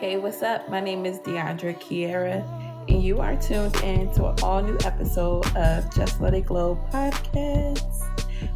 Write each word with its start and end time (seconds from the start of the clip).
Hey, 0.00 0.16
what's 0.16 0.42
up? 0.42 0.66
My 0.70 0.80
name 0.80 1.04
is 1.04 1.18
Deandra 1.18 1.78
Kiera, 1.78 2.42
and 2.88 3.02
you 3.02 3.20
are 3.20 3.36
tuned 3.36 3.76
in 3.82 4.10
to 4.14 4.28
an 4.28 4.36
all 4.42 4.62
new 4.62 4.78
episode 4.86 5.46
of 5.56 5.94
Just 5.94 6.22
Let 6.22 6.32
It 6.32 6.46
Glow 6.46 6.82
podcast. 6.90 8.08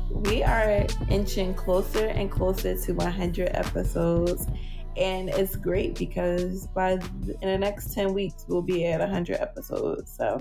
We 0.09 0.43
are 0.43 0.87
inching 1.11 1.53
closer 1.53 2.07
and 2.07 2.31
closer 2.31 2.77
to 2.77 2.93
100 2.95 3.51
episodes, 3.53 4.47
and 4.97 5.29
it's 5.29 5.55
great 5.55 5.97
because 5.97 6.67
by 6.69 6.93
in 6.93 7.37
the 7.43 7.59
next 7.59 7.93
10 7.93 8.15
weeks, 8.15 8.47
we'll 8.49 8.63
be 8.63 8.87
at 8.87 9.01
100 9.01 9.37
episodes. 9.37 10.11
So 10.17 10.41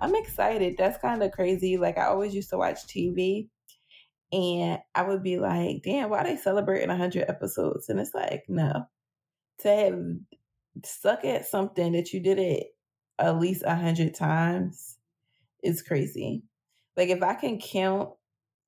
I'm 0.00 0.14
excited. 0.14 0.76
That's 0.78 0.98
kind 0.98 1.22
of 1.22 1.32
crazy. 1.32 1.76
Like, 1.76 1.98
I 1.98 2.06
always 2.06 2.34
used 2.34 2.50
to 2.50 2.58
watch 2.58 2.86
TV, 2.86 3.48
and 4.32 4.78
I 4.94 5.02
would 5.02 5.22
be 5.22 5.38
like, 5.38 5.82
damn, 5.82 6.10
why 6.10 6.24
they 6.24 6.36
celebrating 6.36 6.88
100 6.88 7.28
episodes? 7.28 7.88
And 7.88 8.00
it's 8.00 8.14
like, 8.14 8.44
no 8.48 8.86
to 9.58 9.68
have 9.68 9.98
suck 10.84 11.24
at 11.24 11.46
something 11.46 11.92
that 11.92 12.12
you 12.12 12.20
did 12.20 12.38
it 12.38 12.68
at 13.18 13.38
least 13.38 13.62
a 13.66 13.74
hundred 13.74 14.14
times 14.14 14.96
is 15.62 15.82
crazy. 15.82 16.42
Like 16.96 17.08
if 17.08 17.22
I 17.22 17.34
can 17.34 17.58
count, 17.58 18.10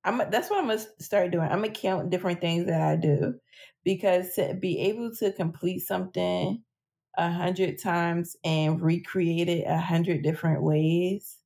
I'm 0.03 0.17
that's 0.29 0.49
what 0.49 0.59
I'm 0.59 0.67
gonna 0.67 0.83
start 0.99 1.31
doing. 1.31 1.47
I'm 1.49 1.61
gonna 1.61 1.71
count 1.71 2.09
different 2.09 2.41
things 2.41 2.65
that 2.65 2.81
I 2.81 2.95
do 2.95 3.35
because 3.83 4.33
to 4.35 4.55
be 4.59 4.79
able 4.81 5.11
to 5.19 5.31
complete 5.31 5.79
something 5.79 6.61
a 7.15 7.31
hundred 7.31 7.79
times 7.79 8.35
and 8.43 8.81
recreate 8.81 9.49
it 9.49 9.65
a 9.67 9.77
hundred 9.77 10.23
different 10.23 10.63
ways 10.63 11.37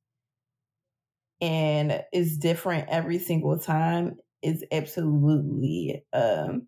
and 1.40 2.02
it's 2.12 2.36
different 2.36 2.88
every 2.88 3.18
single 3.18 3.58
time 3.58 4.16
is 4.42 4.64
absolutely 4.72 6.04
um 6.12 6.66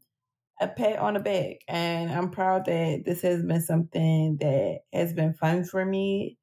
a 0.60 0.68
pat 0.68 0.98
on 1.00 1.14
the 1.14 1.20
back. 1.20 1.56
And 1.68 2.10
I'm 2.12 2.30
proud 2.30 2.66
that 2.66 3.04
this 3.06 3.22
has 3.22 3.44
been 3.44 3.60
something 3.62 4.38
that 4.40 4.80
has 4.92 5.12
been 5.14 5.34
fun 5.34 5.64
for 5.64 5.84
me. 5.84 6.38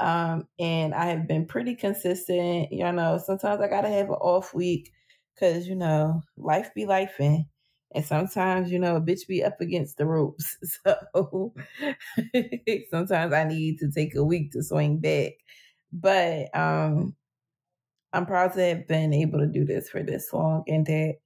Um, 0.00 0.48
and 0.58 0.94
I 0.94 1.06
have 1.06 1.28
been 1.28 1.46
pretty 1.46 1.74
consistent. 1.76 2.72
You 2.72 2.90
know, 2.92 3.18
sometimes 3.24 3.60
I 3.62 3.68
gotta 3.68 3.88
have 3.88 4.08
an 4.08 4.14
off 4.16 4.54
week 4.54 4.92
because 5.34 5.68
you 5.68 5.76
know 5.76 6.22
life 6.36 6.72
be 6.74 6.86
life 6.86 7.20
and 7.94 8.04
sometimes 8.04 8.70
you 8.70 8.78
know 8.78 8.96
a 8.96 9.00
bitch 9.00 9.26
be 9.28 9.42
up 9.44 9.60
against 9.60 9.96
the 9.98 10.06
ropes. 10.06 10.56
So 11.14 11.54
sometimes 12.90 13.32
I 13.32 13.44
need 13.44 13.78
to 13.80 13.90
take 13.90 14.14
a 14.14 14.24
week 14.24 14.52
to 14.52 14.62
swing 14.62 14.98
back. 14.98 15.32
But 15.92 16.54
um, 16.56 17.16
I'm 18.12 18.26
proud 18.26 18.52
to 18.54 18.60
have 18.62 18.88
been 18.88 19.12
able 19.12 19.40
to 19.40 19.46
do 19.46 19.64
this 19.64 19.88
for 19.90 20.02
this 20.02 20.32
long 20.32 20.64
and 20.68 20.86
that 20.86 21.16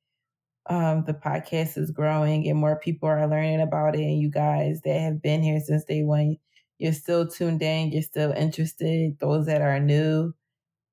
um, 0.69 1.05
the 1.07 1.15
podcast 1.15 1.79
is 1.79 1.91
growing 1.91 2.49
and 2.49 2.59
more 2.59 2.79
people 2.79 3.09
are 3.09 3.27
learning 3.29 3.61
about 3.61 3.97
it. 3.97 4.03
And 4.03 4.21
you 4.21 4.31
guys 4.31 4.81
that 4.85 5.01
have 5.01 5.23
been 5.23 5.43
here 5.43 5.61
since 5.61 5.85
day 5.85 6.03
one, 6.05 6.37
you're 6.79 6.93
still 6.93 7.29
tuned 7.29 7.63
in, 7.63 7.93
you're 7.93 8.03
still 8.03 8.33
interested. 8.33 9.19
Those 9.21 9.47
that 9.47 9.63
are 9.63 9.81
new 9.81 10.35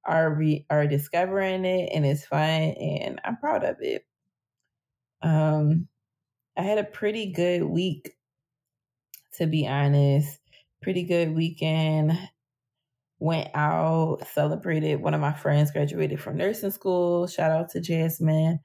are 0.05 0.33
re- 0.33 0.65
are 0.69 0.87
discovering 0.87 1.65
it, 1.65 1.91
and 1.93 2.05
it's 2.05 2.25
fun, 2.25 2.39
and 2.41 3.21
I'm 3.25 3.37
proud 3.37 3.63
of 3.65 3.77
it. 3.81 4.05
Um, 5.21 5.87
I 6.57 6.63
had 6.63 6.77
a 6.79 6.83
pretty 6.85 7.31
good 7.33 7.63
week, 7.63 8.15
to 9.37 9.47
be 9.47 9.67
honest. 9.67 10.39
Pretty 10.81 11.03
good 11.03 11.35
weekend. 11.35 12.17
Went 13.19 13.49
out, 13.53 14.25
celebrated. 14.27 15.01
One 15.01 15.13
of 15.13 15.19
my 15.19 15.33
friends 15.33 15.71
graduated 15.71 16.21
from 16.21 16.37
nursing 16.37 16.71
school. 16.71 17.27
Shout 17.27 17.51
out 17.51 17.69
to 17.71 17.81
Jasmine. 17.81 18.59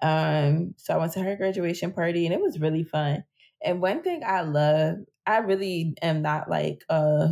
Um, 0.00 0.74
so 0.78 0.94
I 0.94 0.98
went 0.98 1.12
to 1.12 1.22
her 1.22 1.36
graduation 1.36 1.92
party 1.92 2.24
and 2.24 2.34
it 2.34 2.40
was 2.40 2.58
really 2.60 2.84
fun. 2.84 3.24
And 3.62 3.82
one 3.82 4.02
thing 4.02 4.22
I 4.24 4.42
love, 4.42 4.96
I 5.26 5.38
really 5.38 5.94
am 6.02 6.22
not 6.22 6.48
like 6.50 6.84
uh 6.88 7.30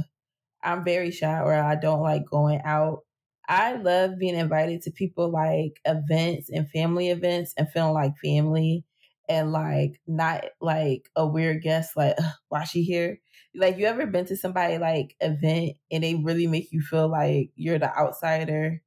I'm 0.65 0.85
very 0.85 1.13
shy 1.13 1.41
or 1.41 1.55
I 1.55 1.77
don't 1.77 2.03
like 2.03 2.27
going 2.27 2.63
out. 2.65 3.06
I 3.49 3.75
love 3.77 4.19
being 4.19 4.37
invited 4.37 4.83
to 4.83 4.91
people 4.91 5.31
like 5.31 5.81
events 5.85 6.51
and 6.51 6.69
family 6.71 7.11
events 7.11 7.55
and 7.57 7.71
feeling 7.71 7.93
like 7.95 8.17
family 8.23 8.85
and 9.29 9.53
like 9.53 10.01
not 10.07 10.45
like 10.61 11.09
a 11.17 11.27
weird 11.27 11.63
guest 11.63 11.97
like 11.97 12.17
why 12.49 12.65
she 12.65 12.83
here 12.83 13.19
like 13.55 13.77
you 13.79 13.87
ever 13.87 14.07
been 14.07 14.25
to 14.27 14.37
somebody 14.37 14.79
like 14.79 15.17
event 15.21 15.73
and 15.91 16.05
they 16.05 16.15
really 16.15 16.47
make 16.47 16.71
you 16.73 16.81
feel 16.81 17.09
like 17.09 17.51
you're 17.57 17.79
the 17.79 17.97
outsider 17.99 18.83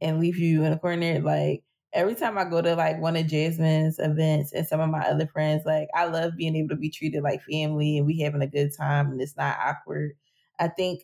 and 0.00 0.20
leave 0.20 0.36
you 0.38 0.64
in 0.64 0.72
a 0.72 0.78
corner 0.78 1.20
like 1.20 1.62
every 1.92 2.14
time 2.14 2.36
I 2.36 2.44
go 2.44 2.60
to 2.60 2.74
like 2.74 3.00
one 3.00 3.16
of 3.16 3.26
Jasmine's 3.26 3.98
events 4.00 4.52
and 4.52 4.66
some 4.66 4.80
of 4.80 4.90
my 4.90 5.02
other 5.06 5.28
friends, 5.28 5.62
like 5.64 5.88
I 5.94 6.06
love 6.06 6.32
being 6.36 6.56
able 6.56 6.70
to 6.70 6.76
be 6.76 6.90
treated 6.90 7.22
like 7.22 7.40
family 7.44 7.98
and 7.98 8.06
we 8.06 8.18
having 8.18 8.42
a 8.42 8.48
good 8.48 8.70
time 8.76 9.12
and 9.12 9.20
it's 9.20 9.36
not 9.36 9.56
awkward. 9.60 10.12
I 10.58 10.68
think 10.68 11.02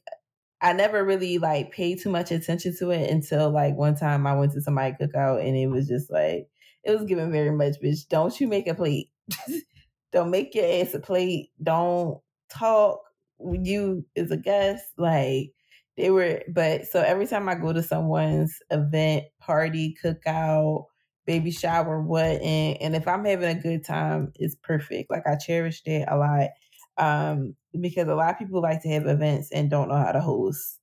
I 0.62 0.72
never 0.72 1.04
really 1.04 1.38
like 1.38 1.72
paid 1.72 2.00
too 2.00 2.10
much 2.10 2.31
attention 2.31 2.76
to 2.78 2.91
it 2.91 3.10
until 3.10 3.50
like 3.50 3.76
one 3.76 3.97
time 3.97 4.26
I 4.26 4.34
went 4.34 4.53
to 4.53 4.60
somebody 4.60 4.94
cookout 5.00 5.47
and 5.47 5.56
it 5.56 5.69
was 5.69 5.88
just 5.88 6.10
like 6.10 6.48
it 6.84 6.91
was 6.91 7.04
given 7.04 7.31
very 7.32 7.53
much, 7.53 7.76
bitch. 7.82 8.09
Don't 8.09 8.38
you 8.41 8.48
make 8.48 8.66
a 8.66 8.75
plate. 8.75 9.10
Don't 10.12 10.31
make 10.31 10.54
your 10.54 10.65
ass 10.66 10.94
a 10.94 11.00
plate. 11.00 11.50
Don't 11.62 12.21
talk 12.50 13.00
when 13.38 13.65
you 13.65 14.04
is 14.15 14.31
a 14.31 14.37
guest. 14.37 14.84
Like 14.98 15.53
they 16.00 16.10
were 16.10 16.43
but 16.48 16.87
so 16.87 17.00
every 17.00 17.27
time 17.27 17.48
i 17.48 17.54
go 17.54 17.72
to 17.72 17.82
someone's 17.82 18.59
event 18.71 19.25
party 19.38 19.97
cookout 20.03 20.84
baby 21.27 21.50
shower 21.50 22.00
what 22.00 22.25
and, 22.25 22.77
and 22.81 22.97
if 22.97 23.06
i'm 23.06 23.25
having 23.25 23.56
a 23.56 23.60
good 23.60 23.84
time 23.84 24.32
it's 24.37 24.56
perfect 24.62 25.10
like 25.10 25.22
i 25.27 25.37
cherish 25.37 25.82
that 25.84 26.12
a 26.12 26.16
lot 26.16 26.48
um 26.97 27.54
because 27.81 28.08
a 28.08 28.14
lot 28.14 28.31
of 28.32 28.38
people 28.38 28.62
like 28.62 28.82
to 28.82 28.88
have 28.88 29.06
events 29.06 29.50
and 29.53 29.70
don't 29.70 29.88
know 29.88 29.97
how 29.97 30.12
to 30.12 30.20
host 30.20 30.78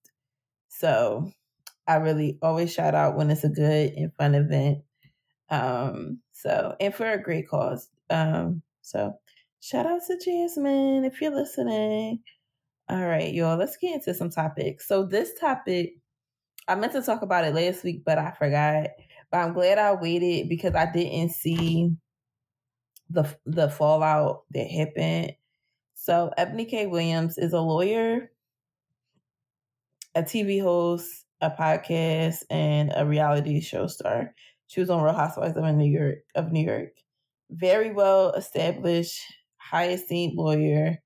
so 0.68 1.31
i 1.88 1.96
really 1.96 2.38
always 2.42 2.72
shout 2.74 2.96
out 2.96 3.16
when 3.18 3.30
it's 3.30 3.44
a 3.44 3.50
good 3.50 3.94
and 3.94 4.14
fun 4.16 4.36
event 4.36 4.80
um 5.50 6.20
so 6.31 6.76
and 6.80 6.94
for 6.94 7.09
a 7.09 7.22
great 7.22 7.47
cause 7.50 7.90
um 8.09 8.62
so 8.81 9.14
shout 9.59 9.86
out 9.86 10.02
to 10.08 10.18
jasmine 10.24 11.03
if 11.06 11.22
you're 11.22 11.36
listening 11.36 12.20
all 12.90 13.06
right, 13.06 13.34
y'all, 13.34 13.58
let's 13.58 13.76
get 13.78 13.96
into 13.96 14.14
some 14.14 14.30
topics. 14.30 14.88
So, 14.88 15.03
this 15.03 15.34
topic, 15.40 15.96
I 16.68 16.76
meant 16.76 16.94
to 16.94 17.02
talk 17.02 17.22
about 17.22 17.44
it 17.46 17.53
last 17.53 17.84
week, 17.84 18.03
but 18.06 18.18
I 18.18 18.31
forgot. 18.31 18.88
But 19.31 19.40
I'm 19.40 19.53
glad 19.53 19.78
I 19.78 19.94
waited 19.94 20.47
because 20.47 20.74
I 20.74 20.90
didn't 20.92 21.31
see 21.31 21.92
the 23.09 23.26
the 23.46 23.70
fallout 23.70 24.44
that 24.52 24.70
happened. 24.70 25.34
So, 26.00 26.31
Ebony 26.38 26.66
K. 26.66 26.85
Williams 26.88 27.38
is 27.38 27.53
a 27.53 27.59
lawyer, 27.59 28.31
a 30.16 30.24
TV 30.24 30.62
host, 30.62 31.25
a 31.41 31.50
podcast, 31.50 32.44
and 32.50 32.94
a 32.96 33.06
reality 33.06 33.59
show 33.62 33.88
star. 33.88 34.34
She 34.68 34.80
was 34.80 34.90
on 34.90 35.03
Real 35.03 35.13
Housewives 35.13 35.58
of 35.58 35.63
New 35.75 35.91
York 35.91 36.19
of 36.35 36.52
New 36.52 36.66
York. 36.66 36.91
Very 37.50 37.91
well 37.91 38.31
established, 38.34 39.22
high 39.58 39.90
esteemed 39.90 40.35
lawyer 40.38 41.00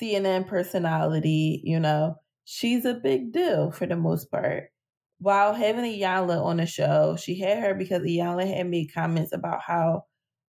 CNN 0.00 0.46
personality, 0.46 1.60
you 1.64 1.78
know, 1.78 2.16
she's 2.44 2.84
a 2.84 2.94
big 2.94 3.32
deal 3.32 3.70
for 3.70 3.86
the 3.86 3.96
most 3.96 4.30
part. 4.30 4.70
While 5.18 5.54
having 5.54 5.84
Iyanla 5.84 6.42
on 6.44 6.56
the 6.58 6.66
show, 6.66 7.16
she 7.16 7.38
had 7.38 7.62
her 7.62 7.74
because 7.74 8.02
Iyanla 8.02 8.56
had 8.56 8.68
made 8.68 8.92
comments 8.92 9.32
about 9.32 9.60
how 9.62 10.04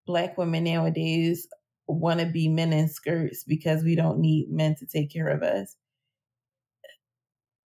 black 0.05 0.37
women 0.37 0.63
nowadays 0.63 1.47
want 1.87 2.19
to 2.19 2.25
be 2.25 2.47
men 2.49 2.73
in 2.73 2.87
skirts 2.89 3.43
because 3.43 3.83
we 3.83 3.95
don't 3.95 4.19
need 4.19 4.49
men 4.49 4.75
to 4.77 4.85
take 4.85 5.11
care 5.11 5.27
of 5.27 5.43
us. 5.43 5.75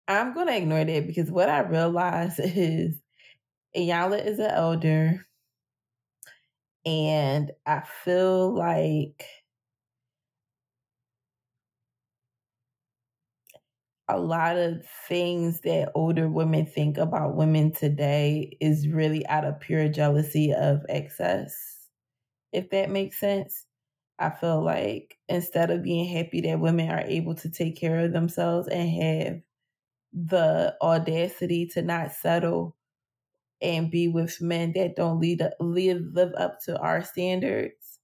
I'm 0.09 0.35
going 0.35 0.47
to 0.49 0.57
ignore 0.57 0.85
that 0.85 1.07
because 1.07 1.31
what 1.31 1.49
I 1.49 1.61
realize 1.61 2.39
is 2.39 3.01
Iyanla 3.77 4.25
is 4.27 4.39
an 4.39 4.51
elder. 4.51 5.27
And 6.87 7.53
I 7.67 7.81
feel 8.05 8.55
like 8.55 9.27
a 14.09 14.19
lot 14.19 14.57
of 14.57 14.85
things 15.09 15.61
that 15.63 15.91
older 15.95 16.29
women 16.29 16.67
think 16.67 16.99
about 16.99 17.37
women 17.37 17.73
today 17.73 18.57
is 18.61 18.89
really 18.89 19.27
out 19.29 19.45
of 19.45 19.61
pure 19.61 19.89
jealousy 19.89 20.53
of 20.53 20.81
excess. 20.89 21.55
If 22.53 22.71
that 22.71 22.91
makes 22.91 23.21
sense. 23.21 23.67
I 24.19 24.31
feel 24.31 24.63
like 24.63 25.19
instead 25.29 25.71
of 25.71 25.83
being 25.83 26.07
happy 26.07 26.41
that 26.43 26.61
women 26.61 26.91
are 26.91 27.01
able 27.01 27.35
to 27.37 27.51
take 27.51 27.77
care 27.77 28.01
of 28.01 28.13
themselves 28.13 28.69
and 28.69 28.89
have 28.91 29.41
the 30.13 30.77
audacity 30.81 31.67
to 31.67 31.83
not 31.83 32.13
settle 32.13 32.77
and 33.61 33.91
be 33.91 34.09
with 34.09 34.41
men 34.41 34.73
that 34.75 34.97
don't 34.97 35.21
lead 35.21 35.43
live 35.61 36.03
live 36.13 36.33
up 36.37 36.61
to 36.65 36.79
our 36.79 37.03
standards, 37.03 37.99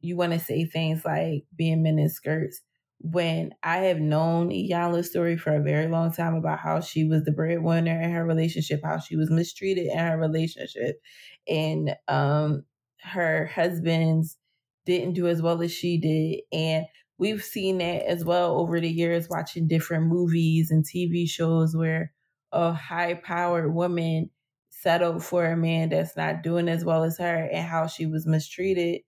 you 0.00 0.16
want 0.16 0.32
to 0.32 0.38
say 0.38 0.64
things 0.64 1.04
like 1.04 1.44
being 1.56 1.82
men 1.82 1.98
in 1.98 2.08
skirts. 2.08 2.60
When 3.00 3.54
I 3.62 3.78
have 3.78 4.00
known 4.00 4.50
Iyanla's 4.50 5.10
story 5.10 5.36
for 5.36 5.54
a 5.54 5.62
very 5.62 5.88
long 5.88 6.12
time 6.12 6.34
about 6.34 6.60
how 6.60 6.80
she 6.80 7.04
was 7.04 7.24
the 7.24 7.32
breadwinner 7.32 8.00
in 8.00 8.10
her 8.12 8.24
relationship, 8.24 8.80
how 8.84 8.98
she 8.98 9.16
was 9.16 9.30
mistreated 9.30 9.88
in 9.88 9.98
her 9.98 10.16
relationship, 10.16 11.00
and 11.46 11.94
um, 12.08 12.64
her 13.02 13.46
husbands 13.46 14.38
didn't 14.86 15.14
do 15.14 15.26
as 15.26 15.42
well 15.42 15.62
as 15.62 15.72
she 15.72 15.98
did. 15.98 16.40
And 16.52 16.86
we've 17.18 17.42
seen 17.42 17.78
that 17.78 18.06
as 18.06 18.24
well 18.24 18.58
over 18.58 18.80
the 18.80 18.88
years, 18.88 19.28
watching 19.28 19.68
different 19.68 20.06
movies 20.06 20.70
and 20.70 20.84
TV 20.84 21.28
shows 21.28 21.76
where 21.76 22.12
a 22.52 22.72
high 22.72 23.14
powered 23.14 23.74
woman 23.74 24.30
settled 24.70 25.24
for 25.24 25.46
a 25.46 25.56
man 25.56 25.88
that's 25.88 26.16
not 26.16 26.42
doing 26.42 26.68
as 26.68 26.84
well 26.84 27.04
as 27.04 27.18
her 27.18 27.48
and 27.52 27.66
how 27.66 27.86
she 27.86 28.06
was 28.06 28.26
mistreated. 28.26 29.02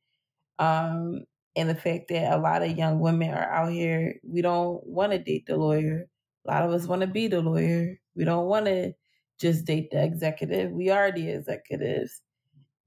Um, 0.58 1.24
and 1.56 1.68
the 1.68 1.74
fact 1.74 2.08
that 2.08 2.32
a 2.32 2.38
lot 2.38 2.62
of 2.62 2.76
young 2.76 3.00
women 3.00 3.30
are 3.30 3.50
out 3.50 3.72
here, 3.72 4.16
we 4.22 4.42
don't 4.42 4.86
want 4.86 5.12
to 5.12 5.18
date 5.18 5.46
the 5.46 5.56
lawyer. 5.56 6.06
A 6.46 6.50
lot 6.50 6.62
of 6.62 6.70
us 6.72 6.86
want 6.86 7.00
to 7.02 7.06
be 7.06 7.28
the 7.28 7.40
lawyer. 7.40 7.96
We 8.14 8.24
don't 8.24 8.46
want 8.46 8.66
to 8.66 8.92
just 9.40 9.64
date 9.64 9.90
the 9.90 10.02
executive. 10.02 10.70
We 10.72 10.90
are 10.90 11.12
the 11.12 11.30
executives. 11.30 12.22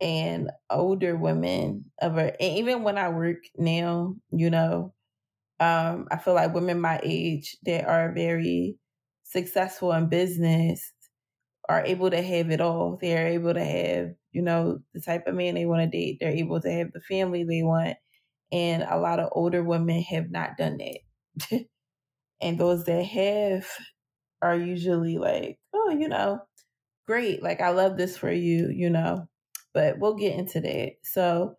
And 0.01 0.51
older 0.69 1.15
women 1.17 1.91
of 2.01 2.17
our, 2.17 2.27
and 2.39 2.57
even 2.57 2.83
when 2.83 2.97
I 2.97 3.09
work 3.09 3.39
now, 3.57 4.15
you 4.31 4.49
know, 4.49 4.93
um, 5.59 6.07
I 6.11 6.17
feel 6.17 6.35
like 6.35 6.53
women 6.53 6.81
my 6.81 6.99
age 7.03 7.57
that 7.63 7.85
are 7.87 8.13
very 8.13 8.77
successful 9.23 9.93
in 9.93 10.09
business 10.09 10.93
are 11.69 11.83
able 11.85 12.09
to 12.09 12.21
have 12.21 12.49
it 12.51 12.61
all. 12.61 12.97
They're 13.01 13.27
able 13.27 13.53
to 13.53 13.63
have, 13.63 14.09
you 14.31 14.41
know, 14.41 14.79
the 14.93 15.01
type 15.01 15.27
of 15.27 15.35
man 15.35 15.55
they 15.55 15.65
want 15.65 15.81
to 15.91 15.97
date. 15.97 16.17
They're 16.19 16.31
able 16.31 16.59
to 16.61 16.71
have 16.71 16.91
the 16.93 17.01
family 17.01 17.43
they 17.43 17.63
want. 17.63 17.97
And 18.51 18.83
a 18.83 18.99
lot 18.99 19.19
of 19.19 19.29
older 19.33 19.63
women 19.63 20.01
have 20.03 20.31
not 20.31 20.57
done 20.57 20.79
that. 20.79 21.65
and 22.41 22.59
those 22.59 22.85
that 22.85 23.03
have 23.05 23.67
are 24.41 24.57
usually 24.57 25.19
like, 25.19 25.59
oh, 25.73 25.91
you 25.91 26.09
know, 26.09 26.41
great. 27.07 27.43
Like, 27.43 27.61
I 27.61 27.71
love 27.71 27.97
this 27.97 28.17
for 28.17 28.31
you, 28.33 28.69
you 28.71 28.91
know. 28.91 29.28
But 29.73 29.99
we'll 29.99 30.15
get 30.15 30.37
into 30.37 30.59
that. 30.61 30.93
So, 31.03 31.55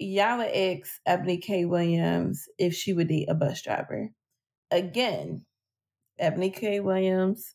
Iyanla 0.00 0.80
asks 0.80 1.00
Ebony 1.06 1.38
K. 1.38 1.64
Williams 1.64 2.48
if 2.58 2.74
she 2.74 2.92
would 2.92 3.08
date 3.08 3.28
a 3.28 3.34
bus 3.34 3.62
driver. 3.62 4.10
Again, 4.70 5.44
Ebony 6.18 6.50
K. 6.50 6.80
Williams 6.80 7.54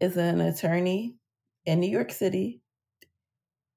is 0.00 0.16
an 0.16 0.40
attorney 0.40 1.16
in 1.66 1.80
New 1.80 1.90
York 1.90 2.10
City. 2.10 2.62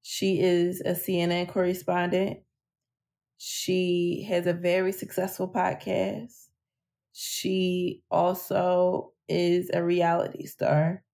She 0.02 0.40
is 0.40 0.80
a 0.80 0.92
CNN 0.92 1.48
correspondent. 1.48 2.38
She 3.38 4.26
has 4.28 4.46
a 4.46 4.52
very 4.52 4.92
successful 4.92 5.48
podcast. 5.52 6.32
She 7.12 8.02
also 8.10 9.12
is 9.28 9.70
a 9.72 9.82
reality 9.82 10.46
star. 10.46 11.04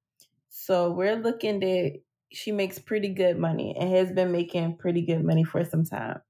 So 0.48 0.92
we're 0.92 1.16
looking 1.16 1.62
at 1.64 1.92
she 2.30 2.52
makes 2.52 2.78
pretty 2.78 3.08
good 3.08 3.38
money 3.38 3.74
and 3.78 3.90
has 3.90 4.12
been 4.12 4.32
making 4.32 4.76
pretty 4.76 5.02
good 5.02 5.24
money 5.24 5.44
for 5.44 5.64
some 5.64 5.84
time. 5.84 6.20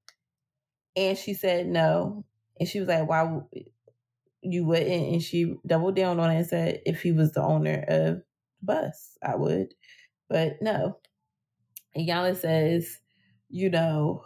And 0.97 1.17
she 1.17 1.35
said 1.35 1.67
no. 1.67 2.25
And 2.59 2.69
she 2.69 2.81
was 2.81 2.89
like, 2.89 3.09
why 3.09 3.41
you 4.43 4.65
wouldn't? 4.65 5.13
And 5.13 5.23
she 5.23 5.57
doubled 5.67 5.97
down 5.97 6.21
on 6.21 6.31
it 6.31 6.37
and 6.39 6.47
said, 6.47 6.83
if 6.87 7.03
he 7.03 7.13
was 7.13 7.33
the 7.33 7.43
owner 7.43 7.85
of 7.89 7.89
the 7.89 8.23
bus, 8.63 9.17
I 9.25 9.37
would. 9.37 9.75
But 10.29 10.61
no. 10.61 10.99
And 11.95 12.09
Yana 12.09 12.37
says, 12.37 12.99
you 13.49 13.71
know, 13.71 14.25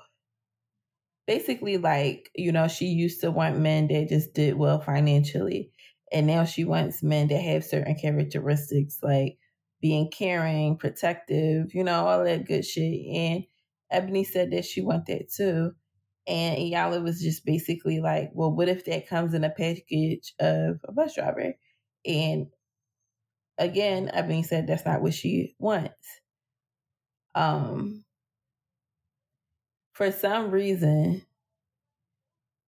basically 1.26 1.78
like 1.78 2.30
you 2.34 2.52
know 2.52 2.68
she 2.68 2.86
used 2.86 3.20
to 3.20 3.30
want 3.30 3.58
men 3.58 3.88
that 3.88 4.08
just 4.08 4.34
did 4.34 4.56
well 4.56 4.80
financially 4.80 5.70
and 6.12 6.26
now 6.26 6.44
she 6.44 6.64
wants 6.64 7.02
men 7.02 7.28
that 7.28 7.40
have 7.40 7.64
certain 7.64 7.94
characteristics 7.94 8.98
like 9.02 9.38
being 9.82 10.10
caring 10.10 10.78
protective 10.78 11.74
you 11.74 11.84
know 11.84 12.06
all 12.06 12.24
that 12.24 12.46
good 12.46 12.64
shit. 12.64 13.06
And 13.14 13.44
ebony 13.90 14.24
said 14.24 14.52
that 14.52 14.64
she 14.66 14.82
want 14.82 15.06
that 15.06 15.30
too. 15.30 15.72
And 16.26 16.58
Iyanla 16.58 17.02
was 17.02 17.20
just 17.22 17.44
basically 17.46 18.00
like 18.00 18.30
well 18.34 18.52
what 18.52 18.70
if 18.70 18.86
that 18.86 19.08
comes 19.08 19.34
in 19.34 19.44
a 19.44 19.50
package 19.50 20.34
of 20.40 20.80
a 20.86 20.92
bus 20.92 21.16
driver? 21.16 21.54
And 22.06 22.48
again 23.58 24.10
ebony 24.14 24.42
said 24.44 24.66
that's 24.66 24.86
not 24.86 25.02
what 25.02 25.14
she 25.14 25.56
wants. 25.58 26.20
Um 27.34 28.04
for 29.92 30.10
some 30.10 30.50
reason, 30.50 31.22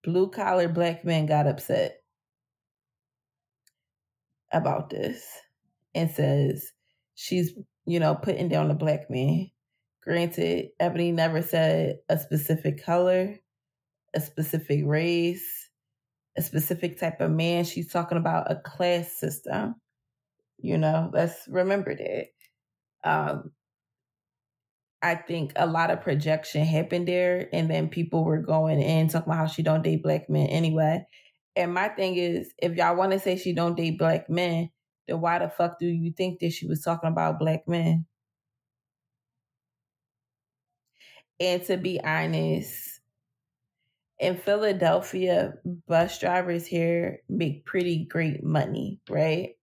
blue 0.05 0.29
collar 0.31 0.69
black 0.69 1.05
men 1.05 1.27
got 1.27 1.47
upset 1.47 2.03
about 4.53 4.91
this 4.91 5.27
and 5.95 6.11
says 6.11 6.73
she's, 7.15 7.53
you 7.87 8.01
know, 8.01 8.15
putting 8.15 8.49
down 8.49 8.69
the 8.69 8.75
black 8.75 9.11
man. 9.11 9.51
Granted, 10.03 10.69
Ebony 10.79 11.13
never 11.13 11.41
said 11.43 11.99
a 12.09 12.19
specific 12.19 12.85
color, 12.85 13.37
a 14.15 14.21
specific 14.21 14.83
race, 14.85 15.71
a 16.37 16.43
specific 16.43 16.99
type 16.99 17.21
of 17.21 17.31
man. 17.31 17.65
She's 17.65 17.91
talking 17.91 18.19
about 18.19 18.51
a 18.51 18.57
class 18.57 19.13
system. 19.13 19.77
You 20.59 20.79
know, 20.79 21.11
let's 21.13 21.47
remember 21.49 21.95
that. 21.97 22.27
Um, 23.05 23.53
I 25.03 25.17
think 25.17 25.53
a 25.57 25.67
lot 25.67 25.91
of 25.91 26.01
projection 26.01 26.65
happened 26.65 27.07
there, 27.07 27.49
and 27.53 27.71
then 27.71 27.89
people 27.89 28.25
were 28.25 28.41
going 28.41 28.81
in 28.81 29.09
talking 29.09 29.31
about 29.31 29.39
how 29.39 29.47
she 29.47 29.63
don't 29.63 29.83
date 29.83 30.03
black 30.03 30.31
men 30.31 30.47
anyway. 30.47 31.07
And 31.57 31.75
my 31.75 31.89
thing 31.89 32.17
is, 32.17 32.53
if 32.59 32.75
y'all 32.77 32.97
want 32.97 33.13
to 33.13 33.19
say 33.19 33.37
she 33.37 33.53
don't 33.53 33.77
date 33.77 33.99
black 33.99 34.31
men, 34.31 34.71
then 35.07 35.21
why 35.21 35.39
the 35.39 35.49
fuck 35.49 35.79
do 35.79 35.87
you 35.87 36.13
think 36.13 36.41
that 36.41 36.53
she 36.53 36.67
was 36.67 36.83
talking 36.83 37.11
about 37.11 37.39
black 37.39 37.67
men? 37.69 38.07
And 41.41 41.63
to 41.65 41.77
be 41.77 42.01
honest, 42.03 43.01
in 44.19 44.37
Philadelphia, 44.37 45.55
bus 45.87 46.19
drivers 46.19 46.67
here 46.67 47.21
make 47.29 47.67
pretty 47.67 48.05
great 48.05 48.43
money, 48.43 49.01
right? 49.11 49.57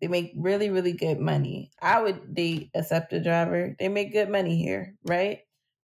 They 0.00 0.08
make 0.08 0.32
really, 0.36 0.70
really 0.70 0.94
good 0.94 1.20
money. 1.20 1.70
I 1.80 2.02
would 2.02 2.34
date 2.34 2.70
a 2.74 2.82
SEPTA 2.82 3.22
driver. 3.22 3.76
They 3.78 3.88
make 3.88 4.12
good 4.12 4.28
money 4.28 4.56
here, 4.56 4.96
right? 5.04 5.40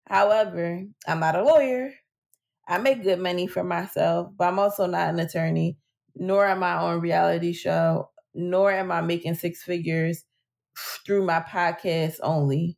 However, 0.07 0.83
I'm 1.07 1.19
not 1.19 1.35
a 1.35 1.43
lawyer. 1.43 1.93
I 2.67 2.79
make 2.79 3.03
good 3.03 3.19
money 3.19 3.47
for 3.47 3.63
myself, 3.63 4.31
but 4.37 4.47
I'm 4.47 4.59
also 4.59 4.87
not 4.87 5.09
an 5.09 5.19
attorney, 5.19 5.77
nor 6.15 6.45
am 6.45 6.63
I 6.63 6.73
on 6.73 6.99
reality 6.99 7.53
show, 7.53 8.11
nor 8.39 8.71
am 8.71 8.91
I 8.91 9.01
making 9.01 9.35
six 9.35 9.61
figures 9.63 10.23
through 11.05 11.25
my 11.25 11.41
podcast 11.41 12.15
only. 12.23 12.77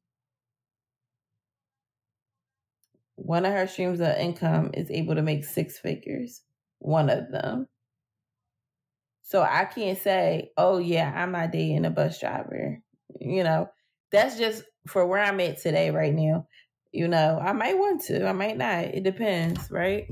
One 3.16 3.46
of 3.46 3.54
her 3.54 3.68
streams 3.68 4.00
of 4.00 4.08
income 4.18 4.72
is 4.74 4.90
able 4.90 5.16
to 5.16 5.22
make 5.22 5.46
six 5.46 5.78
figures. 5.78 6.42
One 6.80 7.10
of 7.10 7.32
them. 7.32 7.68
So 9.22 9.44
I 9.44 9.66
can't 9.66 9.98
say, 9.98 10.52
oh, 10.58 10.80
yeah, 10.80 11.14
I'm 11.16 11.32
not 11.32 11.52
dating 11.52 11.86
a 11.86 11.92
bus 11.92 12.20
driver. 12.20 12.82
You 13.20 13.44
know, 13.44 13.70
that's 14.12 14.38
just 14.38 14.64
for 14.88 15.06
where 15.06 15.24
I'm 15.24 15.40
at 15.40 15.60
today, 15.60 15.92
right 15.92 16.14
now. 16.14 16.48
You 16.92 17.08
know, 17.08 17.40
I 17.42 17.54
might 17.54 17.78
want 17.78 18.02
to, 18.06 18.28
I 18.28 18.34
might 18.34 18.58
not. 18.58 18.86
It 18.86 19.04
depends, 19.04 19.70
right? 19.70 20.08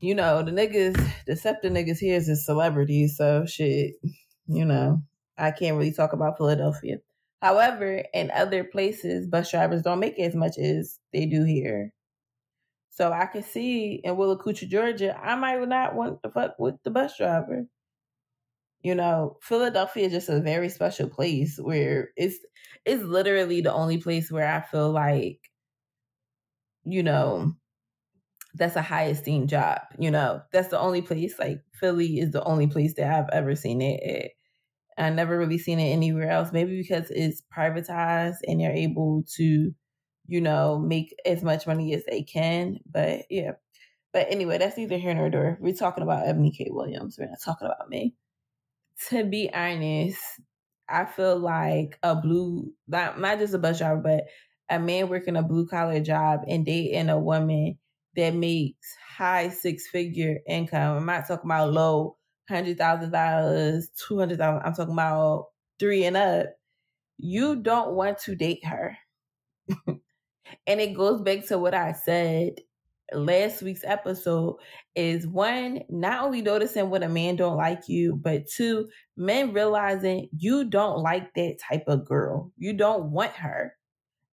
You 0.00 0.14
know, 0.14 0.42
the 0.42 0.50
niggas, 0.50 0.96
the 1.26 1.34
niggas 1.68 1.98
here 1.98 2.16
is 2.16 2.28
a 2.28 2.36
celebrity, 2.36 3.06
so 3.06 3.44
shit, 3.44 3.94
you 4.46 4.64
know, 4.64 5.02
I 5.36 5.50
can't 5.50 5.76
really 5.76 5.92
talk 5.92 6.14
about 6.14 6.38
Philadelphia. 6.38 6.98
However, 7.42 8.04
in 8.14 8.30
other 8.30 8.64
places, 8.64 9.26
bus 9.26 9.50
drivers 9.50 9.82
don't 9.82 10.00
make 10.00 10.18
as 10.18 10.34
much 10.34 10.58
as 10.58 10.98
they 11.12 11.26
do 11.26 11.44
here. 11.44 11.92
So 12.90 13.12
I 13.12 13.26
can 13.26 13.42
see 13.42 14.00
in 14.04 14.16
Willacoochee, 14.16 14.68
Georgia, 14.68 15.18
I 15.18 15.34
might 15.36 15.66
not 15.68 15.94
want 15.94 16.22
to 16.22 16.30
fuck 16.30 16.58
with 16.58 16.76
the 16.82 16.90
bus 16.90 17.16
driver. 17.16 17.66
You 18.82 18.94
know, 18.94 19.38
Philadelphia 19.42 20.06
is 20.06 20.12
just 20.12 20.28
a 20.30 20.40
very 20.40 20.70
special 20.70 21.08
place 21.08 21.58
where 21.58 22.10
it's 22.16 22.36
it's 22.86 23.02
literally 23.02 23.60
the 23.60 23.72
only 23.72 23.98
place 23.98 24.30
where 24.30 24.50
I 24.50 24.62
feel 24.62 24.90
like, 24.90 25.40
you 26.84 27.02
know, 27.02 27.54
that's 28.54 28.76
a 28.76 28.82
high 28.82 29.04
esteem 29.04 29.46
job. 29.46 29.80
You 29.98 30.10
know, 30.10 30.42
that's 30.52 30.68
the 30.68 30.78
only 30.78 31.02
place. 31.02 31.38
Like 31.38 31.62
Philly 31.74 32.18
is 32.18 32.30
the 32.30 32.44
only 32.44 32.66
place 32.66 32.94
that 32.94 33.12
I've 33.12 33.30
ever 33.32 33.54
seen 33.54 33.80
it 33.80 34.02
at. 34.02 35.04
I 35.04 35.10
never 35.10 35.38
really 35.38 35.58
seen 35.58 35.78
it 35.78 35.90
anywhere 35.90 36.30
else. 36.30 36.52
Maybe 36.52 36.76
because 36.76 37.10
it's 37.10 37.42
privatized 37.56 38.38
and 38.46 38.60
they're 38.60 38.72
able 38.72 39.24
to 39.36 39.72
you 40.30 40.40
know, 40.40 40.78
make 40.78 41.12
as 41.26 41.42
much 41.42 41.66
money 41.66 41.92
as 41.92 42.04
they 42.04 42.22
can. 42.22 42.78
But 42.88 43.22
yeah. 43.28 43.52
But 44.12 44.28
anyway, 44.30 44.58
that's 44.58 44.76
neither 44.76 44.96
here 44.96 45.12
nor 45.12 45.28
there. 45.28 45.58
We're 45.60 45.74
talking 45.74 46.04
about 46.04 46.26
Ebony 46.26 46.52
K. 46.52 46.68
Williams. 46.70 47.16
We're 47.18 47.28
not 47.28 47.42
talking 47.44 47.66
about 47.66 47.88
me. 47.88 48.14
To 49.08 49.24
be 49.24 49.52
honest, 49.52 50.20
I 50.88 51.04
feel 51.04 51.36
like 51.36 51.98
a 52.04 52.14
blue, 52.14 52.72
not, 52.86 53.20
not 53.20 53.40
just 53.40 53.54
a 53.54 53.58
bus 53.58 53.78
driver, 53.78 54.00
but 54.00 54.24
a 54.68 54.78
man 54.78 55.08
working 55.08 55.36
a 55.36 55.42
blue 55.42 55.66
collar 55.66 55.98
job 55.98 56.42
and 56.46 56.64
dating 56.64 57.08
a 57.08 57.18
woman 57.18 57.78
that 58.16 58.34
makes 58.34 58.96
high 59.16 59.48
six 59.48 59.88
figure 59.88 60.38
income. 60.48 60.98
I'm 60.98 61.06
not 61.06 61.26
talking 61.28 61.50
about 61.50 61.72
low 61.72 62.16
hundred 62.48 62.78
thousand 62.78 63.12
dollars, 63.12 63.88
two 64.06 64.18
hundred 64.18 64.38
thousand. 64.38 64.62
I'm 64.64 64.74
talking 64.74 64.94
about 64.94 65.46
three 65.78 66.04
and 66.04 66.16
up. 66.16 66.46
You 67.18 67.56
don't 67.56 67.92
want 67.92 68.18
to 68.20 68.34
date 68.34 68.64
her. 68.64 68.96
and 69.86 70.00
it 70.80 70.94
goes 70.94 71.20
back 71.20 71.46
to 71.46 71.58
what 71.58 71.74
I 71.74 71.92
said 71.92 72.54
last 73.12 73.62
week's 73.62 73.84
episode 73.84 74.56
is 74.94 75.26
one, 75.26 75.82
not 75.88 76.24
only 76.24 76.42
noticing 76.42 76.90
when 76.90 77.02
a 77.02 77.08
man 77.08 77.36
don't 77.36 77.56
like 77.56 77.88
you, 77.88 78.16
but 78.16 78.46
two, 78.46 78.88
men 79.16 79.52
realizing 79.52 80.28
you 80.36 80.64
don't 80.64 80.98
like 80.98 81.32
that 81.34 81.58
type 81.58 81.84
of 81.86 82.06
girl. 82.06 82.52
You 82.56 82.72
don't 82.72 83.10
want 83.10 83.32
her. 83.32 83.74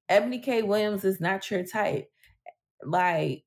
Ebony 0.10 0.40
K. 0.40 0.62
Williams 0.62 1.04
is 1.04 1.20
not 1.20 1.50
your 1.52 1.64
type. 1.64 2.10
Like 2.84 3.44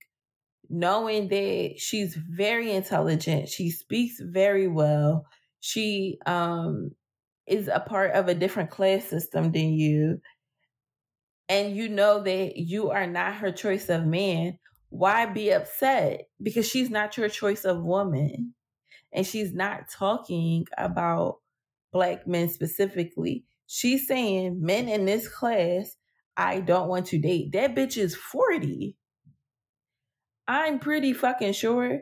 knowing 0.71 1.29
that 1.29 1.75
she's 1.79 2.15
very 2.15 2.73
intelligent, 2.73 3.49
she 3.49 3.71
speaks 3.71 4.21
very 4.21 4.69
well, 4.69 5.27
she 5.61 6.19
um 6.27 6.93
is 7.47 7.69
a 7.69 7.81
part 7.81 8.13
of 8.13 8.29
a 8.29 8.35
different 8.35 8.71
class 8.71 9.05
system 9.05 9.53
than 9.53 9.73
you, 9.73 10.21
and 11.49 11.75
you 11.75 11.89
know 11.89 12.23
that 12.23 12.57
you 12.57 12.91
are 12.91 13.09
not 13.09 13.35
her 13.35 13.51
choice 13.51 13.89
of 13.89 14.07
man, 14.07 14.57
why 14.91 15.27
be 15.27 15.51
upset? 15.51 16.29
Because 16.41 16.69
she's 16.69 16.91
not 16.91 17.17
your 17.17 17.29
choice 17.29 17.65
of 17.65 17.83
woman. 17.83 18.55
And 19.13 19.27
she's 19.27 19.53
not 19.53 19.91
talking 19.91 20.67
about 20.79 21.39
black 21.93 22.27
men 22.27 22.49
specifically. 22.49 23.45
She's 23.67 24.07
saying 24.07 24.65
men 24.65 24.89
in 24.89 25.07
this 25.07 25.29
class, 25.29 25.97
I 26.37 26.61
don't 26.61 26.89
want 26.89 27.07
to 27.07 27.19
date. 27.19 27.53
That 27.53 27.75
bitch 27.75 27.97
is 27.97 28.15
40. 28.15 28.97
I'm 30.51 30.81
pretty 30.81 31.13
fucking 31.13 31.53
sure 31.53 32.01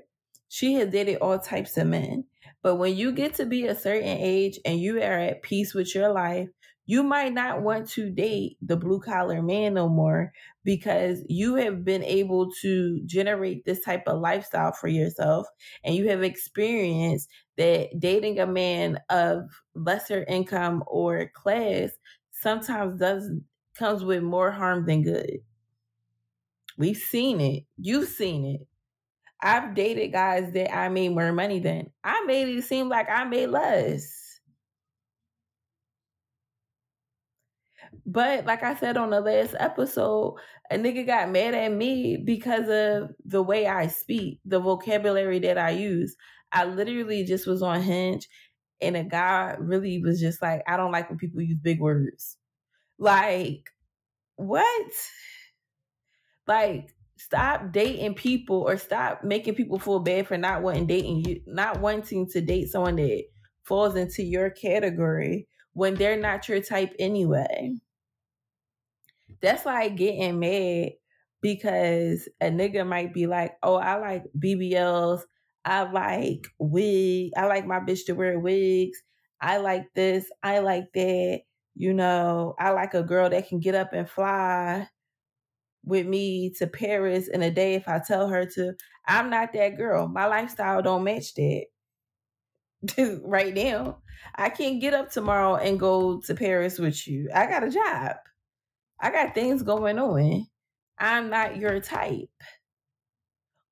she 0.48 0.72
has 0.76 0.88
dated 0.88 1.18
all 1.18 1.38
types 1.38 1.76
of 1.76 1.86
men. 1.86 2.24
But 2.62 2.76
when 2.76 2.96
you 2.96 3.12
get 3.12 3.34
to 3.34 3.44
be 3.44 3.66
a 3.66 3.74
certain 3.74 4.08
age 4.08 4.58
and 4.64 4.80
you 4.80 4.96
are 5.02 5.18
at 5.18 5.42
peace 5.42 5.74
with 5.74 5.94
your 5.94 6.10
life, 6.10 6.48
you 6.86 7.02
might 7.02 7.34
not 7.34 7.60
want 7.60 7.90
to 7.90 8.08
date 8.08 8.56
the 8.62 8.78
blue 8.78 9.00
collar 9.00 9.42
man 9.42 9.74
no 9.74 9.90
more 9.90 10.32
because 10.64 11.22
you 11.28 11.56
have 11.56 11.84
been 11.84 12.02
able 12.02 12.50
to 12.62 13.02
generate 13.04 13.66
this 13.66 13.84
type 13.84 14.04
of 14.06 14.18
lifestyle 14.18 14.72
for 14.72 14.88
yourself 14.88 15.46
and 15.84 15.94
you 15.94 16.08
have 16.08 16.22
experienced 16.22 17.28
that 17.58 17.90
dating 17.98 18.40
a 18.40 18.46
man 18.46 18.98
of 19.10 19.42
lesser 19.74 20.24
income 20.26 20.82
or 20.86 21.30
class 21.34 21.90
sometimes 22.30 22.98
does 22.98 23.30
comes 23.74 24.02
with 24.02 24.22
more 24.22 24.50
harm 24.50 24.86
than 24.86 25.02
good. 25.02 25.40
We've 26.78 26.96
seen 26.96 27.40
it. 27.40 27.64
You've 27.76 28.08
seen 28.08 28.46
it. 28.46 28.68
I've 29.42 29.74
dated 29.74 30.12
guys 30.12 30.52
that 30.54 30.74
I 30.74 30.88
made 30.88 31.10
more 31.10 31.32
money 31.32 31.60
than. 31.60 31.90
I 32.04 32.24
made 32.24 32.48
it 32.48 32.64
seem 32.64 32.88
like 32.88 33.08
I 33.10 33.24
made 33.24 33.48
less. 33.48 34.40
But 38.06 38.46
like 38.46 38.62
I 38.62 38.74
said 38.76 38.96
on 38.96 39.10
the 39.10 39.20
last 39.20 39.54
episode, 39.58 40.36
a 40.70 40.76
nigga 40.76 41.06
got 41.06 41.30
mad 41.30 41.54
at 41.54 41.72
me 41.72 42.16
because 42.16 42.68
of 42.68 43.10
the 43.24 43.42
way 43.42 43.66
I 43.66 43.88
speak, 43.88 44.40
the 44.44 44.60
vocabulary 44.60 45.38
that 45.40 45.58
I 45.58 45.70
use. 45.70 46.16
I 46.52 46.64
literally 46.64 47.24
just 47.24 47.46
was 47.46 47.62
on 47.62 47.82
Hinge 47.82 48.28
and 48.80 48.96
a 48.96 49.04
guy 49.04 49.56
really 49.58 50.00
was 50.00 50.20
just 50.20 50.40
like, 50.42 50.62
I 50.66 50.76
don't 50.76 50.92
like 50.92 51.08
when 51.08 51.18
people 51.18 51.42
use 51.42 51.58
big 51.60 51.80
words. 51.80 52.36
Like, 52.98 53.70
what? 54.36 54.92
Like, 56.48 56.94
stop 57.18 57.72
dating 57.72 58.14
people 58.14 58.62
or 58.62 58.78
stop 58.78 59.22
making 59.22 59.54
people 59.54 59.78
feel 59.78 59.98
bad 60.00 60.26
for 60.26 60.38
not 60.38 60.62
wanting 60.62 60.86
dating 60.86 61.24
you, 61.24 61.42
not 61.46 61.80
wanting 61.80 62.26
to 62.30 62.40
date 62.40 62.70
someone 62.70 62.96
that 62.96 63.24
falls 63.64 63.96
into 63.96 64.22
your 64.22 64.48
category 64.50 65.46
when 65.74 65.94
they're 65.94 66.18
not 66.18 66.48
your 66.48 66.62
type 66.62 66.94
anyway. 66.98 67.74
That's 69.42 69.66
like 69.66 69.96
getting 69.96 70.40
mad 70.40 70.92
because 71.42 72.28
a 72.40 72.46
nigga 72.46 72.86
might 72.86 73.12
be 73.12 73.26
like, 73.26 73.52
oh, 73.62 73.76
I 73.76 73.96
like 73.96 74.24
BBLs. 74.36 75.20
I 75.64 75.82
like 75.82 76.46
wig. 76.58 77.32
I 77.36 77.46
like 77.46 77.66
my 77.66 77.80
bitch 77.80 78.06
to 78.06 78.14
wear 78.14 78.40
wigs. 78.40 78.98
I 79.40 79.58
like 79.58 79.84
this. 79.94 80.24
I 80.42 80.60
like 80.60 80.86
that. 80.94 81.40
You 81.74 81.94
know, 81.94 82.54
I 82.58 82.70
like 82.70 82.94
a 82.94 83.02
girl 83.02 83.28
that 83.30 83.48
can 83.48 83.60
get 83.60 83.74
up 83.74 83.92
and 83.92 84.08
fly 84.08 84.88
with 85.88 86.06
me 86.06 86.50
to 86.58 86.66
Paris 86.66 87.28
in 87.28 87.42
a 87.42 87.50
day 87.50 87.74
if 87.74 87.88
I 87.88 88.00
tell 88.06 88.28
her 88.28 88.46
to. 88.46 88.74
I'm 89.06 89.30
not 89.30 89.52
that 89.54 89.76
girl. 89.76 90.06
My 90.06 90.26
lifestyle 90.26 90.82
don't 90.82 91.04
match 91.04 91.34
that. 91.34 91.64
right 93.24 93.54
now. 93.54 93.98
I 94.34 94.50
can't 94.50 94.80
get 94.80 94.94
up 94.94 95.10
tomorrow 95.10 95.56
and 95.56 95.80
go 95.80 96.20
to 96.20 96.34
Paris 96.34 96.78
with 96.78 97.06
you. 97.06 97.28
I 97.34 97.46
got 97.46 97.64
a 97.64 97.70
job. 97.70 98.16
I 99.00 99.10
got 99.10 99.34
things 99.34 99.62
going 99.62 99.98
on. 99.98 100.46
I'm 100.98 101.30
not 101.30 101.56
your 101.56 101.80
type. 101.80 102.28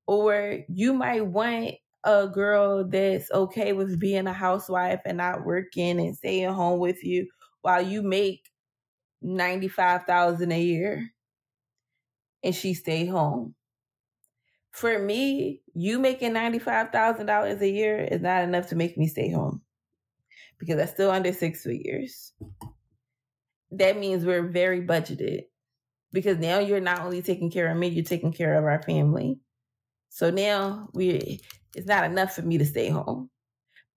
Or 0.07 0.61
you 0.69 0.95
might 0.95 1.27
want 1.27 1.75
a 2.05 2.29
girl 2.29 2.85
that's 2.89 3.31
okay 3.33 3.73
with 3.73 3.99
being 3.99 4.29
a 4.29 4.33
housewife 4.33 5.01
and 5.05 5.17
not 5.17 5.45
working 5.45 5.99
and 5.99 6.17
staying 6.17 6.53
home 6.53 6.79
with 6.79 7.03
you 7.03 7.27
while 7.63 7.83
you 7.83 8.03
make 8.03 8.49
95,000 9.23 10.53
a 10.53 10.61
year 10.61 11.11
and 12.47 12.55
she 12.55 12.73
stay 12.73 13.05
home. 13.05 13.55
For 14.73 14.99
me, 14.99 15.63
you 15.75 15.99
making 15.99 16.33
$95,000 16.33 17.61
a 17.61 17.69
year 17.69 18.01
is 18.01 18.23
not 18.23 18.45
enough 18.45 18.69
to 18.69 18.77
make 18.77 18.97
me 18.97 19.07
stay 19.07 19.31
home 19.31 19.63
because 20.59 20.77
that's 20.77 20.93
still 20.93 21.11
under 21.11 21.33
six 21.33 21.63
figures 21.63 22.33
that 23.73 23.99
means 23.99 24.25
we're 24.25 24.49
very 24.49 24.81
budgeted 24.81 25.43
because 26.13 26.39
now 26.39 26.59
you're 26.59 26.81
not 26.81 27.01
only 27.01 27.23
taking 27.23 27.51
care 27.51 27.71
of 27.71 27.77
me, 27.77 27.89
you're 27.89 28.05
taking 28.05 28.33
care 28.33 28.55
of 28.55 28.65
our 28.65 28.83
family. 28.83 29.39
So 30.09 30.31
now 30.31 30.89
we 30.95 31.41
it's 31.75 31.87
not 31.87 32.05
enough 32.05 32.35
for 32.35 32.43
me 32.43 32.59
to 32.59 32.65
stay 32.65 32.89
home. 32.89 33.29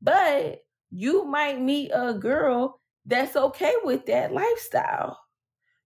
But 0.02 0.60
you 0.92 1.26
might 1.26 1.62
meet 1.62 1.92
a 1.94 2.14
girl 2.14 2.82
that's 3.06 3.36
okay 3.36 3.74
with 3.84 4.06
that 4.08 4.34
lifestyle. 4.34 5.20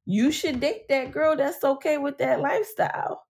You 0.06 0.32
should 0.32 0.60
date 0.60 0.88
that 0.90 1.12
girl 1.12 1.36
that's 1.36 1.64
okay 1.64 1.98
with 1.98 2.18
that 2.20 2.40
lifestyle. 2.42 3.26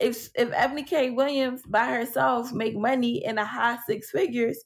If 0.00 0.30
if 0.34 0.52
Ebony 0.52 0.84
K. 0.84 1.10
Williams 1.10 1.62
by 1.66 1.86
herself 1.86 2.52
make 2.52 2.76
money 2.76 3.24
in 3.24 3.38
a 3.38 3.44
high 3.44 3.78
six 3.86 4.10
figures, 4.10 4.64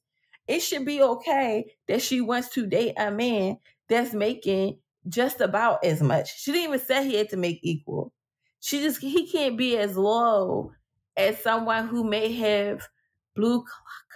it 0.49 0.61
should 0.61 0.85
be 0.87 1.03
okay 1.03 1.77
that 1.89 2.03
she 2.03 2.21
wants 2.21 2.51
to 2.51 2.67
date 2.67 2.95
a 2.99 3.11
man 3.11 3.59
that's 3.89 4.15
making 4.15 4.81
just 5.09 5.41
about 5.41 5.85
as 5.85 6.03
much. 6.03 6.37
She 6.41 6.53
didn't 6.53 6.69
even 6.75 6.81
say 6.87 7.05
he 7.09 7.17
had 7.17 7.31
to 7.31 7.37
make 7.37 7.61
equal. 7.63 8.13
She 8.61 8.81
just 8.81 9.01
he 9.01 9.31
can't 9.31 9.57
be 9.59 9.77
as 9.77 9.97
low 9.97 10.73
as 11.17 11.43
someone 11.43 11.89
who 11.89 12.05
may 12.05 12.33
have 12.33 12.89
blue 13.35 13.65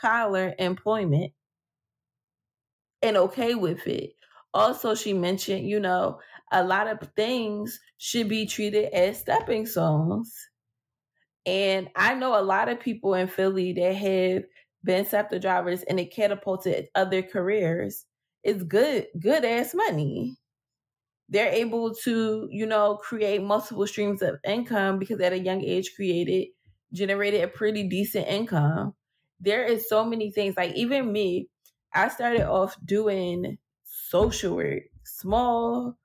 collar 0.01 0.55
employment 0.59 1.33
and 3.03 3.17
okay 3.17 3.55
with 3.55 3.87
it. 3.87 4.15
Also, 4.55 4.95
she 4.95 5.13
mentioned, 5.13 5.69
you 5.69 5.79
know, 5.79 6.21
a 6.53 6.65
lot 6.65 6.89
of 6.89 7.01
things 7.15 7.81
should 7.99 8.29
be 8.29 8.47
treated 8.47 8.87
as 8.95 9.21
stepping 9.21 9.67
stones. 9.67 10.51
And 11.47 11.91
I 11.97 12.15
know 12.15 12.39
a 12.39 12.43
lot 12.43 12.69
of 12.69 12.81
people 12.81 13.15
in 13.15 13.29
Philly 13.29 13.73
that 13.73 13.95
have 13.95 14.45
been 14.85 15.05
SEPTA 15.05 15.41
drivers 15.41 15.83
and 15.85 15.99
it 15.99 16.13
catapulted 16.13 16.89
other 16.95 17.23
careers. 17.23 18.07
It's 18.43 18.63
good, 18.63 19.09
good 19.19 19.45
ass 19.45 19.75
money 19.75 20.37
they're 21.29 21.53
able 21.53 21.95
to, 21.95 22.49
you 22.51 22.67
know, 22.67 22.97
create 22.97 23.43
multiple 23.43 23.87
streams 23.87 24.23
of 24.23 24.39
income 24.47 24.99
because 24.99 25.21
at 25.21 25.33
a 25.33 25.39
young 25.39 25.63
age 25.63 25.95
created, 25.95 26.49
generated 26.93 27.43
a 27.43 27.49
pretty 27.49 27.89
decent 27.89 28.27
income. 28.29 28.95
There 29.41 29.65
is 29.65 29.89
so 29.89 30.05
many 30.05 30.31
things. 30.31 30.57
Like 30.57 30.75
even 30.75 31.13
me, 31.13 31.49
I 31.95 32.09
started 32.09 32.49
off 32.49 32.77
doing 32.85 33.59
social 33.85 34.57
work, 34.57 34.85
small 35.05 35.99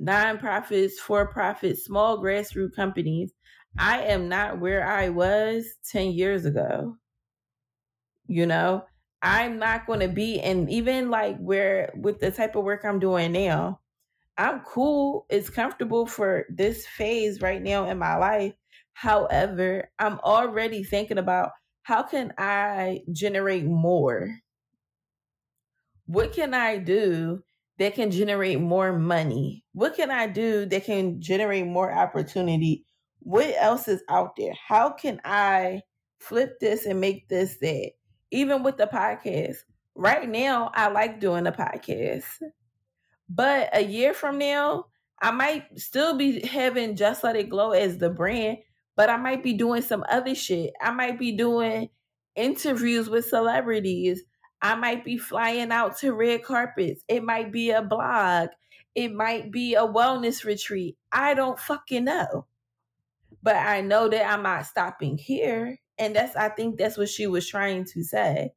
nonprofits, 0.00 0.94
for 0.94 1.26
profit, 1.26 1.78
small 1.78 2.18
grassroots 2.18 2.74
companies. 2.74 3.32
I 3.78 4.02
am 4.02 4.28
not 4.28 4.60
where 4.60 4.86
I 4.86 5.08
was 5.08 5.66
10 5.90 6.12
years 6.12 6.44
ago. 6.44 6.96
You 8.26 8.46
know, 8.46 8.84
I'm 9.22 9.58
not 9.58 9.86
going 9.86 10.00
to 10.00 10.08
be, 10.08 10.40
and 10.40 10.70
even 10.70 11.10
like 11.10 11.38
where 11.38 11.92
with 11.96 12.20
the 12.20 12.30
type 12.30 12.56
of 12.56 12.64
work 12.64 12.84
I'm 12.84 12.98
doing 12.98 13.32
now, 13.32 13.80
I'm 14.36 14.60
cool. 14.60 15.26
It's 15.30 15.50
comfortable 15.50 16.06
for 16.06 16.44
this 16.48 16.86
phase 16.86 17.40
right 17.40 17.62
now 17.62 17.88
in 17.88 17.98
my 17.98 18.16
life. 18.16 18.54
However, 18.94 19.90
I'm 19.98 20.18
already 20.20 20.84
thinking 20.84 21.18
about 21.18 21.50
how 21.82 22.02
can 22.02 22.32
I 22.38 23.00
generate 23.12 23.64
more? 23.64 24.38
What 26.06 26.32
can 26.32 26.54
I 26.54 26.78
do 26.78 27.42
that 27.78 27.94
can 27.94 28.10
generate 28.10 28.60
more 28.60 28.96
money? 28.96 29.64
What 29.72 29.96
can 29.96 30.10
I 30.10 30.26
do 30.26 30.66
that 30.66 30.84
can 30.84 31.20
generate 31.20 31.66
more 31.66 31.92
opportunity 31.92 32.84
what 33.24 33.54
else 33.58 33.88
is 33.88 34.02
out 34.08 34.36
there? 34.36 34.52
How 34.68 34.90
can 34.90 35.20
I 35.24 35.82
flip 36.20 36.60
this 36.60 36.84
and 36.84 37.00
make 37.00 37.28
this 37.28 37.56
that? 37.60 37.92
Even 38.30 38.62
with 38.62 38.76
the 38.76 38.86
podcast. 38.86 39.56
Right 39.94 40.28
now, 40.28 40.70
I 40.74 40.88
like 40.88 41.20
doing 41.20 41.44
the 41.44 41.52
podcast. 41.52 42.24
But 43.28 43.70
a 43.72 43.82
year 43.82 44.12
from 44.12 44.38
now, 44.38 44.86
I 45.22 45.30
might 45.30 45.64
still 45.78 46.18
be 46.18 46.46
having 46.46 46.96
Just 46.96 47.24
Let 47.24 47.36
It 47.36 47.48
Glow 47.48 47.70
as 47.70 47.96
the 47.96 48.10
brand, 48.10 48.58
but 48.94 49.08
I 49.08 49.16
might 49.16 49.42
be 49.42 49.54
doing 49.54 49.80
some 49.80 50.04
other 50.10 50.34
shit. 50.34 50.74
I 50.82 50.90
might 50.90 51.18
be 51.18 51.32
doing 51.32 51.88
interviews 52.36 53.08
with 53.08 53.24
celebrities. 53.24 54.22
I 54.62 54.74
might 54.76 55.04
be 55.04 55.18
flying 55.18 55.72
out 55.72 55.98
to 55.98 56.12
red 56.14 56.42
carpets. 56.42 57.02
It 57.08 57.22
might 57.22 57.52
be 57.52 57.70
a 57.70 57.82
blog. 57.82 58.48
It 58.94 59.12
might 59.12 59.50
be 59.50 59.74
a 59.74 59.86
wellness 59.86 60.44
retreat. 60.44 60.96
I 61.12 61.34
don't 61.34 61.58
fucking 61.58 62.04
know. 62.04 62.46
But 63.42 63.56
I 63.56 63.82
know 63.82 64.08
that 64.08 64.30
I'm 64.32 64.42
not 64.42 64.66
stopping 64.66 65.18
here. 65.18 65.78
And 65.98 66.16
that's, 66.16 66.34
I 66.36 66.48
think 66.48 66.78
that's 66.78 66.96
what 66.96 67.08
she 67.08 67.26
was 67.26 67.46
trying 67.48 67.84
to 67.86 68.02
say. 68.02 68.52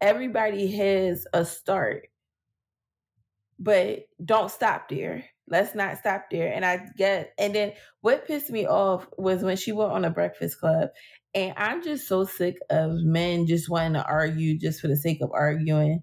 Everybody 0.00 0.70
has 0.76 1.26
a 1.32 1.44
start, 1.44 2.08
but 3.58 4.06
don't 4.24 4.50
stop 4.50 4.88
there. 4.88 5.24
Let's 5.50 5.74
not 5.74 5.98
stop 5.98 6.26
there. 6.30 6.52
And 6.52 6.64
I 6.64 6.86
get, 6.96 7.32
and 7.38 7.54
then 7.54 7.72
what 8.00 8.26
pissed 8.26 8.50
me 8.50 8.66
off 8.66 9.06
was 9.16 9.42
when 9.42 9.56
she 9.56 9.72
went 9.72 9.92
on 9.92 10.04
a 10.04 10.10
Breakfast 10.10 10.60
Club. 10.60 10.90
And 11.34 11.54
I'm 11.56 11.82
just 11.82 12.08
so 12.08 12.24
sick 12.24 12.56
of 12.70 12.92
men 13.02 13.46
just 13.46 13.68
wanting 13.68 13.94
to 13.94 14.04
argue 14.04 14.58
just 14.58 14.80
for 14.80 14.88
the 14.88 14.96
sake 14.96 15.18
of 15.22 15.30
arguing. 15.32 16.02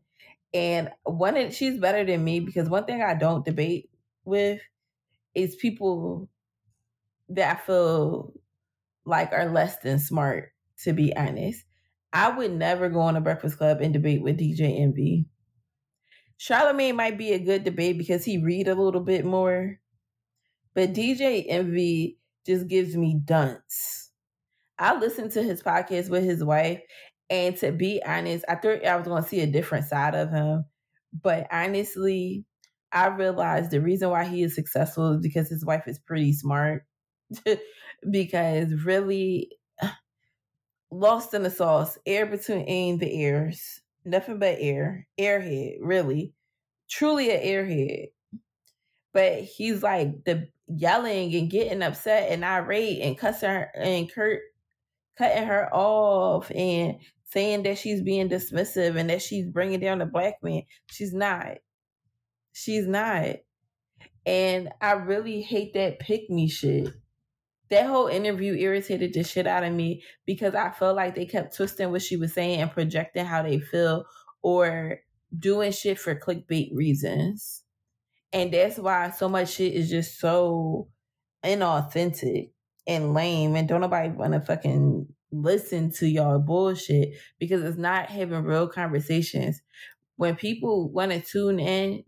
And 0.53 0.89
one, 1.03 1.51
she's 1.51 1.79
better 1.79 2.05
than 2.05 2.23
me 2.23 2.39
because 2.39 2.69
one 2.69 2.85
thing 2.85 3.01
I 3.01 3.15
don't 3.15 3.45
debate 3.45 3.89
with 4.23 4.61
is 5.33 5.55
people 5.55 6.29
that 7.29 7.57
I 7.57 7.59
feel 7.59 8.33
like 9.05 9.31
are 9.33 9.51
less 9.51 9.77
than 9.79 9.99
smart, 9.99 10.51
to 10.83 10.93
be 10.93 11.15
honest. 11.15 11.63
I 12.13 12.29
would 12.29 12.53
never 12.53 12.89
go 12.89 13.01
on 13.01 13.17
a 13.17 13.21
Breakfast 13.21 13.57
Club 13.57 13.81
and 13.81 13.93
debate 13.93 14.21
with 14.21 14.39
DJ 14.39 14.79
Envy. 14.79 15.25
Charlemagne 16.37 16.95
might 16.95 17.17
be 17.17 17.31
a 17.31 17.39
good 17.39 17.63
debate 17.63 17.97
because 17.97 18.25
he 18.25 18.37
read 18.37 18.67
a 18.67 18.75
little 18.75 19.01
bit 19.01 19.25
more, 19.25 19.79
but 20.73 20.93
DJ 20.93 21.45
Envy 21.47 22.17
just 22.45 22.67
gives 22.67 22.95
me 22.95 23.19
dunce. 23.23 24.11
I 24.77 24.97
listened 24.97 25.31
to 25.31 25.43
his 25.43 25.63
podcast 25.63 26.09
with 26.09 26.23
his 26.23 26.43
wife, 26.43 26.81
and 27.29 27.55
to 27.57 27.71
be 27.71 28.01
honest, 28.05 28.43
I 28.49 28.55
thought 28.55 28.85
I 28.85 28.95
was 28.97 29.07
going 29.07 29.23
to 29.23 29.29
see 29.29 29.39
a 29.39 29.47
different 29.47 29.85
side 29.85 30.15
of 30.15 30.31
him, 30.31 30.65
but 31.23 31.47
honestly, 31.51 32.45
I 32.91 33.07
realized 33.07 33.71
the 33.71 33.81
reason 33.81 34.09
why 34.09 34.25
he 34.25 34.43
is 34.43 34.55
successful 34.55 35.13
is 35.13 35.21
because 35.21 35.49
his 35.49 35.65
wife 35.65 35.87
is 35.87 35.99
pretty 35.99 36.33
smart. 36.33 36.85
because 38.11 38.73
really, 38.85 39.49
lost 40.91 41.33
in 41.33 41.43
the 41.43 41.49
sauce, 41.49 41.97
air 42.05 42.25
between 42.25 42.99
the 42.99 43.13
ears 43.13 43.81
nothing 44.05 44.39
but 44.39 44.57
air, 44.59 45.07
airhead, 45.19 45.77
really, 45.81 46.33
truly 46.89 47.31
an 47.31 47.41
airhead. 47.41 48.07
But 49.13 49.41
he's 49.41 49.81
like 49.81 50.23
the 50.25 50.49
yelling 50.67 51.33
and 51.35 51.49
getting 51.49 51.81
upset 51.81 52.31
and 52.31 52.43
irate 52.43 53.01
and 53.01 53.17
cussing 53.17 53.49
her 53.49 53.71
and 53.75 54.11
Kurt 54.11 54.41
cutting 55.17 55.45
her 55.45 55.73
off 55.73 56.51
and 56.51 56.97
saying 57.25 57.63
that 57.63 57.77
she's 57.77 58.01
being 58.01 58.29
dismissive 58.29 58.97
and 58.97 59.09
that 59.09 59.21
she's 59.21 59.47
bringing 59.47 59.79
down 59.79 59.99
the 59.99 60.05
black 60.05 60.35
man. 60.43 60.63
She's 60.91 61.13
not. 61.13 61.57
She's 62.53 62.87
not. 62.87 63.37
And 64.25 64.69
I 64.81 64.93
really 64.93 65.41
hate 65.41 65.73
that 65.75 65.99
pick 65.99 66.29
me 66.29 66.49
shit 66.49 66.93
that 67.69 67.87
whole 67.87 68.07
interview 68.07 68.53
irritated 68.53 69.13
the 69.13 69.23
shit 69.23 69.47
out 69.47 69.63
of 69.63 69.73
me 69.73 70.03
because 70.25 70.55
I 70.55 70.71
felt 70.71 70.95
like 70.95 71.15
they 71.15 71.25
kept 71.25 71.55
twisting 71.55 71.91
what 71.91 72.01
she 72.01 72.15
was 72.17 72.33
saying 72.33 72.61
and 72.61 72.71
projecting 72.71 73.25
how 73.25 73.41
they 73.41 73.59
feel 73.59 74.05
or 74.41 74.99
doing 75.37 75.71
shit 75.71 75.99
for 75.99 76.15
clickbait 76.15 76.69
reasons. 76.73 77.63
And 78.31 78.53
that's 78.53 78.77
why 78.77 79.11
so 79.11 79.29
much 79.29 79.53
shit 79.53 79.73
is 79.73 79.89
just 79.89 80.19
so 80.19 80.89
inauthentic 81.43 82.51
and 82.87 83.13
lame 83.13 83.55
and 83.55 83.67
don't 83.67 83.81
nobody 83.81 84.09
wanna 84.09 84.41
fucking 84.41 85.07
listen 85.31 85.91
to 85.91 86.07
y'all 86.07 86.39
bullshit 86.39 87.09
because 87.39 87.63
it's 87.63 87.77
not 87.77 88.09
having 88.09 88.43
real 88.43 88.67
conversations. 88.67 89.61
When 90.17 90.35
people 90.35 90.91
wanna 90.91 91.19
tune 91.21 91.59
in, 91.59 92.03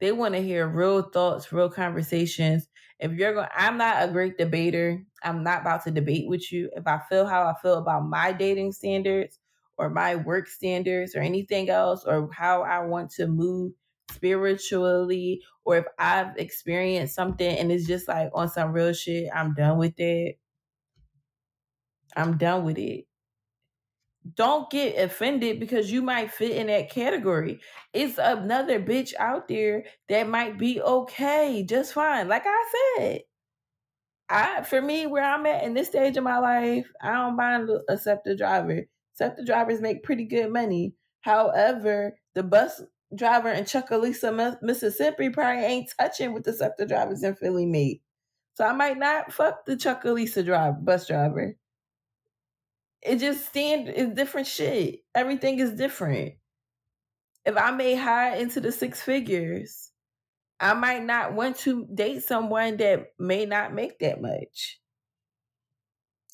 they 0.00 0.12
want 0.12 0.34
to 0.34 0.42
hear 0.42 0.66
real 0.68 1.02
thoughts, 1.02 1.52
real 1.52 1.70
conversations. 1.70 2.68
If 2.98 3.12
you're 3.12 3.34
going, 3.34 3.48
I'm 3.54 3.76
not 3.76 4.08
a 4.08 4.12
great 4.12 4.38
debater. 4.38 5.04
I'm 5.22 5.42
not 5.42 5.62
about 5.62 5.84
to 5.84 5.90
debate 5.90 6.28
with 6.28 6.50
you. 6.52 6.70
If 6.74 6.86
I 6.86 7.00
feel 7.08 7.26
how 7.26 7.42
I 7.46 7.54
feel 7.60 7.74
about 7.74 8.06
my 8.08 8.32
dating 8.32 8.72
standards 8.72 9.38
or 9.76 9.90
my 9.90 10.16
work 10.16 10.48
standards 10.48 11.14
or 11.14 11.20
anything 11.20 11.68
else, 11.68 12.04
or 12.06 12.30
how 12.32 12.62
I 12.62 12.80
want 12.86 13.10
to 13.12 13.26
move 13.26 13.72
spiritually, 14.10 15.42
or 15.64 15.76
if 15.78 15.84
I've 15.98 16.34
experienced 16.38 17.14
something 17.14 17.56
and 17.58 17.70
it's 17.70 17.86
just 17.86 18.08
like 18.08 18.30
on 18.34 18.48
some 18.48 18.72
real 18.72 18.94
shit, 18.94 19.28
I'm 19.34 19.52
done 19.54 19.76
with 19.78 19.98
it. 20.00 20.38
I'm 22.16 22.38
done 22.38 22.64
with 22.64 22.78
it 22.78 23.06
don't 24.34 24.70
get 24.70 24.98
offended 24.98 25.60
because 25.60 25.90
you 25.90 26.02
might 26.02 26.32
fit 26.32 26.52
in 26.52 26.66
that 26.68 26.90
category. 26.90 27.60
It's 27.92 28.18
another 28.18 28.80
bitch 28.80 29.12
out 29.18 29.48
there 29.48 29.84
that 30.08 30.28
might 30.28 30.58
be 30.58 30.80
okay, 30.80 31.64
just 31.68 31.92
fine. 31.92 32.28
Like 32.28 32.44
I 32.46 32.64
said, 32.96 33.20
I 34.28 34.62
for 34.62 34.80
me 34.80 35.06
where 35.06 35.24
I'm 35.24 35.46
at 35.46 35.64
in 35.64 35.74
this 35.74 35.88
stage 35.88 36.16
of 36.16 36.24
my 36.24 36.38
life, 36.38 36.90
I 37.00 37.12
don't 37.12 37.36
mind 37.36 37.70
a 37.88 37.96
SEPTA 37.96 38.36
driver. 38.36 38.82
SEPTA 39.14 39.44
drivers 39.44 39.80
make 39.80 40.02
pretty 40.02 40.24
good 40.24 40.52
money. 40.52 40.94
However, 41.20 42.18
the 42.34 42.42
bus 42.42 42.82
driver 43.14 43.50
in 43.50 43.64
Chucalissa, 43.64 44.60
Mississippi, 44.62 45.30
probably 45.30 45.64
ain't 45.64 45.92
touching 45.98 46.34
with 46.34 46.44
the 46.44 46.52
SEPTA 46.52 46.86
drivers 46.86 47.22
in 47.22 47.34
Philly 47.36 47.66
mate. 47.66 48.02
So 48.54 48.64
I 48.64 48.72
might 48.72 48.98
not 48.98 49.32
fuck 49.32 49.64
the 49.66 49.76
Chucalissa 49.76 50.44
driver, 50.44 50.78
bus 50.80 51.06
driver 51.06 51.56
it 53.02 53.16
just 53.18 53.46
stand 53.46 53.88
is 53.88 54.14
different 54.14 54.46
shit. 54.46 55.00
Everything 55.14 55.58
is 55.58 55.74
different. 55.74 56.34
If 57.44 57.56
I 57.56 57.70
made 57.70 57.96
high 57.96 58.36
into 58.36 58.60
the 58.60 58.72
six 58.72 59.00
figures, 59.00 59.92
I 60.58 60.74
might 60.74 61.04
not 61.04 61.34
want 61.34 61.56
to 61.58 61.86
date 61.94 62.24
someone 62.24 62.76
that 62.78 63.12
may 63.18 63.46
not 63.46 63.74
make 63.74 63.98
that 64.00 64.20
much. 64.20 64.80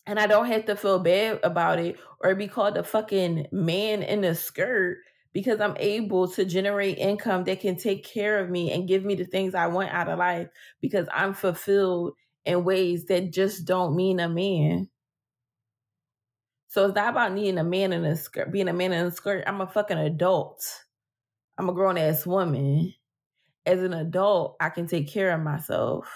And 0.06 0.18
I 0.18 0.26
don't 0.26 0.46
have 0.46 0.64
to 0.66 0.76
feel 0.76 0.98
bad 0.98 1.40
about 1.42 1.78
it 1.78 1.96
or 2.20 2.34
be 2.34 2.48
called 2.48 2.76
a 2.76 2.82
fucking 2.82 3.48
man 3.52 4.02
in 4.02 4.24
a 4.24 4.34
skirt 4.34 4.98
because 5.32 5.60
I'm 5.60 5.76
able 5.78 6.28
to 6.28 6.44
generate 6.44 6.98
income 6.98 7.44
that 7.44 7.60
can 7.60 7.76
take 7.76 8.04
care 8.04 8.38
of 8.38 8.50
me 8.50 8.72
and 8.72 8.88
give 8.88 9.04
me 9.04 9.14
the 9.14 9.24
things 9.24 9.54
I 9.54 9.66
want 9.66 9.90
out 9.90 10.08
of 10.08 10.18
life 10.18 10.48
because 10.80 11.06
I'm 11.12 11.34
fulfilled 11.34 12.14
in 12.44 12.64
ways 12.64 13.06
that 13.06 13.32
just 13.32 13.64
don't 13.64 13.96
mean 13.96 14.20
a 14.20 14.28
man. 14.28 14.88
So 16.72 16.86
it's 16.86 16.94
not 16.94 17.10
about 17.10 17.34
needing 17.34 17.58
a 17.58 17.64
man 17.64 17.92
in 17.92 18.02
a 18.06 18.16
skirt, 18.16 18.50
being 18.50 18.66
a 18.66 18.72
man 18.72 18.94
in 18.94 19.04
a 19.04 19.10
skirt. 19.10 19.44
I'm 19.46 19.60
a 19.60 19.66
fucking 19.66 19.98
adult. 19.98 20.64
I'm 21.58 21.68
a 21.68 21.74
grown 21.74 21.98
ass 21.98 22.26
woman. 22.26 22.94
As 23.66 23.82
an 23.82 23.92
adult, 23.92 24.56
I 24.58 24.70
can 24.70 24.86
take 24.86 25.06
care 25.06 25.34
of 25.34 25.42
myself. 25.42 26.08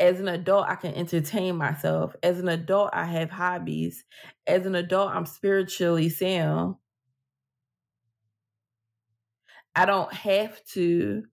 As 0.00 0.18
an 0.18 0.28
adult, 0.28 0.66
I 0.66 0.76
can 0.76 0.94
entertain 0.94 1.56
myself. 1.56 2.16
As 2.22 2.40
an 2.40 2.48
adult, 2.48 2.88
I 2.94 3.04
have 3.04 3.28
hobbies. 3.28 4.06
As 4.46 4.64
an 4.64 4.74
adult, 4.74 5.10
I'm 5.10 5.26
spiritually 5.26 6.08
sound. 6.08 6.76
I 9.76 9.84
don't 9.84 10.12
have 10.14 10.64
to 10.72 11.24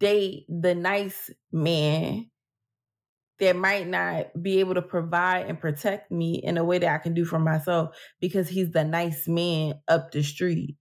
date 0.00 0.46
the 0.48 0.74
nice 0.74 1.30
man 1.52 2.28
that 3.40 3.56
might 3.56 3.86
not 3.88 4.42
be 4.42 4.60
able 4.60 4.74
to 4.74 4.82
provide 4.82 5.46
and 5.46 5.60
protect 5.60 6.10
me 6.10 6.36
in 6.42 6.58
a 6.58 6.64
way 6.64 6.78
that 6.78 6.94
I 6.94 6.98
can 6.98 7.14
do 7.14 7.24
for 7.24 7.38
myself 7.38 7.96
because 8.20 8.48
he's 8.48 8.70
the 8.70 8.84
nice 8.84 9.28
man 9.28 9.80
up 9.88 10.10
the 10.12 10.22
street. 10.22 10.76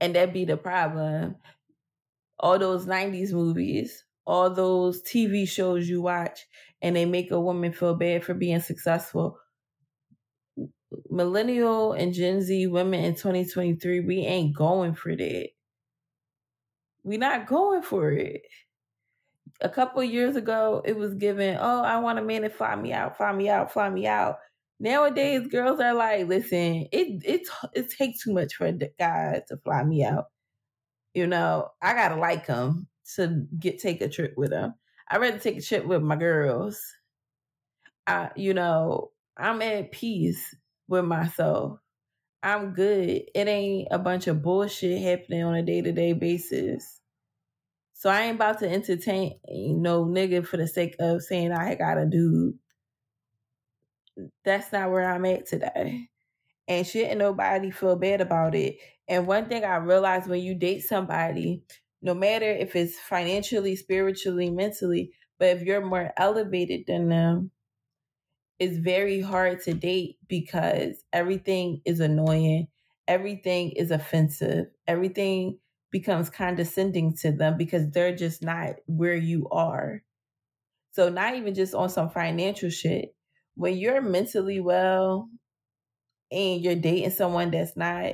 And 0.00 0.14
that 0.16 0.32
be 0.32 0.44
the 0.44 0.56
problem. 0.56 1.36
All 2.38 2.58
those 2.58 2.86
90s 2.86 3.32
movies, 3.32 4.04
all 4.26 4.50
those 4.50 5.02
TV 5.02 5.46
shows 5.48 5.88
you 5.88 6.02
watch, 6.02 6.46
and 6.82 6.96
they 6.96 7.04
make 7.04 7.30
a 7.30 7.40
woman 7.40 7.72
feel 7.72 7.94
bad 7.94 8.24
for 8.24 8.34
being 8.34 8.60
successful. 8.60 9.38
Millennial 11.10 11.92
and 11.92 12.12
Gen 12.12 12.42
Z 12.42 12.66
women 12.66 13.04
in 13.04 13.14
2023, 13.14 14.00
we 14.00 14.18
ain't 14.20 14.54
going 14.56 14.94
for 14.94 15.14
that 15.16 15.48
we're 17.04 17.18
not 17.18 17.46
going 17.46 17.82
for 17.82 18.12
it. 18.12 18.42
A 19.60 19.68
couple 19.68 20.02
years 20.02 20.36
ago, 20.36 20.82
it 20.84 20.96
was 20.96 21.14
given, 21.14 21.56
oh, 21.60 21.82
I 21.82 21.98
want 21.98 22.18
a 22.18 22.22
man 22.22 22.42
to 22.42 22.50
fly 22.50 22.74
me 22.76 22.92
out, 22.92 23.16
fly 23.16 23.32
me 23.32 23.48
out, 23.48 23.72
fly 23.72 23.88
me 23.90 24.06
out. 24.06 24.38
Nowadays, 24.80 25.46
girls 25.48 25.80
are 25.80 25.94
like, 25.94 26.26
listen, 26.26 26.88
it 26.92 27.22
it 27.24 27.48
it 27.74 27.90
takes 27.90 28.22
too 28.24 28.32
much 28.32 28.54
for 28.56 28.66
a 28.66 28.72
guy 28.72 29.42
to 29.48 29.56
fly 29.58 29.84
me 29.84 30.04
out. 30.04 30.26
You 31.14 31.26
know, 31.28 31.70
I 31.82 31.94
gotta 31.94 32.16
like 32.16 32.46
him. 32.46 32.88
to 33.16 33.46
get 33.58 33.78
take 33.80 34.00
a 34.02 34.08
trip 34.08 34.34
with 34.36 34.52
him. 34.52 34.74
I'd 35.10 35.20
rather 35.20 35.38
take 35.38 35.58
a 35.58 35.62
trip 35.62 35.86
with 35.86 36.02
my 36.02 36.16
girls. 36.16 36.80
I, 38.06 38.30
you 38.36 38.54
know, 38.54 39.12
I'm 39.36 39.62
at 39.62 39.92
peace 39.92 40.54
with 40.88 41.04
myself. 41.04 41.80
I'm 42.42 42.72
good. 42.72 43.22
It 43.34 43.48
ain't 43.48 43.88
a 43.90 43.98
bunch 43.98 44.26
of 44.26 44.42
bullshit 44.42 45.00
happening 45.00 45.44
on 45.44 45.54
a 45.54 45.62
day 45.62 45.80
to 45.80 45.92
day 45.92 46.12
basis. 46.12 47.00
So 47.92 48.10
I 48.10 48.22
ain't 48.22 48.34
about 48.34 48.58
to 48.60 48.68
entertain 48.68 49.38
no 49.48 50.04
nigga 50.04 50.44
for 50.44 50.56
the 50.56 50.66
sake 50.66 50.96
of 50.98 51.22
saying 51.22 51.52
I 51.52 51.76
got 51.76 51.98
a 51.98 52.04
dude. 52.04 52.58
That's 54.44 54.72
not 54.72 54.90
where 54.90 55.08
I'm 55.08 55.24
at 55.24 55.46
today. 55.46 56.08
And 56.66 56.86
shouldn't 56.86 57.18
nobody 57.18 57.70
feel 57.70 57.96
bad 57.96 58.20
about 58.20 58.56
it. 58.56 58.76
And 59.08 59.26
one 59.26 59.48
thing 59.48 59.64
I 59.64 59.76
realized 59.76 60.28
when 60.28 60.40
you 60.40 60.54
date 60.56 60.80
somebody, 60.80 61.62
no 62.02 62.14
matter 62.14 62.50
if 62.50 62.74
it's 62.74 62.98
financially, 62.98 63.76
spiritually, 63.76 64.50
mentally, 64.50 65.12
but 65.38 65.48
if 65.48 65.62
you're 65.62 65.84
more 65.84 66.12
elevated 66.16 66.84
than 66.88 67.08
them, 67.08 67.52
it's 68.62 68.76
very 68.76 69.20
hard 69.20 69.60
to 69.60 69.74
date 69.74 70.18
because 70.28 71.02
everything 71.12 71.82
is 71.84 71.98
annoying, 71.98 72.68
everything 73.08 73.72
is 73.72 73.90
offensive, 73.90 74.66
everything 74.86 75.58
becomes 75.90 76.30
condescending 76.30 77.12
to 77.16 77.32
them 77.32 77.58
because 77.58 77.90
they're 77.90 78.14
just 78.14 78.40
not 78.40 78.76
where 78.86 79.16
you 79.16 79.48
are. 79.50 80.04
So, 80.92 81.08
not 81.08 81.34
even 81.34 81.56
just 81.56 81.74
on 81.74 81.88
some 81.88 82.08
financial 82.08 82.70
shit, 82.70 83.16
when 83.56 83.76
you're 83.76 84.00
mentally 84.00 84.60
well 84.60 85.28
and 86.30 86.60
you're 86.60 86.76
dating 86.76 87.10
someone 87.10 87.50
that's 87.50 87.76
not, 87.76 88.12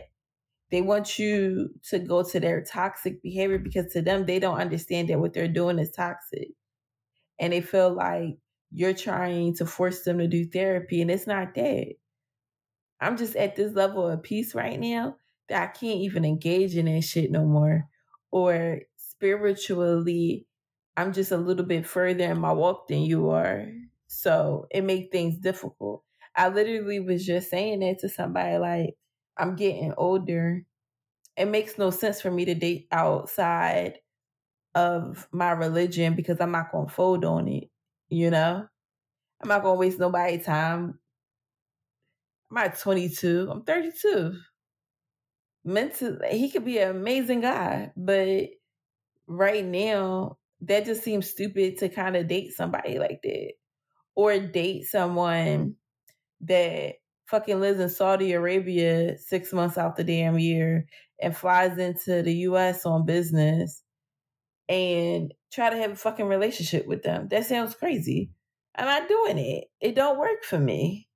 they 0.71 0.81
want 0.81 1.19
you 1.19 1.75
to 1.91 1.99
go 1.99 2.23
to 2.23 2.41
their 2.41 2.65
toxic 2.65 3.23
behavior 3.23 3.59
because 3.59 3.93
to 3.93 4.01
them, 4.01 4.25
they 4.25 4.39
don't 4.39 4.59
understand 4.59 5.11
that 5.11 5.21
what 5.21 5.35
they're 5.35 5.47
doing 5.47 5.79
is 5.79 5.91
toxic. 5.91 6.49
And 7.39 7.53
they 7.53 7.61
feel 7.61 7.93
like 7.95 8.39
you're 8.71 8.95
trying 8.95 9.55
to 9.57 9.67
force 9.67 10.03
them 10.03 10.19
to 10.19 10.27
do 10.29 10.47
therapy, 10.47 11.01
and 11.01 11.11
it's 11.11 11.27
not 11.27 11.55
that. 11.55 11.95
I'm 13.01 13.17
just 13.17 13.37
at 13.37 13.57
this 13.57 13.75
level 13.75 14.09
of 14.09 14.23
peace 14.23 14.55
right 14.55 14.79
now 14.79 15.17
that 15.49 15.63
I 15.63 15.67
can't 15.67 16.01
even 16.01 16.25
engage 16.25 16.77
in 16.77 16.87
that 16.87 17.03
shit 17.03 17.31
no 17.31 17.45
more. 17.45 17.85
Or 18.31 18.81
spiritually, 18.97 20.47
I'm 20.97 21.13
just 21.13 21.31
a 21.31 21.37
little 21.37 21.65
bit 21.65 21.87
further 21.87 22.25
in 22.25 22.41
my 22.41 22.53
walk 22.53 22.89
than 22.89 23.03
you 23.03 23.31
are. 23.31 23.67
So 24.09 24.67
it 24.71 24.83
makes 24.83 25.11
things 25.11 25.39
difficult. 25.39 26.03
I 26.35 26.49
literally 26.49 27.01
was 27.01 27.25
just 27.25 27.51
saying 27.51 27.81
that 27.81 28.01
to 28.01 28.09
somebody 28.09 28.59
like, 28.59 28.95
I'm 29.37 29.57
getting 29.57 29.95
older. 29.97 30.65
It 31.37 31.47
makes 31.47 31.79
no 31.79 31.91
sense 31.91 32.21
for 32.21 32.31
me 32.31 32.45
to 32.47 32.55
date 32.55 32.89
outside 32.91 34.01
of 34.75 35.29
my 35.33 35.53
religion 35.53 36.15
because 36.15 36.41
I'm 36.41 36.53
not 36.53 36.73
going 36.73 36.89
to 36.89 36.93
fold 36.93 37.25
on 37.25 37.49
it. 37.49 37.71
You 38.09 38.31
know, 38.31 38.67
I'm 39.41 39.49
not 39.49 39.63
gonna 39.63 39.79
waste 39.79 39.99
nobody's 39.99 40.45
time. 40.45 40.99
I'm 42.51 42.55
not 42.55 42.79
22. 42.79 43.49
I'm 43.51 43.63
32. 43.63 44.35
Meant 45.65 45.95
to, 45.97 46.19
he 46.31 46.51
could 46.51 46.65
be 46.65 46.79
an 46.79 46.91
amazing 46.91 47.41
guy, 47.43 47.93
but 47.97 48.49
right 49.27 49.65
now 49.65 50.39
that 50.63 50.87
just 50.87 51.03
seems 51.03 51.29
stupid 51.29 51.79
to 51.79 51.89
kind 51.89 52.17
of 52.17 52.27
date 52.27 52.53
somebody 52.53 52.99
like 52.99 53.21
that, 53.23 53.53
or 54.15 54.39
date 54.39 54.85
someone 54.87 55.77
that 56.41 56.95
fucking 57.27 57.61
lives 57.61 57.81
in 57.81 57.91
Saudi 57.91 58.33
Arabia 58.33 59.19
six 59.19 59.53
months 59.53 59.77
out 59.77 59.97
the 59.97 60.05
damn 60.05 60.39
year 60.39 60.87
and 61.21 61.37
flies 61.37 61.77
into 61.79 62.23
the 62.23 62.35
U.S. 62.35 62.87
on 62.87 63.05
business 63.05 63.83
and 64.69 65.33
try 65.53 65.71
to 65.71 65.77
have 65.77 65.93
a 65.93 65.97
fucking 65.97 66.27
relationship 66.27 66.87
with 66.87 67.03
them. 67.03 67.29
That 67.29 67.47
sounds 67.47 67.75
crazy. 67.75 68.31
I'm 68.77 68.87
not 68.87 69.09
doing 69.09 69.39
it. 69.39 69.65
It 69.81 69.95
don't 69.95 70.19
work 70.19 70.45
for 70.45 70.59
me. 70.59 71.09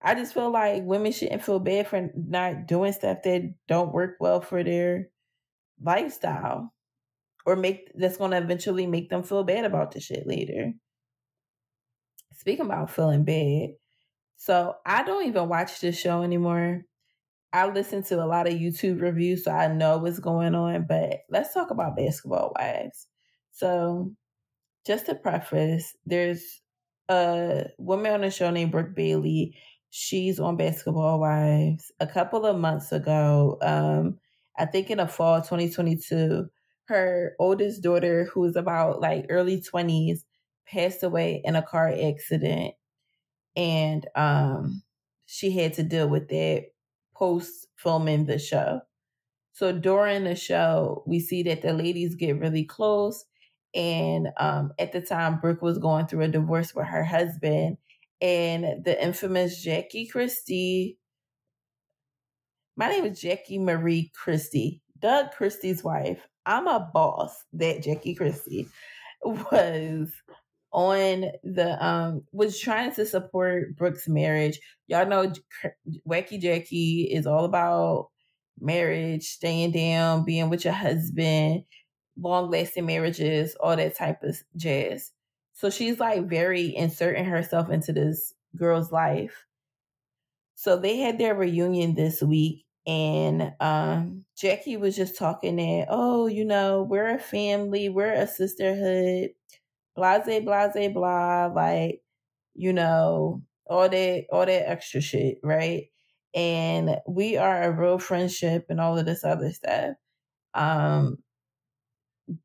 I 0.00 0.14
just 0.14 0.34
feel 0.34 0.50
like 0.50 0.84
women 0.84 1.12
shouldn't 1.12 1.44
feel 1.44 1.58
bad 1.58 1.88
for 1.88 2.10
not 2.14 2.66
doing 2.66 2.92
stuff 2.92 3.18
that 3.24 3.54
don't 3.66 3.92
work 3.92 4.16
well 4.20 4.40
for 4.40 4.62
their 4.62 5.08
lifestyle 5.82 6.72
or 7.44 7.56
make 7.56 7.90
that's 7.94 8.16
going 8.16 8.30
to 8.30 8.36
eventually 8.38 8.86
make 8.86 9.10
them 9.10 9.22
feel 9.22 9.44
bad 9.44 9.64
about 9.64 9.92
the 9.92 10.00
shit 10.00 10.26
later. 10.26 10.72
Speaking 12.34 12.66
about 12.66 12.90
feeling 12.90 13.24
bad, 13.24 13.70
so 14.36 14.76
I 14.84 15.02
don't 15.02 15.26
even 15.26 15.48
watch 15.48 15.80
this 15.80 15.98
show 15.98 16.22
anymore. 16.22 16.82
I 17.52 17.66
listen 17.68 18.02
to 18.04 18.22
a 18.22 18.26
lot 18.26 18.46
of 18.48 18.54
YouTube 18.54 19.00
reviews, 19.00 19.44
so 19.44 19.50
I 19.52 19.68
know 19.68 19.98
what's 19.98 20.18
going 20.18 20.54
on. 20.54 20.86
But 20.86 21.20
let's 21.30 21.54
talk 21.54 21.70
about 21.70 21.96
Basketball 21.96 22.52
Wives. 22.58 23.06
So, 23.52 24.12
just 24.86 25.06
to 25.06 25.14
preface, 25.14 25.96
there's 26.06 26.62
a 27.08 27.66
woman 27.78 28.12
on 28.12 28.20
the 28.22 28.30
show 28.30 28.50
named 28.50 28.72
Brooke 28.72 28.94
Bailey. 28.94 29.56
She's 29.90 30.40
on 30.40 30.56
Basketball 30.56 31.20
Wives. 31.20 31.92
A 32.00 32.06
couple 32.06 32.46
of 32.46 32.58
months 32.58 32.92
ago, 32.92 33.58
um, 33.62 34.18
I 34.58 34.66
think 34.66 34.90
in 34.90 34.98
the 34.98 35.06
fall 35.08 35.40
2022, 35.42 36.46
her 36.88 37.34
oldest 37.38 37.82
daughter, 37.82 38.24
who 38.32 38.44
is 38.44 38.56
about 38.56 39.00
like 39.00 39.26
early 39.30 39.60
20s, 39.60 40.24
passed 40.66 41.02
away 41.02 41.40
in 41.44 41.56
a 41.56 41.62
car 41.62 41.88
accident. 41.88 42.74
And 43.56 44.06
um, 44.14 44.82
she 45.26 45.50
had 45.50 45.74
to 45.74 45.82
deal 45.82 46.08
with 46.08 46.28
that 46.28 46.66
post 47.16 47.66
filming 47.76 48.26
the 48.26 48.38
show. 48.38 48.80
So 49.52 49.72
during 49.72 50.24
the 50.24 50.34
show, 50.34 51.02
we 51.06 51.18
see 51.18 51.42
that 51.44 51.62
the 51.62 51.72
ladies 51.72 52.14
get 52.14 52.38
really 52.38 52.64
close. 52.64 53.24
And 53.74 54.28
um, 54.38 54.72
at 54.78 54.92
the 54.92 55.00
time, 55.00 55.40
Brooke 55.40 55.62
was 55.62 55.78
going 55.78 56.06
through 56.06 56.22
a 56.22 56.28
divorce 56.28 56.74
with 56.74 56.86
her 56.86 57.04
husband. 57.04 57.78
And 58.20 58.84
the 58.84 59.02
infamous 59.02 59.62
Jackie 59.62 60.06
Christie, 60.06 60.98
my 62.76 62.88
name 62.88 63.06
is 63.06 63.20
Jackie 63.20 63.58
Marie 63.58 64.10
Christie, 64.14 64.82
Doug 64.98 65.30
Christie's 65.32 65.82
wife. 65.84 66.20
I'm 66.46 66.66
a 66.66 66.90
boss, 66.92 67.44
that 67.54 67.82
Jackie 67.82 68.14
Christie 68.14 68.68
was 69.24 70.10
on 70.76 71.32
the 71.42 71.84
um 71.84 72.22
was 72.32 72.60
trying 72.60 72.92
to 72.92 73.06
support 73.06 73.74
Brooke's 73.76 74.06
marriage. 74.06 74.60
Y'all 74.88 75.08
know 75.08 75.32
Wacky 76.06 76.38
Jackie 76.38 77.04
is 77.04 77.26
all 77.26 77.46
about 77.46 78.10
marriage, 78.60 79.24
staying 79.24 79.72
down, 79.72 80.24
being 80.26 80.50
with 80.50 80.64
your 80.66 80.74
husband, 80.74 81.64
long 82.18 82.50
lasting 82.50 82.84
marriages, 82.84 83.56
all 83.58 83.74
that 83.74 83.96
type 83.96 84.22
of 84.22 84.36
jazz. 84.56 85.12
So 85.54 85.70
she's 85.70 85.98
like 85.98 86.28
very 86.28 86.76
inserting 86.76 87.24
herself 87.24 87.70
into 87.70 87.94
this 87.94 88.34
girl's 88.54 88.92
life. 88.92 89.46
So 90.56 90.76
they 90.78 90.98
had 90.98 91.18
their 91.18 91.34
reunion 91.34 91.94
this 91.94 92.22
week 92.22 92.66
and 92.86 93.54
um 93.60 94.26
Jackie 94.38 94.76
was 94.76 94.94
just 94.94 95.16
talking 95.16 95.56
that, 95.56 95.86
oh, 95.88 96.26
you 96.26 96.44
know, 96.44 96.82
we're 96.82 97.14
a 97.14 97.18
family, 97.18 97.88
we're 97.88 98.12
a 98.12 98.26
sisterhood 98.26 99.30
blase, 99.96 100.44
blase, 100.44 100.92
blah, 100.92 101.46
like, 101.46 102.00
you 102.54 102.72
know, 102.72 103.42
all 103.66 103.88
that, 103.88 104.26
all 104.32 104.46
that 104.46 104.68
extra 104.70 105.00
shit, 105.00 105.38
right? 105.42 105.86
And 106.34 106.96
we 107.08 107.36
are 107.38 107.62
a 107.62 107.72
real 107.72 107.98
friendship 107.98 108.66
and 108.68 108.80
all 108.80 108.98
of 108.98 109.06
this 109.06 109.24
other 109.24 109.50
stuff. 109.52 109.94
Um, 110.54 111.18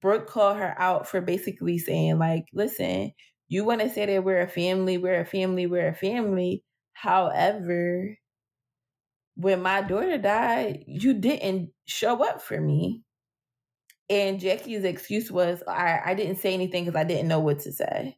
Brooke 0.02 0.28
called 0.28 0.58
her 0.58 0.76
out 0.78 1.08
for 1.08 1.22
basically 1.22 1.78
saying, 1.78 2.20
like, 2.20 2.46
listen, 2.54 3.12
you 3.48 3.66
want 3.66 3.82
to 3.82 3.90
say 3.90 4.06
that 4.06 4.24
we're 4.24 4.42
a 4.42 4.48
family, 4.48 4.98
we're 4.98 5.22
a 5.22 5.26
family, 5.26 5.68
we're 5.68 5.90
a 5.90 5.96
family. 5.96 6.64
However, 6.94 8.18
when 9.36 9.62
my 9.62 9.82
daughter 9.82 10.18
died, 10.18 10.84
you 10.88 11.14
didn't 11.16 11.72
show 11.86 12.24
up 12.24 12.42
for 12.42 12.60
me. 12.60 13.02
And 14.12 14.42
Jackie's 14.42 14.84
excuse 14.84 15.32
was, 15.32 15.64
I, 15.70 16.02
I 16.08 16.14
didn't 16.16 16.36
say 16.36 16.54
anything 16.54 16.84
because 16.84 17.00
I 17.00 17.06
didn't 17.06 17.30
know 17.30 17.40
what 17.40 17.62
to 17.62 17.72
say. 17.72 18.18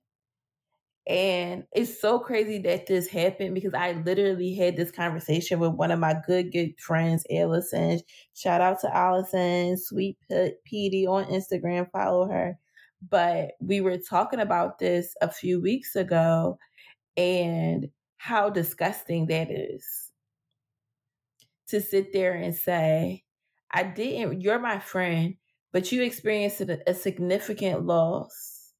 And 1.05 1.65
it's 1.71 2.01
so 2.01 2.17
crazy 2.17 2.57
that 2.63 2.87
this 2.87 3.07
happened 3.07 3.53
because 3.53 3.75
I 3.75 3.91
literally 3.91 4.55
had 4.55 4.75
this 4.75 4.89
conversation 4.89 5.59
with 5.59 5.73
one 5.73 5.91
of 5.91 5.99
my 5.99 6.15
good, 6.25 6.51
good 6.51 6.79
friends, 6.79 7.25
Allison. 7.31 7.99
Shout 8.33 8.59
out 8.59 8.79
to 8.81 8.95
Allison, 8.95 9.77
Sweet 9.77 10.17
Petey 10.65 11.05
on 11.05 11.25
Instagram, 11.25 11.91
follow 11.91 12.27
her. 12.27 12.57
But 13.07 13.51
we 13.61 13.79
were 13.79 13.97
talking 13.99 14.39
about 14.39 14.79
this 14.79 15.13
a 15.21 15.29
few 15.29 15.61
weeks 15.61 15.95
ago 15.95 16.57
and 17.15 17.89
how 18.17 18.49
disgusting 18.49 19.27
that 19.27 19.51
is 19.51 19.85
to 21.67 21.81
sit 21.81 22.13
there 22.13 22.33
and 22.33 22.55
say, 22.55 23.25
I 23.71 23.83
didn't, 23.83 24.41
you're 24.41 24.57
my 24.57 24.79
friend 24.79 25.35
but 25.73 25.91
you 25.91 26.03
experienced 26.03 26.61
a, 26.61 26.93
significant 26.93 27.85
loss 27.85 28.71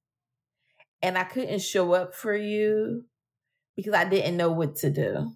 and 1.01 1.17
I 1.17 1.23
couldn't 1.25 1.60
show 1.60 1.93
up 1.93 2.13
for 2.13 2.36
you 2.36 3.03
because 3.75 3.93
I 3.93 4.06
didn't 4.06 4.38
know 4.38 4.51
what 4.51 4.77
to 4.77 4.91
do. 4.91 5.34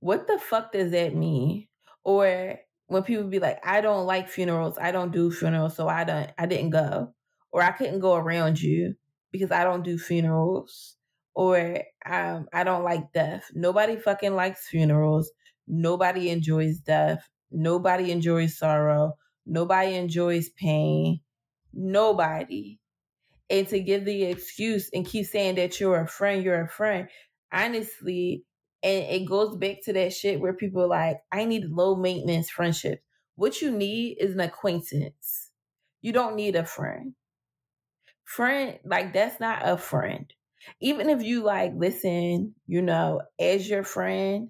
What 0.00 0.28
the 0.28 0.38
fuck 0.38 0.72
does 0.72 0.92
that 0.92 1.16
mean? 1.16 1.66
Or 2.04 2.56
when 2.86 3.02
people 3.02 3.24
be 3.24 3.40
like, 3.40 3.58
I 3.66 3.80
don't 3.80 4.06
like 4.06 4.28
funerals, 4.28 4.78
I 4.78 4.92
don't 4.92 5.10
do 5.10 5.32
funerals, 5.32 5.74
so 5.74 5.88
I 5.88 6.04
don't 6.04 6.30
I 6.38 6.46
didn't 6.46 6.70
go. 6.70 7.14
Or 7.50 7.62
I 7.62 7.72
couldn't 7.72 8.00
go 8.00 8.14
around 8.14 8.60
you 8.60 8.94
because 9.32 9.50
I 9.50 9.64
don't 9.64 9.82
do 9.82 9.98
funerals. 9.98 10.96
Or 11.34 11.82
um, 12.08 12.46
I 12.52 12.62
don't 12.62 12.84
like 12.84 13.12
death. 13.12 13.50
Nobody 13.54 13.96
fucking 13.96 14.34
likes 14.34 14.68
funerals. 14.68 15.32
Nobody 15.66 16.30
enjoys 16.30 16.78
death. 16.78 17.28
Nobody 17.50 18.10
enjoys 18.10 18.58
sorrow. 18.58 19.14
Nobody 19.46 19.94
enjoys 19.94 20.48
pain. 20.48 21.20
Nobody. 21.72 22.78
And 23.48 23.68
to 23.68 23.78
give 23.80 24.04
the 24.04 24.24
excuse 24.24 24.90
and 24.92 25.06
keep 25.06 25.26
saying 25.26 25.54
that 25.56 25.78
you're 25.78 26.00
a 26.00 26.08
friend, 26.08 26.42
you're 26.42 26.62
a 26.62 26.68
friend. 26.68 27.08
Honestly, 27.52 28.44
and 28.82 29.04
it 29.04 29.28
goes 29.28 29.56
back 29.56 29.78
to 29.84 29.92
that 29.92 30.12
shit 30.12 30.40
where 30.40 30.52
people 30.52 30.82
are 30.82 30.88
like, 30.88 31.18
I 31.32 31.44
need 31.44 31.64
low 31.66 31.94
maintenance 31.96 32.50
friendships. 32.50 33.02
What 33.36 33.60
you 33.60 33.70
need 33.70 34.16
is 34.20 34.34
an 34.34 34.40
acquaintance. 34.40 35.50
You 36.02 36.12
don't 36.12 36.36
need 36.36 36.56
a 36.56 36.64
friend. 36.64 37.14
Friend, 38.24 38.78
like 38.84 39.12
that's 39.12 39.38
not 39.40 39.68
a 39.68 39.76
friend. 39.76 40.32
Even 40.80 41.08
if 41.08 41.22
you 41.22 41.44
like, 41.44 41.72
listen, 41.76 42.54
you 42.66 42.82
know, 42.82 43.22
as 43.38 43.68
your 43.68 43.84
friend, 43.84 44.48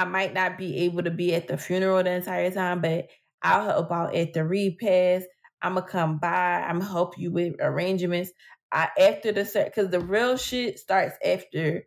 I 0.00 0.04
might 0.04 0.32
not 0.32 0.56
be 0.56 0.78
able 0.78 1.02
to 1.02 1.10
be 1.10 1.34
at 1.34 1.46
the 1.46 1.58
funeral 1.58 2.02
the 2.02 2.12
entire 2.12 2.50
time, 2.50 2.80
but 2.80 3.08
I'll 3.42 3.64
help 3.66 3.92
out 3.92 4.14
at 4.14 4.32
the 4.32 4.46
repast. 4.46 5.26
I'm 5.60 5.74
gonna 5.74 5.86
come 5.86 6.16
by. 6.16 6.62
I'm 6.62 6.78
gonna 6.78 6.90
help 6.90 7.18
you 7.18 7.30
with 7.30 7.56
arrangements. 7.60 8.30
I 8.72 8.88
after 8.98 9.30
the 9.30 9.44
because 9.66 9.90
the 9.90 10.00
real 10.00 10.38
shit 10.38 10.78
starts 10.78 11.16
after 11.22 11.84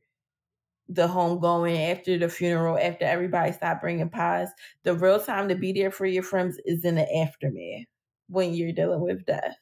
the 0.88 1.08
homegoing, 1.08 1.90
after 1.92 2.20
the 2.20 2.30
funeral, 2.30 2.78
after 2.78 3.06
everybody 3.06 3.52
stopped 3.52 3.82
bringing 3.82 4.10
pies. 4.10 4.50
The 4.84 4.94
real 4.94 5.20
time 5.20 5.50
to 5.50 5.56
be 5.56 5.74
there 5.74 5.90
for 5.90 6.06
your 6.06 6.22
friends 6.22 6.60
is 6.66 6.86
in 6.86 6.94
the 6.96 7.18
aftermath 7.18 7.88
when 8.28 8.54
you're 8.54 8.74
dealing 8.74 9.02
with 9.02 9.26
death 9.26 9.58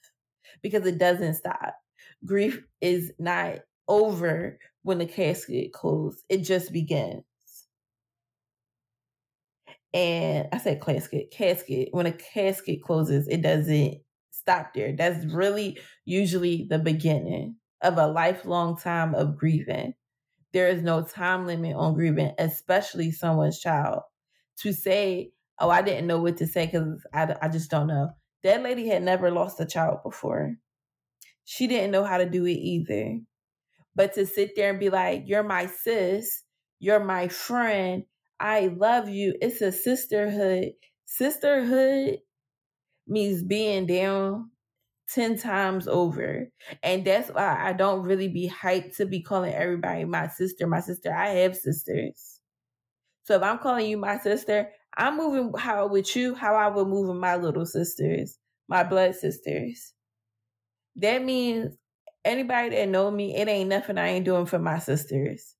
because 0.61 0.85
it 0.85 0.97
doesn't 0.97 1.35
stop. 1.35 1.75
Grief 2.25 2.61
is 2.81 3.13
not 3.17 3.59
over 3.87 4.59
when 4.83 4.97
the 4.97 5.05
casket 5.05 5.71
closes, 5.71 6.21
it 6.27 6.39
just 6.39 6.73
begins. 6.73 7.23
And 9.93 10.47
I 10.54 10.58
said 10.58 10.82
casket, 10.82 11.32
casket. 11.32 11.89
When 11.91 12.06
a 12.06 12.13
casket 12.13 12.82
closes, 12.82 13.27
it 13.27 13.41
doesn't 13.41 13.97
stop 14.32 14.73
there. 14.73 14.95
That's 14.95 15.25
really 15.25 15.80
usually 16.06 16.65
the 16.69 16.80
beginning 16.80 17.58
of 17.82 17.97
a 17.97 18.08
lifelong 18.08 18.77
time 18.77 19.13
of 19.15 19.38
grieving. 19.38 19.93
There 20.54 20.69
is 20.69 20.82
no 20.82 21.04
time 21.04 21.45
limit 21.45 21.75
on 21.75 21.93
grieving, 21.93 22.34
especially 22.38 23.12
someone's 23.12 23.60
child. 23.60 24.01
To 24.60 24.73
say, 24.73 25.32
oh, 25.60 25.69
I 25.69 25.82
didn't 25.82 26.08
know 26.08 26.21
what 26.21 26.38
to 26.38 26.47
say 26.47 26.65
because 26.65 27.06
I, 27.13 27.36
I 27.41 27.47
just 27.47 27.71
don't 27.71 27.88
know. 27.88 28.12
That 28.43 28.63
lady 28.63 28.88
had 28.88 29.04
never 29.04 29.32
lost 29.32 29.60
a 29.60 29.65
child 29.65 29.99
before. 30.04 30.56
She 31.45 31.67
didn't 31.67 31.91
know 31.91 32.04
how 32.04 32.17
to 32.17 32.30
do 32.30 32.45
it 32.45 32.51
either. 32.51 33.19
But 33.95 34.13
to 34.13 34.25
sit 34.25 34.56
there 34.56 34.69
and 34.69 34.80
be 34.80 34.89
like, 34.89 35.23
you're 35.25 35.43
my 35.43 35.65
sis, 35.65 36.43
you're 36.80 37.04
my 37.04 37.27
friend, 37.27 38.04
I 38.41 38.73
love 38.75 39.08
you, 39.08 39.36
it's 39.39 39.62
a 39.62 39.71
sisterhood. 39.71 40.71
Sisterhood 41.06 42.17
means 43.08 43.43
being 43.43 43.86
down 43.86 44.49
10 45.10 45.38
times 45.38 45.88
over. 45.88 46.47
And 46.82 47.06
that's 47.06 47.30
why 47.30 47.58
I 47.62 47.73
don't 47.73 48.01
really 48.01 48.30
be 48.30 48.49
hyped 48.49 48.95
to 48.97 49.06
be 49.06 49.21
calling 49.21 49.54
everybody 49.54 50.06
my 50.06 50.27
sister, 50.27 50.65
my 50.65 50.80
sister. 50.80 51.13
I 51.13 51.27
have 51.30 51.56
sisters. 51.56 52.39
So 53.25 53.36
if 53.36 53.43
I'm 53.43 53.60
calling 53.60 53.86
you 53.88 53.97
my 53.97 54.17
sister, 54.17 54.69
I'm 54.97 55.17
moving 55.17 55.54
how 55.56 55.88
with 55.88 56.15
you, 56.15 56.34
how 56.34 56.56
I 56.56 56.67
would 56.67 56.88
move 56.88 57.10
with 57.10 57.17
my 57.17 57.36
little 57.36 57.67
sisters, 57.67 58.39
my 58.67 58.84
blood 58.84 59.15
sisters. 59.15 59.93
That 60.95 61.23
means 61.23 61.75
anybody 62.25 62.69
that 62.75 62.89
know 62.89 63.12
me, 63.12 63.36
it 63.36 63.47
ain't 63.47 63.69
nothing 63.69 63.99
I 63.99 64.10
ain't 64.10 64.25
doing 64.25 64.47
for 64.47 64.60
my 64.60 64.80
sisters. 64.80 65.56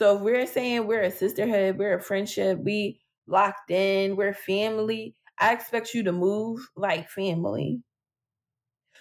So 0.00 0.16
if 0.16 0.22
we're 0.22 0.46
saying 0.46 0.86
we're 0.86 1.02
a 1.02 1.10
sisterhood, 1.10 1.76
we're 1.76 1.98
a 1.98 2.00
friendship, 2.00 2.58
we 2.64 3.02
locked 3.26 3.70
in, 3.70 4.16
we're 4.16 4.32
family, 4.32 5.14
I 5.38 5.52
expect 5.52 5.92
you 5.92 6.02
to 6.04 6.10
move 6.10 6.66
like 6.74 7.10
family. 7.10 7.82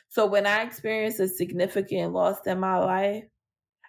So 0.10 0.26
when 0.26 0.46
I 0.46 0.62
experience 0.64 1.22
a 1.22 1.30
significant 1.30 2.12
loss 2.12 2.46
in 2.46 2.60
my 2.60 2.80
life, 2.80 3.24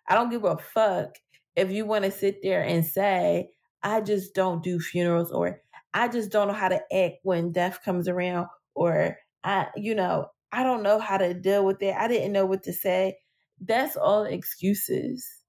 I 0.06 0.14
don't 0.14 0.30
give 0.30 0.44
a 0.44 0.56
fuck 0.56 1.16
if 1.56 1.72
you 1.72 1.84
want 1.84 2.04
to 2.04 2.12
sit 2.12 2.44
there 2.44 2.62
and 2.62 2.86
say, 2.86 3.48
I 3.82 4.02
just 4.02 4.32
don't 4.32 4.62
do 4.62 4.78
funerals 4.78 5.32
or 5.32 5.62
I 5.92 6.06
just 6.06 6.30
don't 6.30 6.46
know 6.46 6.54
how 6.54 6.68
to 6.68 6.80
act 6.94 7.16
when 7.24 7.50
death 7.50 7.80
comes 7.84 8.06
around 8.06 8.46
or 8.76 9.16
I 9.42 9.66
you 9.74 9.96
know, 9.96 10.28
I 10.52 10.62
don't 10.62 10.84
know 10.84 11.00
how 11.00 11.16
to 11.16 11.34
deal 11.34 11.66
with 11.66 11.82
it. 11.82 11.96
I 11.96 12.06
didn't 12.06 12.30
know 12.30 12.46
what 12.46 12.62
to 12.62 12.72
say. 12.72 13.18
That's 13.60 13.96
all 13.96 14.22
excuses. 14.22 15.39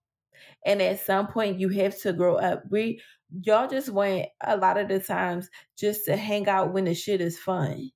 And 0.66 0.82
at 0.82 1.00
some 1.00 1.28
point 1.28 1.60
you 1.60 1.70
have 1.70 1.98
to 2.02 2.14
grow 2.14 2.36
up. 2.36 2.64
We 2.70 3.02
y'all 3.42 3.68
just 3.68 3.90
want 3.90 4.26
a 4.44 4.58
lot 4.58 4.78
of 4.78 4.88
the 4.88 5.00
times 5.00 5.50
just 5.78 6.06
to 6.06 6.16
hang 6.16 6.48
out 6.50 6.74
when 6.74 6.86
the 6.86 6.94
shit 6.94 7.22
is 7.22 7.40
fun 7.40 7.92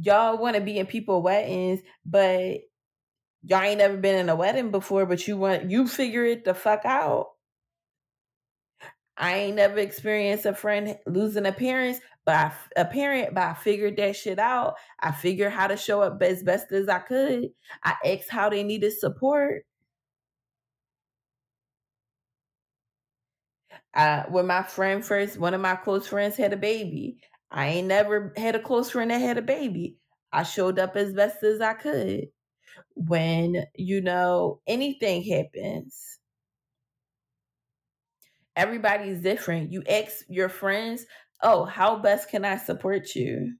y'all 0.00 0.38
want 0.38 0.56
to 0.56 0.62
be 0.62 0.78
in 0.78 0.86
people 0.86 1.22
weddings, 1.22 1.80
but 2.04 2.58
y'all 3.42 3.62
ain't 3.62 3.78
never 3.78 3.96
been 3.96 4.18
in 4.18 4.28
a 4.28 4.36
wedding 4.36 4.70
before, 4.70 5.06
but 5.06 5.26
you 5.26 5.36
want 5.36 5.70
you 5.70 5.86
figure 5.86 6.24
it 6.24 6.44
the 6.44 6.54
fuck 6.54 6.84
out. 6.84 7.28
I 9.16 9.34
ain't 9.34 9.56
never 9.56 9.78
experienced 9.78 10.46
a 10.46 10.54
friend 10.54 10.96
losing 11.06 11.46
a 11.46 11.52
parent, 11.52 11.98
but 12.24 12.36
I, 12.36 12.52
a 12.76 12.84
parent, 12.84 13.34
but 13.34 13.42
I 13.42 13.54
figured 13.54 13.96
that 13.96 14.14
shit 14.14 14.38
out. 14.38 14.74
I 15.00 15.10
figured 15.10 15.52
how 15.52 15.66
to 15.66 15.76
show 15.76 16.02
up 16.02 16.22
as 16.22 16.44
best 16.44 16.70
as 16.70 16.88
I 16.88 17.00
could. 17.00 17.48
I 17.82 17.94
asked 18.04 18.30
how 18.30 18.48
they 18.48 18.62
needed 18.62 18.92
support. 18.92 19.64
Uh, 23.94 24.24
when 24.24 24.46
my 24.46 24.62
friend 24.62 25.04
first, 25.04 25.38
one 25.38 25.54
of 25.54 25.60
my 25.60 25.76
close 25.76 26.06
friends 26.06 26.36
had 26.36 26.52
a 26.52 26.56
baby, 26.56 27.18
I 27.50 27.68
ain't 27.68 27.88
never 27.88 28.32
had 28.36 28.54
a 28.54 28.60
close 28.60 28.90
friend 28.90 29.10
that 29.10 29.18
had 29.20 29.38
a 29.38 29.42
baby. 29.42 29.98
I 30.32 30.42
showed 30.42 30.78
up 30.78 30.96
as 30.96 31.14
best 31.14 31.42
as 31.42 31.60
I 31.60 31.74
could. 31.74 32.26
When, 32.96 33.64
you 33.76 34.00
know, 34.02 34.60
anything 34.66 35.22
happens, 35.24 36.18
everybody's 38.56 39.20
different. 39.20 39.72
You 39.72 39.82
ask 39.88 40.24
your 40.28 40.48
friends, 40.48 41.06
oh, 41.42 41.64
how 41.64 41.96
best 41.98 42.28
can 42.28 42.44
I 42.44 42.56
support 42.56 43.14
you? 43.14 43.54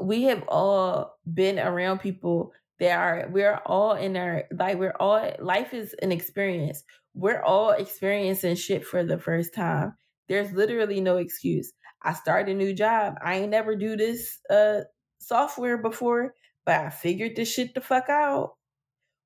We 0.00 0.24
have 0.24 0.44
all 0.48 1.18
been 1.32 1.58
around 1.58 1.98
people 2.00 2.52
that 2.80 2.98
are, 2.98 3.28
we're 3.30 3.60
all 3.66 3.94
in 3.94 4.16
our, 4.16 4.44
like, 4.52 4.78
we're 4.78 4.96
all, 4.98 5.32
life 5.40 5.74
is 5.74 5.94
an 6.02 6.12
experience 6.12 6.84
we're 7.18 7.42
all 7.42 7.70
experiencing 7.72 8.54
shit 8.54 8.86
for 8.86 9.04
the 9.04 9.18
first 9.18 9.52
time. 9.52 9.94
There's 10.28 10.52
literally 10.52 11.00
no 11.00 11.16
excuse. 11.16 11.72
I 12.02 12.12
start 12.12 12.48
a 12.48 12.54
new 12.54 12.72
job. 12.72 13.14
I 13.24 13.38
ain't 13.38 13.50
never 13.50 13.74
do 13.74 13.96
this 13.96 14.38
uh 14.48 14.82
software 15.18 15.78
before, 15.78 16.34
but 16.64 16.76
I 16.76 16.90
figured 16.90 17.34
this 17.34 17.52
shit 17.52 17.74
the 17.74 17.80
fuck 17.80 18.08
out. 18.08 18.52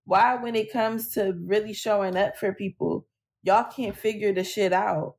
Why 0.07 0.37
when 0.37 0.57
it 0.57 0.73
comes 0.73 1.11
to 1.15 1.35
really 1.45 1.75
showing 1.75 2.17
up 2.17 2.39
for 2.39 2.55
people, 2.55 3.07
y'all 3.43 3.71
can't 3.71 3.97
figure 3.97 4.33
the 4.33 4.43
shit 4.43 4.73
out. 4.73 5.17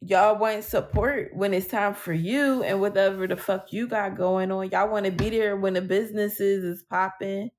Y'all 0.00 0.38
want 0.38 0.64
support 0.64 1.30
when 1.34 1.54
it's 1.54 1.66
time 1.68 1.94
for 1.94 2.12
you 2.12 2.62
and 2.62 2.80
whatever 2.80 3.26
the 3.26 3.36
fuck 3.36 3.72
you 3.72 3.88
got 3.88 4.16
going 4.16 4.52
on. 4.52 4.70
Y'all 4.70 4.90
want 4.90 5.06
to 5.06 5.12
be 5.12 5.30
there 5.30 5.56
when 5.56 5.74
the 5.74 5.82
businesses 5.82 6.64
is 6.64 6.84
popping 6.84 7.50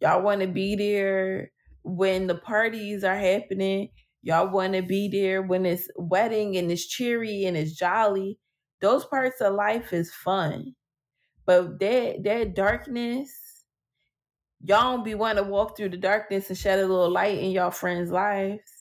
Y'all 0.00 0.22
want 0.22 0.40
to 0.42 0.46
be 0.46 0.76
there 0.76 1.50
when 1.82 2.26
the 2.28 2.36
parties 2.36 3.02
are 3.02 3.16
happening. 3.16 3.88
Y'all 4.22 4.48
want 4.48 4.74
to 4.74 4.82
be 4.82 5.08
there 5.08 5.42
when 5.42 5.66
it's 5.66 5.88
wedding 5.96 6.56
and 6.56 6.70
it's 6.70 6.86
cheery 6.86 7.44
and 7.44 7.56
it's 7.56 7.72
jolly. 7.72 8.38
Those 8.80 9.04
parts 9.04 9.40
of 9.40 9.54
life 9.54 9.92
is 9.92 10.12
fun. 10.12 10.74
But 11.46 11.80
that 11.80 12.22
that 12.24 12.54
darkness, 12.54 13.64
y'all 14.62 14.96
don't 14.96 15.04
be 15.04 15.14
want 15.14 15.38
to 15.38 15.44
walk 15.44 15.76
through 15.76 15.88
the 15.90 15.96
darkness 15.96 16.48
and 16.48 16.58
shed 16.58 16.78
a 16.78 16.86
little 16.86 17.10
light 17.10 17.38
in 17.38 17.50
y'all 17.50 17.70
friends' 17.70 18.12
lives. 18.12 18.77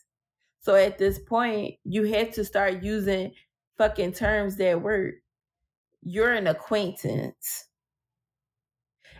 So 0.59 0.75
at 0.75 0.97
this 0.97 1.19
point, 1.19 1.75
you 1.83 2.03
have 2.03 2.31
to 2.33 2.43
start 2.43 2.83
using 2.83 3.33
fucking 3.77 4.13
terms 4.13 4.57
that 4.57 4.81
work. 4.81 5.15
You're 6.01 6.33
an 6.33 6.47
acquaintance 6.47 7.67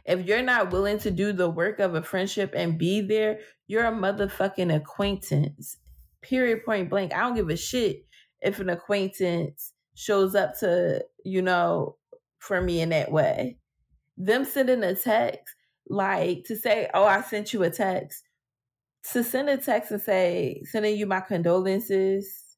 if 0.07 0.25
you're 0.25 0.41
not 0.41 0.71
willing 0.71 0.97
to 0.99 1.11
do 1.11 1.33
the 1.33 1.49
work 1.49 1.79
of 1.79 1.93
a 1.93 2.01
friendship 2.01 2.53
and 2.55 2.77
be 2.77 3.01
there, 3.01 3.39
you're 3.67 3.85
a 3.85 3.91
motherfucking 3.91 4.73
acquaintance. 4.73 5.77
Period, 6.21 6.63
point 6.63 6.89
blank. 6.89 7.13
I 7.13 7.19
don't 7.19 7.35
give 7.35 7.49
a 7.49 7.57
shit 7.57 8.05
if 8.41 8.59
an 8.59 8.69
acquaintance 8.69 9.73
shows 9.95 10.33
up 10.33 10.57
to, 10.59 11.03
you 11.25 11.41
know, 11.41 11.97
for 12.39 12.61
me 12.61 12.79
in 12.79 12.89
that 12.89 13.11
way. 13.11 13.57
Them 14.17 14.45
sending 14.45 14.81
a 14.83 14.95
text, 14.95 15.53
like 15.89 16.45
to 16.45 16.55
say, 16.55 16.89
oh, 16.93 17.03
I 17.03 17.21
sent 17.21 17.51
you 17.51 17.63
a 17.63 17.69
text. 17.69 18.23
To 19.13 19.23
send 19.23 19.49
a 19.49 19.57
text 19.57 19.91
and 19.91 20.01
say, 20.01 20.61
sending 20.65 20.97
you 20.97 21.05
my 21.05 21.21
condolences, 21.21 22.57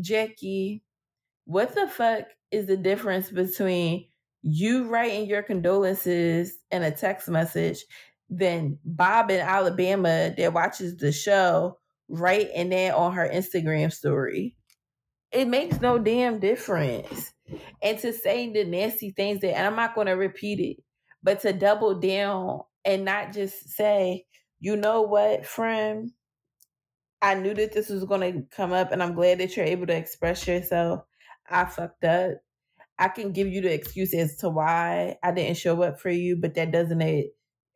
Jackie, 0.00 0.82
what 1.44 1.74
the 1.74 1.88
fuck 1.88 2.24
is 2.50 2.66
the 2.66 2.76
difference 2.76 3.30
between 3.30 4.06
you 4.42 4.88
writing 4.88 5.26
your 5.26 5.42
condolences 5.42 6.54
in 6.70 6.82
a 6.82 6.90
text 6.90 7.28
message 7.28 7.84
than 8.28 8.78
Bob 8.84 9.30
in 9.30 9.40
Alabama 9.40 10.34
that 10.36 10.52
watches 10.52 10.96
the 10.96 11.12
show 11.12 11.78
writing 12.08 12.70
that 12.70 12.94
on 12.94 13.12
her 13.12 13.28
Instagram 13.28 13.92
story? 13.92 14.56
It 15.30 15.48
makes 15.48 15.80
no 15.80 15.98
damn 15.98 16.40
difference. 16.40 17.32
And 17.82 17.98
to 17.98 18.12
say 18.12 18.52
the 18.52 18.64
nasty 18.64 19.10
things 19.10 19.40
that, 19.40 19.56
and 19.56 19.66
I'm 19.66 19.76
not 19.76 19.94
going 19.94 20.06
to 20.06 20.12
repeat 20.12 20.60
it, 20.60 20.82
but 21.22 21.40
to 21.40 21.52
double 21.52 22.00
down 22.00 22.60
and 22.84 23.04
not 23.04 23.32
just 23.32 23.70
say, 23.70 24.26
you 24.62 24.76
know 24.76 25.02
what, 25.02 25.46
friend, 25.46 26.12
I 27.20 27.34
knew 27.34 27.54
that 27.54 27.72
this 27.72 27.88
was 27.88 28.04
going 28.04 28.20
to 28.32 28.42
come 28.54 28.72
up, 28.72 28.90
and 28.92 29.02
I'm 29.02 29.14
glad 29.14 29.38
that 29.38 29.56
you're 29.56 29.64
able 29.66 29.86
to 29.86 29.96
express 29.96 30.46
yourself. 30.46 31.04
I 31.48 31.64
fucked 31.66 32.04
up. 32.04 32.34
I 32.98 33.08
can 33.08 33.32
give 33.32 33.48
you 33.48 33.62
the 33.62 33.72
excuse 33.74 34.14
as 34.14 34.36
to 34.38 34.50
why 34.50 35.18
I 35.22 35.32
didn't 35.32 35.58
show 35.58 35.82
up 35.82 36.00
for 36.00 36.10
you, 36.10 36.36
but 36.36 36.54
that 36.54 36.72
doesn't 36.72 37.02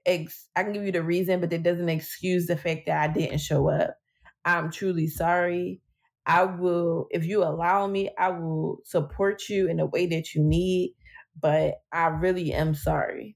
ex- 0.07 0.49
I 0.57 0.64
can 0.64 0.72
give 0.72 0.85
you 0.85 0.92
the 0.92 1.03
reason, 1.03 1.40
but 1.40 1.51
that 1.51 1.62
doesn't 1.64 1.88
excuse 1.88 2.46
the 2.46 2.57
fact 2.57 2.83
that 2.87 3.11
I 3.11 3.12
didn't 3.12 3.38
show 3.40 3.68
up. 3.70 3.96
I'm 4.44 4.70
truly 4.70 5.09
sorry. 5.09 5.83
I 6.27 6.44
will, 6.44 7.09
if 7.11 7.25
you 7.27 7.44
allow 7.44 7.87
me, 7.88 8.11
I 8.18 8.31
will 8.31 8.81
support 8.85 9.49
you 9.49 9.68
in 9.68 9.79
the 9.79 9.87
way 9.87 10.07
that 10.09 10.35
you 10.35 10.42
need, 10.44 10.94
but 11.40 11.77
I 11.92 12.07
really 12.09 12.53
am 12.53 12.75
sorry. 12.75 13.36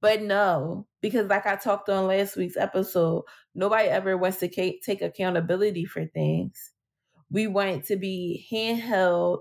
But 0.00 0.22
no, 0.22 0.86
because 1.02 1.26
like 1.28 1.46
I 1.46 1.56
talked 1.56 1.88
on 1.88 2.06
last 2.06 2.36
week's 2.36 2.56
episode, 2.56 3.24
nobody 3.54 3.88
ever 3.88 4.16
wants 4.16 4.38
to 4.38 4.48
take 4.48 5.02
accountability 5.02 5.84
for 5.84 6.06
things. 6.06 6.70
We 7.30 7.46
want 7.46 7.84
to 7.86 7.96
be 7.96 8.46
handheld 8.50 9.40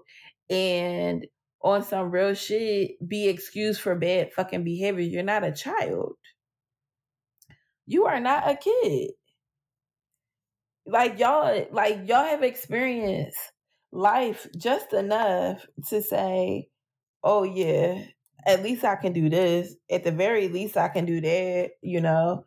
and 0.49 1.25
on 1.61 1.83
some 1.83 2.11
real 2.11 2.33
shit 2.33 2.91
be 3.07 3.27
excused 3.27 3.81
for 3.81 3.95
bad 3.95 4.33
fucking 4.33 4.63
behavior. 4.63 5.03
You're 5.03 5.23
not 5.23 5.43
a 5.43 5.51
child. 5.51 6.13
You 7.85 8.05
are 8.05 8.19
not 8.19 8.49
a 8.49 8.55
kid. 8.55 9.11
Like 10.85 11.19
y'all, 11.19 11.67
like 11.71 12.07
y'all 12.07 12.25
have 12.25 12.43
experienced 12.43 13.37
life 13.91 14.47
just 14.57 14.93
enough 14.93 15.65
to 15.89 16.01
say, 16.01 16.69
oh 17.23 17.43
yeah, 17.43 18.03
at 18.45 18.63
least 18.63 18.83
I 18.83 18.95
can 18.95 19.13
do 19.13 19.29
this. 19.29 19.75
At 19.91 20.03
the 20.03 20.11
very 20.11 20.47
least, 20.49 20.77
I 20.77 20.89
can 20.89 21.05
do 21.05 21.21
that. 21.21 21.71
You 21.81 22.01
know, 22.01 22.45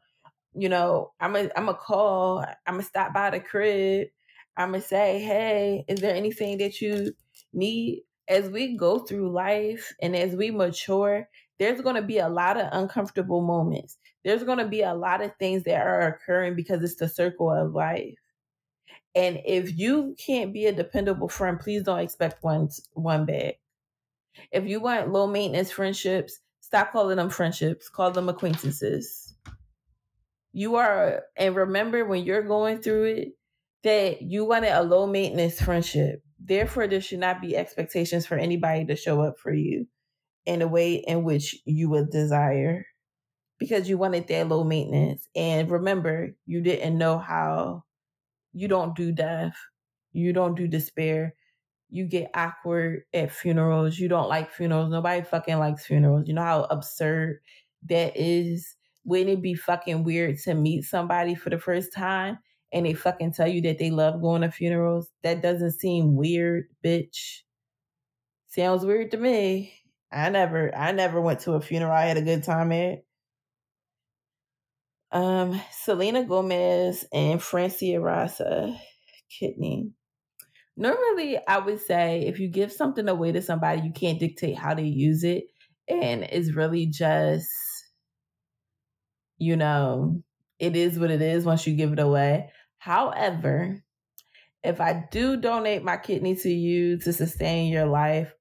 you 0.55 0.69
know, 0.69 1.13
I'm 1.21 1.37
a 1.37 1.51
I'm 1.57 1.69
a 1.69 1.75
call. 1.75 2.41
I'm 2.67 2.75
gonna 2.75 2.83
stop 2.83 3.15
by 3.15 3.31
the 3.31 3.41
crib. 3.41 4.09
I'm 4.57 4.73
gonna 4.73 4.83
say, 4.83 5.21
hey, 5.21 5.85
is 5.89 6.01
there 6.01 6.15
anything 6.15 6.59
that 6.59 6.81
you 6.81 7.13
need? 7.53 8.03
As 8.29 8.49
we 8.49 8.77
go 8.77 9.01
through 9.01 9.33
life 9.33 9.93
and 10.01 10.15
as 10.17 10.35
we 10.37 10.51
mature, 10.51 11.29
there's 11.59 11.81
going 11.81 11.97
to 11.97 12.03
be 12.03 12.19
a 12.19 12.29
lot 12.29 12.57
of 12.57 12.69
uncomfortable 12.73 13.41
moments. 13.41 13.99
There's 14.25 14.45
going 14.45 14.59
to 14.59 14.67
be 14.69 14.83
a 14.83 14.95
lot 14.95 15.23
of 15.23 15.33
things 15.39 15.65
that 15.65 15.87
are 15.87 16.09
occurring 16.09 16.57
because 16.57 16.83
it's 16.83 16.97
the 16.97 17.09
circle 17.09 17.53
of 17.53 17.73
life. 17.73 18.17
And 19.15 19.41
if 19.45 19.79
you 19.79 20.17
can't 20.19 20.53
be 20.53 20.67
a 20.67 20.73
dependable 20.73 21.29
friend, 21.29 21.61
please 21.61 21.83
don't 21.85 22.01
expect 22.01 22.43
one 22.43 22.69
one 22.95 23.27
back. 23.27 23.62
If 24.51 24.67
you 24.67 24.81
want 24.81 25.13
low 25.13 25.27
maintenance 25.27 25.71
friendships, 25.71 26.41
stop 26.61 26.93
calling 26.93 27.17
them 27.17 27.31
friendships, 27.31 27.89
call 27.89 28.11
them 28.11 28.29
acquaintances. 28.29 29.35
You 30.53 30.77
are, 30.77 31.23
and 31.37 31.57
remember 31.57 32.05
when 32.05 32.25
you're 32.25 32.43
going 32.43 32.79
through 32.79 33.05
it, 33.05 33.29
that 33.85 34.23
you 34.23 34.45
wanted 34.45 34.73
a 34.73 34.83
low 34.83 35.07
maintenance 35.07 35.61
friendship. 35.61 36.23
Therefore, 36.39 36.87
there 36.87 37.01
should 37.01 37.21
not 37.21 37.41
be 37.41 37.57
expectations 37.57 38.27
for 38.27 38.37
anybody 38.37 38.85
to 38.87 38.97
show 38.97 39.23
up 39.23 39.39
for 39.39 39.53
you 39.53 39.87
in 40.45 40.63
a 40.63 40.69
way 40.69 40.95
in 40.95 41.25
which 41.25 41.57
you 41.65 41.89
would 41.91 42.11
desire 42.11 42.85
because 43.59 43.89
you 43.89 43.97
wanted 43.97 44.27
that 44.29 44.49
low 44.49 44.65
maintenance. 44.65 45.29
And 45.37 45.71
remember, 45.71 46.35
you 46.47 46.61
didn't 46.61 46.99
know 46.99 47.19
how 47.19 47.85
you 48.53 48.69
don't 48.69 48.97
do 48.97 49.13
death, 49.13 49.55
you 50.13 50.33
don't 50.33 50.57
do 50.57 50.67
despair, 50.67 51.35
you 51.93 52.07
get 52.07 52.31
awkward 52.35 53.03
at 53.13 53.31
funerals. 53.31 53.99
You 53.99 54.09
don't 54.09 54.29
like 54.29 54.51
funerals. 54.51 54.91
Nobody 54.91 55.23
fucking 55.23 55.59
likes 55.59 55.85
funerals. 55.85 56.27
You 56.27 56.33
know 56.33 56.43
how 56.43 56.63
absurd 56.65 57.41
that 57.89 58.17
is? 58.17 58.75
Wouldn't 59.05 59.29
it 59.29 59.43
be 59.43 59.55
fucking 59.55 60.03
weird 60.03 60.39
to 60.39 60.55
meet 60.55 60.85
somebody 60.85 61.35
for 61.35 61.51
the 61.51 61.59
first 61.59 61.93
time 61.93 62.39
and 62.73 62.87
they 62.87 62.95
fucking 62.95 63.35
tell 63.35 63.47
you 63.47 63.61
that 63.63 63.79
they 63.79 63.91
love 63.91 64.23
going 64.23 64.41
to 64.41 64.51
funerals? 64.51 65.11
That 65.23 65.43
doesn't 65.43 65.73
seem 65.73 66.17
weird, 66.17 66.65
bitch. 66.83 67.41
Sounds 68.49 68.87
weird 68.87 69.11
to 69.11 69.19
me. 69.19 69.75
I 70.11 70.31
never 70.31 70.75
I 70.75 70.93
never 70.93 71.21
went 71.21 71.41
to 71.41 71.53
a 71.53 71.61
funeral 71.61 71.93
I 71.93 72.07
had 72.07 72.17
a 72.17 72.23
good 72.23 72.43
time 72.43 72.73
at. 72.73 73.05
Um, 75.11 75.61
Selena 75.71 76.25
Gomez 76.25 77.05
and 77.13 77.43
Francia 77.43 78.01
Raisa 78.01 78.75
kidney. 79.29 79.93
Normally, 80.77 81.39
I 81.47 81.59
would 81.59 81.81
say 81.81 82.23
if 82.27 82.39
you 82.39 82.49
give 82.49 82.73
something 82.73 83.09
away 83.09 83.33
to 83.33 83.43
somebody, 83.43 83.83
you 83.83 83.93
can't 83.93 84.19
dictate 84.19 84.57
how 84.57 84.75
they 84.75 84.85
use 84.85 85.23
it. 85.25 85.45
And 85.89 86.23
it's 86.25 86.55
really 86.55 86.87
just, 86.87 87.49
you 89.39 89.57
know, 89.57 90.23
it 90.59 90.77
is 90.77 90.99
what 90.99 91.11
it 91.11 91.21
is 91.21 91.45
once 91.45 91.67
you 91.67 91.75
give 91.75 91.93
it 91.93 91.99
away. 91.99 92.51
However, 92.79 93.83
if 94.65 94.81
I 94.81 95.05
do 95.11 95.37
donate 95.37 95.83
my 95.83 95.97
kidney 95.97 96.37
to 96.37 96.51
you 96.51 96.99
to 96.99 97.13
sustain 97.13 97.71
your 97.73 97.87
life, 97.87 98.33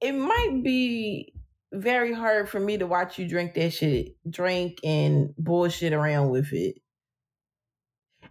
it 0.00 0.12
might 0.12 0.62
be 0.64 1.34
very 1.72 2.12
hard 2.12 2.48
for 2.48 2.58
me 2.58 2.78
to 2.78 2.86
watch 2.86 3.18
you 3.18 3.28
drink 3.28 3.54
that 3.54 3.72
shit, 3.72 4.16
drink 4.28 4.78
and 4.82 5.34
bullshit 5.36 5.92
around 5.92 6.30
with 6.30 6.52
it. 6.52 6.76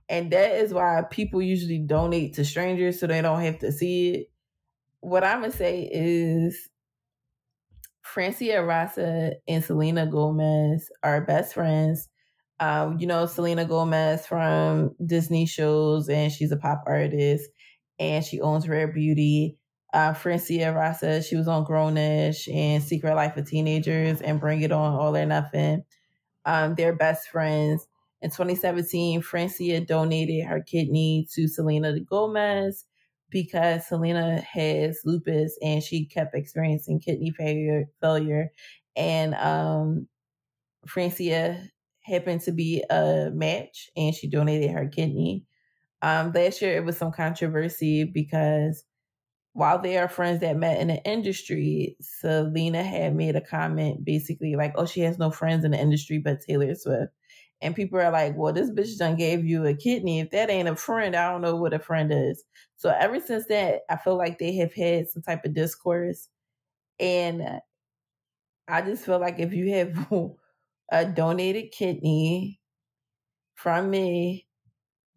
And 0.10 0.32
that 0.32 0.56
is 0.56 0.74
why 0.74 1.04
people 1.10 1.42
usually 1.42 1.78
donate 1.78 2.34
to 2.34 2.44
strangers 2.44 3.00
so 3.00 3.08
they 3.08 3.22
don't 3.22 3.42
have 3.42 3.60
to 3.60 3.72
see 3.72 4.10
it. 4.10 4.32
What 5.02 5.24
I'm 5.24 5.40
going 5.40 5.52
to 5.52 5.58
say 5.58 5.88
is 5.92 6.68
Francia 8.02 8.64
Raisa 8.66 9.34
and 9.48 9.64
Selena 9.64 10.08
Gomez 10.08 10.90
are 11.04 11.22
best 11.22 11.54
friends. 11.54 12.10
Um, 12.60 12.98
you 13.00 13.08
know, 13.08 13.28
Selena 13.28 13.66
Gomez 13.66 14.26
from 14.26 14.96
Disney 15.06 15.46
shows, 15.46 16.10
and 16.10 16.32
she's 16.32 16.52
a 16.52 16.58
pop 16.58 16.84
artist, 16.88 17.50
and 18.00 18.26
she 18.26 18.42
owns 18.42 18.68
Rare 18.68 18.88
Beauty. 18.88 19.58
Uh, 19.94 20.14
Francia 20.14 20.74
Raisa, 20.74 21.22
she 21.22 21.36
was 21.36 21.48
on 21.48 21.64
Grown-ish 21.64 22.48
and 22.50 22.84
Secret 22.84 23.16
Life 23.16 23.38
of 23.38 23.48
Teenagers 23.48 24.22
and 24.22 24.40
Bring 24.40 24.62
It 24.62 24.72
On, 24.72 24.94
All 24.94 25.16
or 25.16 25.26
Nothing. 25.26 25.84
Um, 26.46 26.76
they're 26.76 26.96
best 26.96 27.30
friends. 27.30 27.88
In 28.22 28.30
2017, 28.30 29.22
Francia 29.22 29.80
donated 29.80 30.46
her 30.46 30.62
kidney 30.62 31.28
to 31.34 31.48
Selena 31.48 32.00
Gomez 32.02 32.86
because 33.30 33.88
Selena 33.88 34.42
has 34.42 35.00
lupus 35.06 35.58
and 35.62 35.82
she 35.82 36.06
kept 36.06 36.36
experiencing 36.36 37.00
kidney 37.00 37.32
failure. 37.32 38.52
And 38.96 39.36
um, 39.36 40.08
Francia 40.88 41.62
happened 42.02 42.42
to 42.42 42.52
be 42.52 42.84
a 42.90 43.30
match 43.34 43.90
and 43.96 44.14
she 44.14 44.28
donated 44.30 44.72
her 44.72 44.88
kidney. 44.88 45.46
Um, 46.02 46.32
last 46.34 46.62
year, 46.62 46.76
it 46.76 46.86
was 46.86 46.98
some 46.98 47.12
controversy 47.12 48.04
because 48.04 48.84
while 49.54 49.80
they 49.80 49.98
are 49.98 50.08
friends 50.08 50.42
that 50.42 50.58
met 50.58 50.80
in 50.80 50.88
the 50.88 51.04
industry, 51.04 51.98
Selena 52.02 52.84
had 52.84 53.16
made 53.16 53.36
a 53.36 53.42
comment 53.42 54.06
basically 54.06 54.56
like, 54.56 54.74
oh, 54.76 54.86
she 54.86 55.02
has 55.02 55.18
no 55.18 55.32
friends 55.32 55.66
in 55.66 55.72
the 55.72 55.80
industry 55.80 56.18
but 56.18 56.42
Taylor 56.42 56.74
Swift. 56.76 57.12
And 57.62 57.76
people 57.76 58.00
are 58.00 58.12
like, 58.12 58.36
well, 58.38 58.54
this 58.54 58.72
bitch 58.72 58.98
done 58.98 59.16
gave 59.18 59.46
you 59.46 59.66
a 59.66 59.74
kidney. 59.74 60.20
If 60.22 60.32
that 60.32 60.50
ain't 60.50 60.70
a 60.70 60.76
friend, 60.76 61.16
I 61.16 61.32
don't 61.32 61.42
know 61.42 61.56
what 61.56 61.74
a 61.74 61.80
friend 61.80 62.12
is. 62.14 62.44
So 62.78 62.90
ever 62.98 63.20
since 63.20 63.46
that, 63.48 63.82
I 63.90 63.98
feel 63.98 64.18
like 64.18 64.40
they 64.40 64.56
have 64.56 64.74
had 64.74 65.10
some 65.10 65.22
type 65.24 65.44
of 65.46 65.54
discourse. 65.54 66.30
And 67.00 67.62
I 68.68 68.82
just 68.82 69.06
feel 69.06 69.20
like 69.20 69.40
if 69.40 69.54
you 69.54 69.74
have 69.74 70.08
a 70.92 71.06
donated 71.06 71.72
kidney 71.72 72.60
from 73.56 73.90
me 73.90 74.48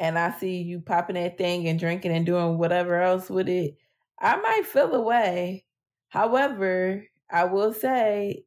and 0.01 0.19
I 0.19 0.33
see 0.39 0.63
you 0.63 0.81
popping 0.81 1.15
that 1.15 1.39
thing 1.39 1.69
and 1.69 1.79
drinking 1.79 2.13
and 2.13 2.27
doing 2.27 2.59
whatever 2.59 3.01
else 3.01 3.31
with 3.31 3.49
it, 3.49 3.77
I 4.21 4.37
might 4.37 4.67
feel 4.67 4.95
away. 4.95 5.65
However, 6.09 7.07
I 7.31 7.45
will 7.45 7.73
say 7.73 8.45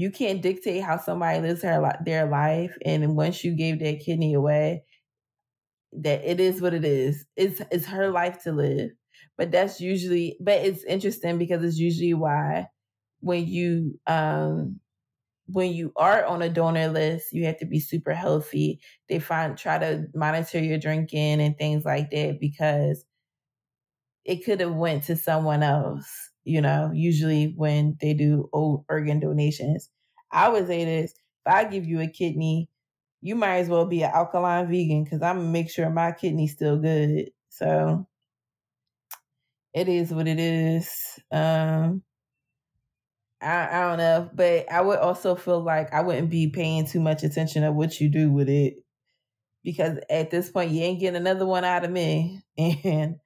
you 0.00 0.10
can't 0.10 0.42
dictate 0.42 0.82
how 0.82 0.98
somebody 0.98 1.40
lives 1.40 1.62
their 1.62 1.80
their 2.04 2.26
life, 2.28 2.76
and 2.84 3.16
once 3.16 3.44
you 3.44 3.54
gave 3.56 3.80
that 3.80 4.00
kidney 4.00 4.34
away, 4.34 4.84
that 5.92 6.22
it 6.24 6.40
is 6.40 6.60
what 6.60 6.74
it 6.74 6.84
is. 6.84 7.26
It's 7.36 7.60
it's 7.70 7.86
her 7.86 8.10
life 8.10 8.42
to 8.44 8.52
live. 8.52 8.90
But 9.36 9.50
that's 9.50 9.80
usually, 9.80 10.36
but 10.40 10.60
it's 10.60 10.84
interesting 10.84 11.38
because 11.38 11.64
it's 11.64 11.78
usually 11.78 12.14
why 12.14 12.66
when 13.20 13.46
you 13.46 14.00
um 14.06 14.80
when 15.48 15.72
you 15.72 15.92
are 15.96 16.24
on 16.26 16.42
a 16.42 16.48
donor 16.50 16.88
list, 16.88 17.32
you 17.32 17.46
have 17.46 17.58
to 17.60 17.66
be 17.66 17.80
super 17.80 18.14
healthy. 18.14 18.80
They 19.08 19.20
find 19.20 19.58
try 19.58 19.78
to 19.78 20.06
monitor 20.14 20.60
your 20.60 20.78
drinking 20.78 21.40
and 21.42 21.58
things 21.58 21.84
like 21.84 22.10
that 22.12 22.38
because 22.40 23.04
it 24.24 24.44
could 24.44 24.60
have 24.60 24.74
went 24.74 25.04
to 25.04 25.16
someone 25.16 25.62
else. 25.62 26.29
You 26.50 26.60
know, 26.62 26.90
usually 26.94 27.54
when 27.56 27.96
they 28.00 28.14
do 28.14 28.48
organ 28.52 29.20
donations, 29.20 29.90
I 30.32 30.48
would 30.48 30.66
say 30.66 30.84
this: 30.84 31.12
if 31.12 31.52
I 31.54 31.64
give 31.64 31.86
you 31.86 32.00
a 32.00 32.08
kidney, 32.08 32.68
you 33.22 33.36
might 33.36 33.58
as 33.58 33.68
well 33.68 33.86
be 33.86 34.02
an 34.02 34.10
alkaline 34.12 34.68
vegan 34.68 35.04
because 35.04 35.22
I'm 35.22 35.38
gonna 35.38 35.48
make 35.50 35.70
sure 35.70 35.90
my 35.90 36.12
kidney's 36.12 36.52
still 36.52 36.78
good. 36.78 37.30
So 37.50 38.08
it 39.72 39.88
is 39.88 40.12
what 40.12 40.28
it 40.28 40.38
is. 40.38 40.90
Um, 41.30 42.02
I, 43.40 43.68
I 43.68 43.80
don't 43.88 43.98
know, 43.98 44.30
but 44.34 44.70
I 44.70 44.80
would 44.82 44.98
also 44.98 45.34
feel 45.34 45.62
like 45.62 45.92
I 45.94 46.02
wouldn't 46.02 46.30
be 46.30 46.50
paying 46.50 46.86
too 46.86 47.00
much 47.00 47.22
attention 47.22 47.62
to 47.62 47.72
what 47.72 47.98
you 48.00 48.10
do 48.10 48.30
with 48.30 48.48
it 48.50 48.74
because 49.64 49.98
at 50.10 50.30
this 50.30 50.50
point 50.50 50.72
you 50.72 50.82
ain't 50.82 51.00
getting 51.00 51.16
another 51.16 51.46
one 51.46 51.64
out 51.64 51.84
of 51.84 51.90
me, 51.90 52.42
and 52.58 53.16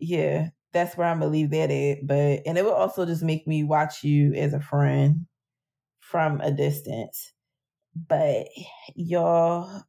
yeah, 0.00 0.50
that's 0.74 0.96
where 0.96 1.08
I'm 1.08 1.20
gonna 1.20 1.30
leave 1.32 1.50
that 1.50 1.70
at. 1.70 2.06
But 2.06 2.42
and 2.46 2.58
it 2.58 2.64
will 2.64 2.74
also 2.74 3.06
just 3.06 3.22
make 3.22 3.46
me 3.46 3.64
watch 3.64 4.04
you 4.04 4.34
as 4.34 4.52
a 4.54 4.60
friend 4.60 5.26
from 6.00 6.40
a 6.42 6.52
distance. 6.52 7.32
But 8.08 8.48
y'all, 8.96 9.84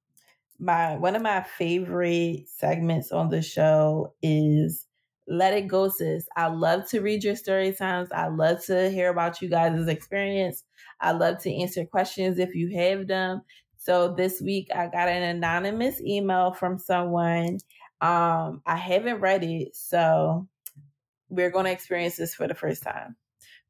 my 0.59 0.97
one 0.97 1.15
of 1.15 1.21
my 1.21 1.43
favorite 1.43 2.45
segments 2.47 3.11
on 3.11 3.29
the 3.29 3.41
show 3.41 4.13
is 4.21 4.87
let 5.27 5.53
it 5.53 5.67
go, 5.67 5.89
sis. 5.89 6.27
I 6.37 6.47
love 6.47 6.87
to 6.89 7.01
read 7.01 7.23
your 7.23 7.35
story 7.35 7.73
times. 7.73 8.09
I 8.11 8.27
love 8.27 8.63
to 8.65 8.89
hear 8.91 9.09
about 9.09 9.41
you 9.41 9.49
guys' 9.49 9.87
experience. 9.87 10.63
I 11.01 11.11
love 11.13 11.39
to 11.43 11.53
answer 11.53 11.85
questions 11.85 12.39
if 12.39 12.55
you 12.55 12.77
have 12.77 13.07
them. 13.07 13.41
So 13.77 14.13
this 14.15 14.41
week 14.41 14.67
I 14.75 14.87
got 14.87 15.09
an 15.09 15.23
anonymous 15.23 16.01
email 16.01 16.53
from 16.53 16.77
someone. 16.77 17.59
Um, 18.01 18.61
I 18.65 18.75
haven't 18.75 19.19
read 19.19 19.43
it, 19.43 19.75
so 19.75 20.47
we're 21.29 21.51
going 21.51 21.65
to 21.65 21.71
experience 21.71 22.17
this 22.17 22.35
for 22.35 22.47
the 22.47 22.55
first 22.55 22.83
time. 22.83 23.15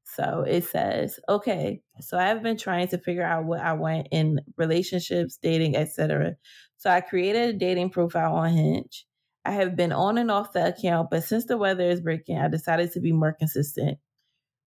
So 0.04 0.46
it 0.48 0.66
says, 0.66 1.20
okay, 1.28 1.82
so 2.00 2.18
I've 2.18 2.44
been 2.44 2.58
trying 2.58 2.88
to 2.90 2.98
figure 2.98 3.26
out 3.26 3.46
what 3.46 3.60
I 3.60 3.74
want 3.74 4.08
in 4.12 4.40
relationships, 4.56 5.38
dating, 5.42 5.76
etc. 5.76 6.36
So 6.78 6.90
I 6.90 7.02
created 7.02 7.56
a 7.56 7.58
dating 7.58 7.90
profile 7.90 8.36
on 8.36 8.52
Hinge. 8.52 9.06
I 9.44 9.52
have 9.52 9.76
been 9.76 9.92
on 9.92 10.18
and 10.18 10.32
off 10.32 10.54
the 10.54 10.68
account, 10.68 11.10
but 11.10 11.24
since 11.24 11.46
the 11.46 11.58
weather 11.58 11.90
is 11.90 12.02
breaking, 12.02 12.38
I 12.38 12.48
decided 12.48 12.92
to 12.94 13.00
be 13.00 13.12
more 13.12 13.34
consistent. 13.34 13.98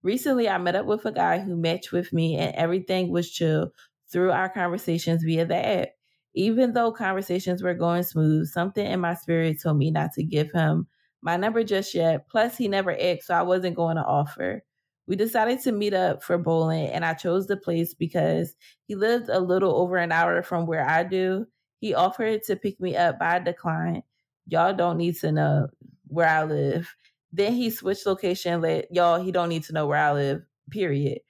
Recently, 0.03 0.49
I 0.49 0.59
met 0.59 0.77
up 0.77 0.87
with 0.87 1.05
a 1.05 1.13
guy 1.13 1.41
who 1.41 1.57
matched 1.57 1.93
with 1.93 2.13
me, 2.13 2.37
and 2.37 2.55
everything 2.55 3.11
was 3.11 3.31
chill 3.31 3.73
through 4.11 4.31
our 4.31 4.49
conversations 4.49 5.25
via 5.25 5.45
the 5.47 5.57
app. 5.57 5.89
Even 6.35 6.73
though 6.73 6.93
conversations 6.93 7.63
were 7.63 7.75
going 7.75 8.05
smooth, 8.05 8.47
something 8.49 8.87
in 8.87 9.01
my 9.01 9.15
spirit 9.15 9.61
told 9.61 9.79
me 9.79 9.91
not 9.91 10.13
to 10.13 10.23
give 10.23 10.53
him 10.53 10.87
my 11.23 11.37
number 11.37 11.65
just 11.65 11.95
yet. 11.95 12.29
Plus, 12.29 12.57
he 12.57 12.69
never 12.69 12.97
asked, 12.99 13.27
so 13.27 13.35
I 13.35 13.43
wasn't 13.43 13.77
going 13.77 13.97
to 13.97 14.05
offer. 14.05 14.63
We 15.07 15.17
decided 15.17 15.61
to 15.61 15.73
meet 15.73 15.95
up 15.95 16.23
for 16.23 16.39
bowling, 16.39 16.89
and 16.89 17.05
I 17.05 17.15
chose 17.15 17.47
the 17.47 17.57
place 17.57 17.95
because 17.95 18.55
he 18.87 18.95
lived 18.95 19.29
a 19.29 19.41
little 19.41 19.77
over 19.77 19.97
an 19.97 20.13
hour 20.13 20.43
from 20.43 20.67
where 20.67 20.87
I 20.87 21.03
do. 21.05 21.47
He 21.81 21.95
offered 21.95 22.43
to 22.45 22.57
pick 22.57 22.81
me 22.81 22.97
up, 22.97 23.19
but 23.19 23.29
I 23.29 23.39
declined 23.39 24.03
y'all 24.49 24.75
don't 24.75 24.97
need 24.97 25.17
to 25.17 25.31
know 25.31 25.69
where 26.09 26.29
I 26.29 26.45
live. 26.45 26.95
Then 27.33 27.53
he 27.53 27.71
switched 27.71 28.07
location. 28.07 28.61
Let 28.61 28.93
y'all, 28.93 29.23
he 29.23 29.31
don't 29.31 29.51
need 29.51 29.65
to 29.65 29.73
know 29.73 29.87
where 29.87 29.99
I 29.99 30.13
live. 30.13 30.43
Period. 30.71 31.21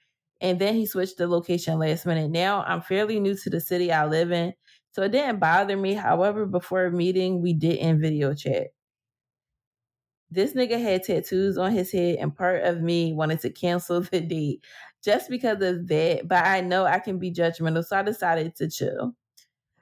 And 0.41 0.59
then 0.59 0.73
he 0.75 0.85
switched 0.85 1.17
the 1.17 1.27
location 1.27 1.77
last 1.79 2.05
minute. 2.05 2.31
Now 2.31 2.63
I'm 2.63 2.81
fairly 2.81 3.19
new 3.19 3.35
to 3.35 3.49
the 3.49 3.59
city 3.59 3.91
I 3.91 4.05
live 4.05 4.31
in, 4.31 4.53
so 4.91 5.03
it 5.03 5.11
didn't 5.11 5.39
bother 5.39 5.75
me. 5.75 5.93
However, 5.93 6.45
before 6.45 6.89
meeting, 6.91 7.41
we 7.41 7.53
didn't 7.53 8.01
video 8.01 8.33
chat. 8.33 8.67
This 10.31 10.53
nigga 10.53 10.79
had 10.81 11.03
tattoos 11.03 11.57
on 11.57 11.71
his 11.71 11.91
head, 11.91 12.17
and 12.19 12.35
part 12.35 12.63
of 12.63 12.81
me 12.81 13.13
wanted 13.13 13.39
to 13.41 13.49
cancel 13.49 14.01
the 14.11 14.21
date 14.21 14.63
just 15.03 15.29
because 15.29 15.61
of 15.61 15.87
that. 15.87 16.27
But 16.27 16.45
I 16.45 16.61
know 16.61 16.85
I 16.85 16.99
can 16.99 17.19
be 17.19 17.31
judgmental, 17.31 17.85
so 17.85 17.97
I 17.97 18.03
decided 18.03 18.55
to 18.57 18.69
chill. 18.69 19.15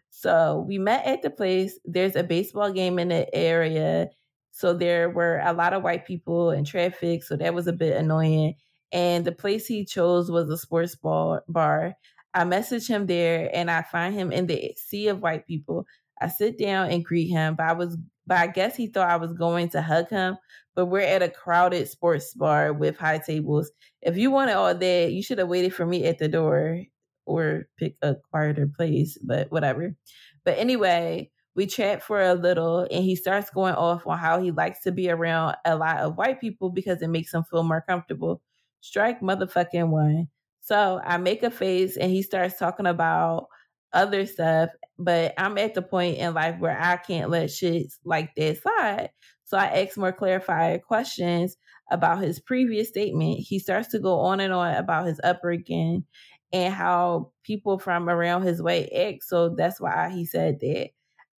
So 0.09 0.65
we 0.67 0.79
met 0.79 1.05
at 1.05 1.21
the 1.21 1.29
place. 1.29 1.79
There's 1.85 2.15
a 2.15 2.23
baseball 2.23 2.71
game 2.71 2.97
in 2.97 3.09
the 3.09 3.33
area. 3.35 4.09
So 4.51 4.73
there 4.73 5.11
were 5.11 5.39
a 5.43 5.53
lot 5.53 5.73
of 5.73 5.83
white 5.83 6.07
people 6.07 6.49
and 6.49 6.65
traffic. 6.65 7.23
So 7.23 7.35
that 7.35 7.53
was 7.53 7.67
a 7.67 7.73
bit 7.73 7.95
annoying. 7.95 8.55
And 8.91 9.25
the 9.25 9.31
place 9.31 9.67
he 9.67 9.85
chose 9.85 10.31
was 10.31 10.49
a 10.49 10.57
sports 10.57 10.95
bar. 10.95 11.93
I 12.33 12.43
message 12.45 12.87
him 12.87 13.05
there 13.05 13.49
and 13.53 13.69
I 13.69 13.83
find 13.83 14.15
him 14.15 14.31
in 14.31 14.47
the 14.47 14.73
sea 14.75 15.07
of 15.09 15.21
white 15.21 15.45
people. 15.45 15.85
I 16.22 16.28
sit 16.30 16.57
down 16.57 16.89
and 16.89 17.05
greet 17.05 17.28
him, 17.28 17.55
but 17.55 17.65
I 17.68 17.74
was 17.74 17.97
but 18.26 18.38
I 18.38 18.47
guess 18.47 18.76
he 18.76 18.88
thought 18.88 19.09
I 19.09 19.15
was 19.15 19.34
going 19.34 19.70
to 19.70 19.82
hug 19.82 20.09
him. 20.09 20.38
But 20.76 20.88
we're 20.88 20.99
at 21.01 21.24
a 21.24 21.30
crowded 21.30 21.88
sports 21.88 22.34
bar 22.34 22.74
with 22.74 22.97
high 22.97 23.20
tables. 23.20 23.72
If 24.01 24.18
you 24.18 24.30
wanted 24.32 24.55
all 24.55 24.76
that, 24.76 25.11
you 25.13 25.24
should 25.24 25.39
have 25.39 25.47
waited 25.47 25.74
for 25.74 25.86
me 25.86 26.05
at 26.05 26.20
the 26.20 26.28
door 26.28 26.84
or 27.26 27.68
pick 27.78 27.95
a 28.01 28.15
quieter 28.32 28.68
place, 28.68 29.18
but 29.24 29.51
whatever. 29.51 29.95
But 30.43 30.57
anyway, 30.57 31.32
we 31.55 31.65
chat 31.65 32.03
for 32.03 32.22
a 32.22 32.36
little 32.36 32.88
and 32.91 33.03
he 33.03 33.15
starts 33.15 33.49
going 33.49 33.74
off 33.76 34.05
on 34.05 34.18
how 34.18 34.39
he 34.39 34.51
likes 34.51 34.82
to 34.82 34.91
be 34.91 35.09
around 35.09 35.55
a 35.65 35.76
lot 35.76 35.97
of 35.99 36.18
white 36.18 36.39
people 36.39 36.70
because 36.70 37.01
it 37.01 37.09
makes 37.09 37.34
him 37.34 37.43
feel 37.43 37.63
more 37.63 37.84
comfortable. 37.88 38.41
Strike 38.82 39.22
motherfucking 39.22 39.89
one. 39.89 40.28
So 40.61 41.01
I 41.03 41.18
make 41.18 41.43
a 41.43 41.49
face 41.49 41.97
and 41.97 42.11
he 42.11 42.22
starts 42.22 42.59
talking 42.59 42.86
about 42.86 43.47
other 43.93 44.25
stuff, 44.25 44.69
but 44.97 45.33
I'm 45.38 45.57
at 45.57 45.73
the 45.73 45.81
point 45.81 46.17
in 46.17 46.33
life 46.33 46.59
where 46.59 46.79
I 46.79 46.97
can't 46.97 47.29
let 47.29 47.51
shit 47.51 47.93
like 48.03 48.35
that 48.35 48.61
slide. 48.61 49.09
So 49.45 49.57
I 49.57 49.81
ask 49.81 49.97
more 49.97 50.11
clarifying 50.11 50.81
questions 50.81 51.57
about 51.89 52.21
his 52.21 52.39
previous 52.39 52.89
statement. 52.89 53.39
He 53.39 53.59
starts 53.59 53.89
to 53.89 53.99
go 53.99 54.19
on 54.19 54.39
and 54.39 54.53
on 54.53 54.75
about 54.75 55.07
his 55.07 55.21
upbringing 55.23 56.03
and 56.51 56.73
how 56.73 57.31
people 57.43 57.79
from 57.79 58.09
around 58.09 58.43
his 58.43 58.61
way 58.61 58.89
act. 58.89 59.23
So 59.23 59.49
that's 59.49 59.79
why 59.79 60.09
he 60.09 60.25
said 60.25 60.59
that. 60.61 60.89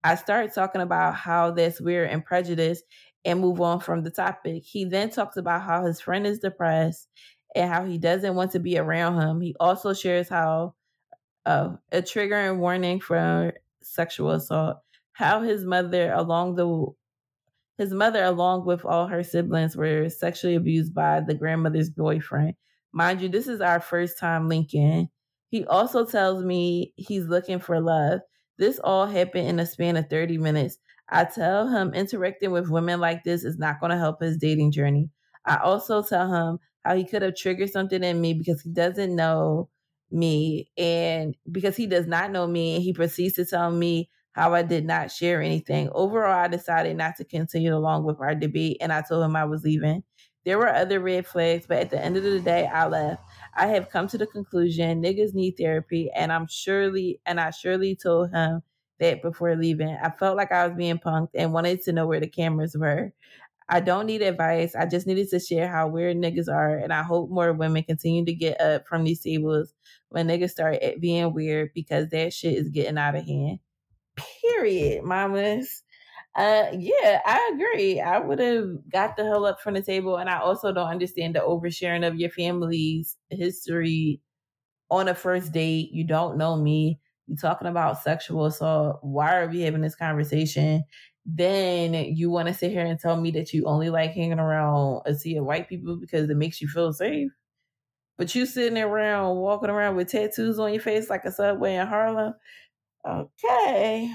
I 0.04 0.16
start 0.16 0.54
talking 0.54 0.82
about 0.82 1.16
how 1.16 1.52
that's 1.52 1.82
weird 1.82 2.10
and 2.10 2.24
prejudice 2.24 2.82
and 3.26 3.41
move 3.41 3.60
on 3.60 3.80
from 3.80 4.04
the 4.04 4.12
topic. 4.12 4.64
He 4.64 4.86
then 4.86 5.10
talks 5.10 5.38
about 5.38 5.62
how 5.62 5.86
his 5.86 6.00
friend 6.00 6.26
is 6.26 6.39
depressed 6.39 7.08
and 7.56 7.70
how 7.70 7.86
he 7.86 7.97
doesn't 7.97 8.36
want 8.36 8.52
to 8.52 8.60
be 8.60 8.78
around 8.78 9.20
him. 9.20 9.41
He 9.41 9.56
also 9.60 9.93
shares 9.93 10.30
how 10.30 10.76
uh, 11.50 11.76
a 11.91 12.02
trigger 12.02 12.36
and 12.36 12.60
warning 12.60 13.00
for 13.00 13.54
sexual 13.82 14.32
assault, 14.32 14.78
how 15.14 15.41
his 15.41 15.66
mother 15.66 16.12
along 16.14 16.56
the 16.56 16.88
his 17.78 17.93
mother 17.93 18.24
along 18.24 18.66
with 18.66 18.86
all 18.86 19.08
her 19.08 19.24
siblings 19.24 19.76
were 19.76 20.10
sexually 20.10 20.56
abused 20.56 20.93
by 20.93 21.22
the 21.22 21.34
grandmother's 21.34 21.89
boyfriend 21.89 22.56
Mind 22.91 23.22
you, 23.22 23.30
this 23.30 23.47
is 23.47 23.62
our 23.62 23.80
first 23.80 24.18
time 24.18 24.50
linking. 24.50 25.10
He 25.50 25.66
also 25.66 26.06
tells 26.06 26.43
me 26.43 26.93
he's 26.97 27.26
looking 27.28 27.60
for 27.60 27.80
love. 27.80 28.22
This 28.58 28.80
all 28.84 29.06
happened 29.06 29.47
in 29.47 29.60
a 29.60 29.66
span 29.66 29.95
of 29.97 30.10
30 30.10 30.38
minutes. 30.39 30.78
I 31.10 31.26
tell 31.26 31.68
him 31.68 31.93
interacting 31.93 32.52
with 32.52 32.70
women 32.70 33.00
like 33.00 33.24
this 33.24 33.43
is 33.43 33.58
not 33.58 33.80
going 33.80 33.91
to 33.91 33.97
help 33.97 34.22
his 34.22 34.38
dating 34.38 34.72
journey. 34.72 35.10
I 35.45 35.58
also 35.58 36.04
tell 36.04 36.32
him 36.34 36.60
how 36.84 36.95
he 36.95 37.06
could 37.06 37.22
have 37.22 37.36
triggered 37.36 37.72
something 37.72 38.04
in 38.04 38.22
me 38.22 38.34
because 38.34 38.62
he 38.62 38.72
doesn't 38.72 39.16
know 39.16 39.70
me 40.12 40.70
and 40.78 41.36
because 41.51 41.76
he 41.76 41.86
does 41.86 42.07
not 42.07 42.32
know 42.32 42.47
me 42.47 42.76
and 42.76 42.84
he 42.84 42.93
proceeds 42.93 43.36
to 43.36 43.45
tell 43.45 43.72
me 43.72 44.10
how 44.34 44.53
I 44.53 44.62
did 44.64 44.86
not 44.86 45.12
share 45.12 45.41
anything. 45.41 45.89
Overall, 45.93 46.34
I 46.34 46.47
decided 46.47 46.97
not 46.97 47.16
to 47.18 47.26
continue 47.26 47.76
along 47.76 48.05
with 48.05 48.20
our 48.20 48.36
debate 48.36 48.78
and 48.82 48.93
I 48.93 49.01
told 49.01 49.24
him 49.24 49.36
I 49.36 49.45
was 49.45 49.64
leaving. 49.64 50.03
There 50.45 50.57
were 50.57 50.74
other 50.74 50.99
red 50.99 51.28
flags, 51.28 51.68
but 51.68 51.78
at 51.78 51.89
the 51.89 52.03
end 52.03 52.18
of 52.18 52.24
the 52.24 52.39
day, 52.39 52.66
I 52.66 52.88
left. 52.88 53.22
I 53.55 53.68
have 53.68 53.89
come 53.89 54.07
to 54.07 54.18
the 54.18 54.26
conclusion 54.26 55.01
niggas 55.03 55.34
need 55.34 55.55
therapy, 55.57 56.10
and 56.16 56.32
I'm 56.32 56.47
surely 56.47 57.20
and 57.26 57.39
I 57.39 57.51
surely 57.51 57.95
told 57.95 58.32
him 58.32 58.64
that 58.99 59.22
before 59.22 59.55
leaving. 59.55 59.97
I 60.01 60.10
felt 60.12 60.38
like 60.38 60.51
I 60.51 60.68
was 60.68 60.78
being 60.78 60.97
punked 60.97 61.30
and 61.36 61.53
wanted 61.53 61.84
to 61.84 61.91
know 61.91 62.07
where 62.07 62.20
the 62.20 62.28
cameras 62.28 62.76
were. 62.78 63.14
I 63.70 63.80
don't 63.82 64.07
need 64.07 64.22
advice. 64.22 64.76
I 64.76 64.86
just 64.86 65.07
needed 65.07 65.30
to 65.30 65.39
share 65.39 65.67
how 65.70 65.88
weird 65.88 66.17
niggas 66.17 66.49
are, 66.51 66.78
and 66.78 66.91
I 66.91 67.03
hope 67.03 67.30
more 67.30 67.53
women 67.53 67.84
continue 67.84 68.26
to 68.26 68.34
get 68.34 68.59
up 68.59 68.88
from 68.88 69.03
these 69.03 69.22
tables 69.22 69.74
when 70.09 70.28
niggas 70.28 70.51
start 70.51 70.80
being 70.99 71.34
weird 71.34 71.72
because 71.76 72.09
that 72.09 72.34
shit 72.34 72.55
is 72.57 72.70
getting 72.70 72.97
out 72.97 73.15
of 73.15 73.26
hand. 73.26 73.59
Period, 74.41 75.03
mamas. 75.03 75.84
Uh, 76.36 76.67
yeah, 76.78 77.22
I 77.26 77.51
agree. 77.53 77.99
I 78.01 78.20
would 78.20 78.39
have 78.39 78.89
got 78.91 79.17
the 79.17 79.24
hell 79.24 79.45
up 79.45 79.61
from 79.61 79.74
the 79.76 79.82
table, 79.82 80.17
and 80.17 80.30
I 80.30 80.39
also 80.39 80.72
don't 80.74 80.88
understand 80.89 81.36
the 81.36 81.39
oversharing 81.39 82.07
of 82.07 82.15
your 82.20 82.30
family's 82.30 83.17
history 83.30 84.22
on 84.89 85.07
a 85.07 85.15
first 85.15 85.51
date. 85.51 85.91
You 85.91 86.03
don't 86.05 86.38
know 86.38 86.55
me. 86.55 86.99
You 87.28 87.36
talking 87.36 87.67
about 87.67 88.01
sexual 88.01 88.45
assault. 88.45 88.99
Why 89.01 89.38
are 89.38 89.47
we 89.47 89.61
having 89.61 89.82
this 89.82 89.95
conversation? 89.95 90.84
Then 91.26 91.93
you 91.93 92.30
want 92.30 92.47
to 92.47 92.53
sit 92.53 92.72
here 92.72 92.86
and 92.86 92.99
tell 92.99 93.20
me 93.20 93.32
that 93.32 93.53
you 93.53 93.65
only 93.65 93.89
like 93.89 94.13
hanging 94.13 94.39
around 94.39 95.03
a 95.05 95.13
sea 95.13 95.38
of 95.38 95.45
white 95.45 95.70
people 95.70 95.97
because 95.97 96.30
it 96.30 96.38
makes 96.38 96.61
you 96.61 96.67
feel 96.67 96.93
safe. 96.93 97.32
But 98.17 98.34
you 98.36 98.45
sitting 98.45 98.78
around 98.78 99.38
walking 99.38 99.70
around 99.70 99.95
with 99.95 100.09
tattoos 100.09 100.59
on 100.59 100.74
your 100.74 100.82
face 100.82 101.09
like 101.09 101.26
a 101.26 101.32
subway 101.32 101.76
in 101.76 101.88
Harlem. 101.88 102.34
Okay. 103.07 104.11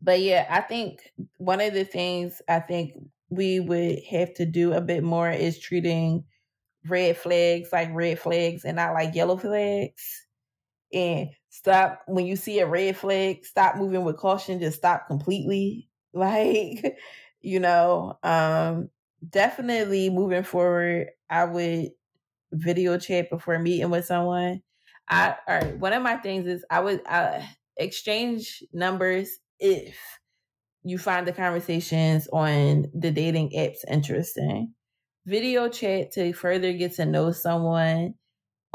But 0.00 0.20
yeah, 0.20 0.46
I 0.50 0.60
think 0.60 1.10
one 1.38 1.60
of 1.60 1.72
the 1.74 1.84
things 1.84 2.42
I 2.48 2.60
think 2.60 2.92
we 3.30 3.58
would 3.60 4.00
have 4.10 4.34
to 4.34 4.46
do 4.46 4.72
a 4.74 4.80
bit 4.80 5.02
more 5.02 5.30
is 5.30 5.58
treating 5.58 6.24
red 6.86 7.16
flags 7.16 7.70
like 7.72 7.88
red 7.92 8.18
flags 8.18 8.64
and 8.64 8.76
not 8.76 8.94
like 8.94 9.14
yellow 9.14 9.36
flags. 9.36 10.26
And 10.92 11.30
stop 11.54 12.02
when 12.06 12.26
you 12.26 12.34
see 12.34 12.58
a 12.58 12.66
red 12.66 12.96
flag, 12.96 13.44
stop 13.44 13.76
moving 13.76 14.02
with 14.02 14.16
caution, 14.16 14.58
just 14.58 14.76
stop 14.78 15.06
completely. 15.06 15.88
Like, 16.16 16.96
you 17.40 17.58
know, 17.58 18.16
um, 18.22 18.88
definitely 19.28 20.10
moving 20.10 20.44
forward, 20.44 21.08
I 21.28 21.44
would 21.44 21.88
video 22.52 22.98
chat 22.98 23.30
before 23.30 23.58
meeting 23.58 23.90
with 23.90 24.06
someone. 24.06 24.62
I 25.08 25.34
all 25.48 25.56
right, 25.56 25.76
one 25.76 25.92
of 25.92 26.04
my 26.04 26.16
things 26.18 26.46
is 26.46 26.64
I 26.70 26.78
would 26.78 27.02
uh, 27.08 27.40
exchange 27.76 28.62
numbers 28.72 29.28
if 29.58 29.98
you 30.84 30.98
find 30.98 31.26
the 31.26 31.32
conversations 31.32 32.28
on 32.32 32.86
the 32.94 33.10
dating 33.10 33.50
apps 33.56 33.78
interesting. 33.90 34.72
Video 35.26 35.68
chat 35.68 36.12
to 36.12 36.32
further 36.32 36.72
get 36.74 36.92
to 36.92 37.06
know 37.06 37.32
someone. 37.32 38.14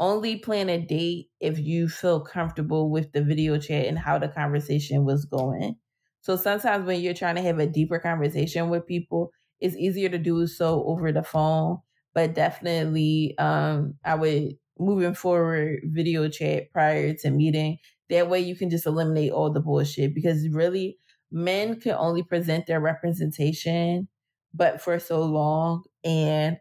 Only 0.00 0.38
plan 0.38 0.70
a 0.70 0.80
date 0.80 1.30
if 1.40 1.58
you 1.60 1.88
feel 1.88 2.20
comfortable 2.22 2.90
with 2.90 3.12
the 3.12 3.22
video 3.22 3.58
chat 3.58 3.86
and 3.86 3.98
how 3.98 4.18
the 4.18 4.28
conversation 4.28 5.04
was 5.04 5.26
going. 5.26 5.76
So 6.22 6.36
sometimes 6.36 6.86
when 6.86 7.00
you're 7.00 7.14
trying 7.14 7.36
to 7.36 7.42
have 7.42 7.58
a 7.60 7.66
deeper 7.66 7.98
conversation 8.00 8.70
with 8.70 8.86
people, 8.86 9.30
it's 9.60 9.76
easier 9.76 10.08
to 10.08 10.18
do 10.18 10.46
so 10.46 10.84
over 10.86 11.12
the 11.12 11.22
phone. 11.22 11.78
But 12.14 12.34
definitely, 12.34 13.36
um, 13.38 13.94
I 14.04 14.14
would 14.16 14.54
moving 14.78 15.14
forward 15.14 15.80
video 15.84 16.28
chat 16.28 16.72
prior 16.72 17.14
to 17.14 17.30
meeting. 17.30 17.78
That 18.08 18.28
way 18.28 18.40
you 18.40 18.56
can 18.56 18.70
just 18.70 18.86
eliminate 18.86 19.32
all 19.32 19.52
the 19.52 19.60
bullshit 19.60 20.14
because 20.14 20.48
really 20.48 20.98
men 21.30 21.78
can 21.78 21.92
only 21.92 22.22
present 22.22 22.66
their 22.66 22.80
representation 22.80 24.08
but 24.52 24.80
for 24.82 24.98
so 24.98 25.22
long 25.22 25.84
and 26.02 26.58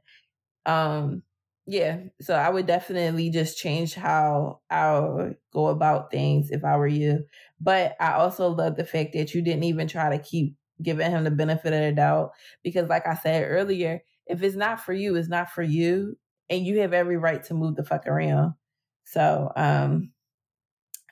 um 0.65 1.23
yeah 1.69 1.99
so 2.19 2.33
i 2.33 2.49
would 2.49 2.65
definitely 2.65 3.29
just 3.29 3.57
change 3.57 3.93
how 3.93 4.59
i 4.71 5.35
go 5.53 5.67
about 5.67 6.09
things 6.09 6.49
if 6.51 6.63
i 6.63 6.75
were 6.75 6.87
you 6.87 7.23
but 7.61 7.95
i 7.99 8.13
also 8.13 8.47
love 8.49 8.75
the 8.75 8.85
fact 8.85 9.13
that 9.13 9.33
you 9.33 9.41
didn't 9.41 9.63
even 9.63 9.87
try 9.87 10.09
to 10.09 10.23
keep 10.23 10.55
giving 10.81 11.11
him 11.11 11.23
the 11.25 11.31
benefit 11.31 11.73
of 11.73 11.81
the 11.81 11.91
doubt 11.91 12.31
because 12.63 12.89
like 12.89 13.05
i 13.05 13.13
said 13.13 13.43
earlier 13.47 14.01
if 14.25 14.41
it's 14.41 14.55
not 14.55 14.79
for 14.79 14.93
you 14.93 15.15
it's 15.15 15.29
not 15.29 15.51
for 15.51 15.61
you 15.61 16.17
and 16.49 16.65
you 16.65 16.79
have 16.79 16.93
every 16.93 17.17
right 17.17 17.43
to 17.43 17.53
move 17.53 17.75
the 17.75 17.83
fuck 17.83 18.07
around. 18.07 18.55
So 19.03 19.51
um 19.55 20.11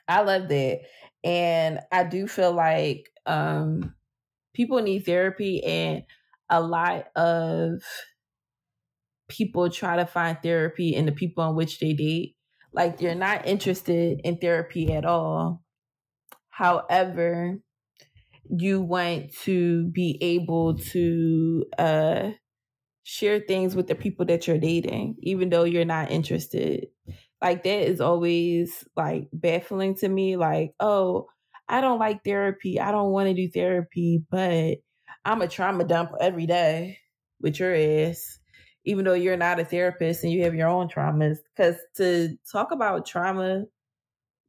i 0.06 0.20
love 0.22 0.48
that 0.48 0.80
and 1.24 1.80
i 1.92 2.04
do 2.04 2.26
feel 2.26 2.52
like 2.52 3.10
um 3.26 3.94
people 4.54 4.80
need 4.82 5.00
therapy 5.06 5.64
and 5.64 6.04
a 6.50 6.60
lot 6.62 7.08
of 7.16 7.82
people 9.28 9.70
try 9.70 9.96
to 9.96 10.06
find 10.06 10.38
therapy 10.42 10.94
in 10.94 11.06
the 11.06 11.12
people 11.12 11.44
on 11.44 11.54
which 11.54 11.78
they 11.78 11.92
date. 11.92 12.36
Like 12.72 12.98
they're 12.98 13.14
not 13.14 13.46
interested 13.46 14.20
in 14.24 14.38
therapy 14.38 14.92
at 14.92 15.04
all. 15.04 15.62
However, 16.48 17.58
you 18.50 18.80
want 18.80 19.32
to 19.42 19.88
be 19.88 20.18
able 20.20 20.78
to 20.78 21.64
uh 21.78 22.30
share 23.02 23.40
things 23.40 23.74
with 23.74 23.86
the 23.86 23.94
people 23.94 24.26
that 24.26 24.46
you're 24.46 24.58
dating, 24.58 25.16
even 25.20 25.48
though 25.48 25.64
you're 25.64 25.84
not 25.86 26.10
interested. 26.10 26.88
Like 27.40 27.62
that 27.62 27.88
is 27.88 28.02
always 28.02 28.84
like 28.96 29.28
baffling 29.32 29.94
to 29.96 30.08
me. 30.08 30.36
Like, 30.36 30.72
oh, 30.78 31.26
I 31.68 31.80
don't 31.80 31.98
like 31.98 32.22
therapy. 32.22 32.78
I 32.78 32.90
don't 32.90 33.10
want 33.10 33.28
to 33.28 33.34
do 33.34 33.48
therapy, 33.48 34.22
but 34.30 34.78
I'm 35.24 35.40
a 35.40 35.48
trauma 35.48 35.84
dump 35.84 36.10
every 36.20 36.46
day 36.46 36.98
with 37.40 37.58
your 37.58 37.74
ass, 37.74 38.38
even 38.88 39.04
though 39.04 39.12
you're 39.12 39.36
not 39.36 39.60
a 39.60 39.66
therapist 39.66 40.24
and 40.24 40.32
you 40.32 40.42
have 40.44 40.54
your 40.54 40.68
own 40.68 40.88
traumas. 40.88 41.36
Because 41.54 41.76
to 41.96 42.34
talk 42.50 42.72
about 42.72 43.04
trauma 43.04 43.64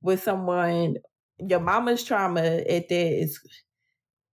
with 0.01 0.23
someone, 0.23 0.95
your 1.39 1.59
mama's 1.59 2.05
trauma 2.05 2.39
at 2.39 2.87
that 2.87 3.21
is 3.21 3.37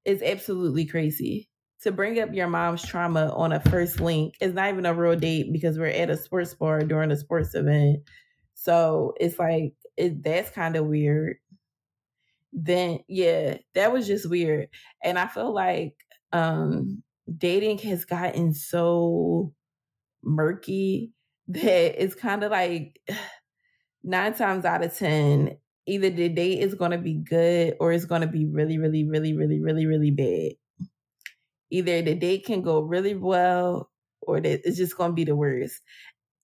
is 0.04 0.22
absolutely 0.22 0.86
crazy. 0.86 1.48
To 1.82 1.90
bring 1.90 2.20
up 2.20 2.32
your 2.32 2.46
mom's 2.46 2.86
trauma 2.86 3.34
on 3.34 3.52
a 3.52 3.58
first 3.58 4.00
link 4.00 4.36
is 4.40 4.54
not 4.54 4.68
even 4.68 4.86
a 4.86 4.94
real 4.94 5.18
date 5.18 5.52
because 5.52 5.76
we're 5.76 5.86
at 5.86 6.08
a 6.08 6.16
sports 6.16 6.54
bar 6.54 6.80
during 6.82 7.10
a 7.10 7.16
sports 7.16 7.56
event. 7.56 7.98
So 8.54 9.12
it's 9.18 9.40
like 9.40 9.74
it, 9.96 10.22
that's 10.22 10.50
kind 10.50 10.76
of 10.76 10.86
weird. 10.86 11.38
Then 12.52 13.00
yeah, 13.08 13.58
that 13.74 13.92
was 13.92 14.06
just 14.06 14.30
weird. 14.30 14.68
And 15.02 15.18
I 15.18 15.26
feel 15.26 15.52
like 15.52 15.96
um 16.32 17.02
dating 17.36 17.78
has 17.78 18.04
gotten 18.04 18.54
so 18.54 19.52
murky 20.22 21.12
that 21.48 22.02
it's 22.02 22.14
kind 22.14 22.42
of 22.42 22.50
like 22.50 23.00
nine 24.02 24.34
times 24.34 24.64
out 24.64 24.84
of 24.84 24.96
ten 24.96 25.56
either 25.86 26.10
the 26.10 26.28
date 26.28 26.60
is 26.60 26.74
going 26.74 26.90
to 26.90 26.98
be 26.98 27.14
good 27.14 27.76
or 27.80 27.92
it's 27.92 28.04
going 28.04 28.20
to 28.20 28.26
be 28.26 28.44
really 28.44 28.78
really 28.78 29.04
really 29.04 29.34
really 29.34 29.60
really 29.60 29.86
really 29.86 30.10
bad. 30.10 30.52
Either 31.70 32.02
the 32.02 32.14
date 32.14 32.44
can 32.44 32.62
go 32.62 32.80
really 32.80 33.14
well 33.14 33.90
or 34.20 34.38
it's 34.38 34.76
just 34.76 34.96
going 34.96 35.10
to 35.10 35.14
be 35.14 35.24
the 35.24 35.36
worst. 35.36 35.80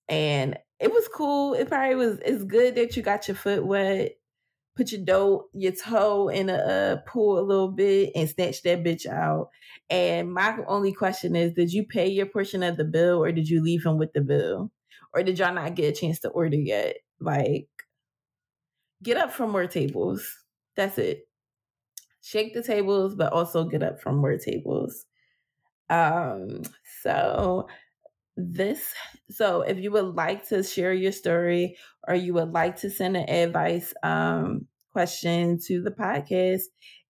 And 0.09 0.57
it 0.79 0.91
was 0.91 1.07
cool. 1.13 1.53
It 1.53 1.69
probably 1.69 1.95
was 1.95 2.19
it's 2.25 2.43
good 2.43 2.75
that 2.75 2.95
you 2.95 3.03
got 3.03 3.27
your 3.27 3.35
foot 3.35 3.65
wet 3.65 4.13
put 4.75 4.91
your 4.91 5.03
dough, 5.03 5.45
your 5.53 5.71
toe 5.71 6.29
in 6.29 6.49
a 6.49 7.03
pool 7.07 7.39
a 7.39 7.41
little 7.41 7.71
bit 7.71 8.11
and 8.15 8.29
snatch 8.29 8.63
that 8.63 8.83
bitch 8.83 9.05
out. 9.05 9.49
And 9.89 10.33
my 10.33 10.57
only 10.67 10.93
question 10.93 11.35
is, 11.35 11.53
did 11.53 11.71
you 11.71 11.85
pay 11.85 12.07
your 12.09 12.25
portion 12.25 12.63
of 12.63 12.77
the 12.77 12.83
bill 12.83 13.23
or 13.23 13.31
did 13.31 13.47
you 13.47 13.61
leave 13.61 13.85
him 13.85 13.97
with 13.97 14.13
the 14.13 14.21
bill? 14.21 14.71
Or 15.13 15.21
did 15.21 15.37
y'all 15.37 15.53
not 15.53 15.75
get 15.75 15.95
a 15.95 15.99
chance 15.99 16.19
to 16.21 16.29
order 16.29 16.57
yet? 16.57 16.97
Like, 17.19 17.67
get 19.03 19.17
up 19.17 19.31
from 19.31 19.51
more 19.51 19.67
tables. 19.67 20.27
That's 20.75 20.97
it. 20.97 21.27
Shake 22.21 22.53
the 22.53 22.63
tables, 22.63 23.15
but 23.15 23.31
also 23.31 23.65
get 23.65 23.83
up 23.83 24.01
from 24.01 24.17
more 24.17 24.37
tables. 24.37 25.05
Um, 25.89 26.63
so 27.01 27.67
this. 28.37 28.93
So 29.29 29.61
if 29.61 29.79
you 29.79 29.91
would 29.91 30.15
like 30.15 30.47
to 30.49 30.63
share 30.63 30.93
your 30.93 31.11
story 31.11 31.77
or 32.07 32.15
you 32.15 32.33
would 32.33 32.51
like 32.51 32.77
to 32.77 32.89
send 32.89 33.17
an 33.17 33.29
advice 33.29 33.93
um, 34.03 34.67
question 34.91 35.59
to 35.67 35.81
the 35.81 35.91
podcast 35.91 36.63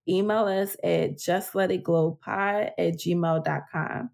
email 0.08 0.46
us 0.46 0.76
at 0.84 1.18
just 1.18 1.56
let 1.56 1.72
it 1.72 1.84
glow 1.84 2.20
pod 2.24 2.72
at 2.78 2.94
gmail.com 3.00 4.10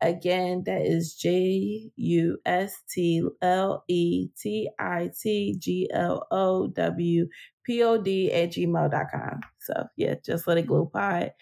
again 0.00 0.62
that 0.66 0.82
is 0.82 1.14
j 1.14 1.90
u 1.96 2.38
s 2.44 2.82
t 2.88 3.22
l 3.40 3.84
e 3.88 4.28
t 4.40 4.70
i 4.78 5.10
t 5.20 5.56
g 5.58 5.88
l 5.92 6.24
o 6.30 6.68
w 6.68 7.28
p 7.64 7.82
o 7.82 7.98
d 7.98 8.30
at 8.32 8.52
gmail.com 8.52 9.40
so 9.58 9.72
yeah 9.96 10.14
just 10.24 10.46
let 10.46 10.58
it 10.58 10.66
glow 10.66 10.86
pod 10.86 11.32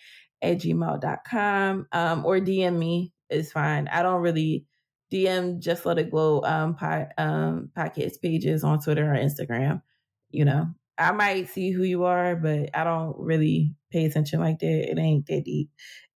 at 0.42 0.58
gmail.com 0.58 1.86
um, 1.92 2.24
or 2.24 2.38
dm 2.38 2.78
me 2.78 3.12
is 3.30 3.52
fine. 3.52 3.88
I 3.88 4.02
don't 4.02 4.20
really 4.20 4.66
DM 5.12 5.58
Just 5.58 5.84
Let 5.86 5.98
It 5.98 6.10
Glow 6.10 6.42
um, 6.42 6.76
um, 7.18 7.70
podcast 7.76 8.20
pages 8.22 8.64
on 8.64 8.80
Twitter 8.80 9.12
or 9.12 9.16
Instagram. 9.16 9.82
You 10.30 10.44
know, 10.44 10.66
I 10.98 11.12
might 11.12 11.48
see 11.48 11.72
who 11.72 11.82
you 11.82 12.04
are, 12.04 12.36
but 12.36 12.70
I 12.74 12.84
don't 12.84 13.16
really 13.18 13.74
pay 13.90 14.04
attention 14.04 14.40
like 14.40 14.60
that. 14.60 14.90
It 14.90 14.98
ain't 14.98 15.26
that 15.26 15.44
deep 15.44 15.70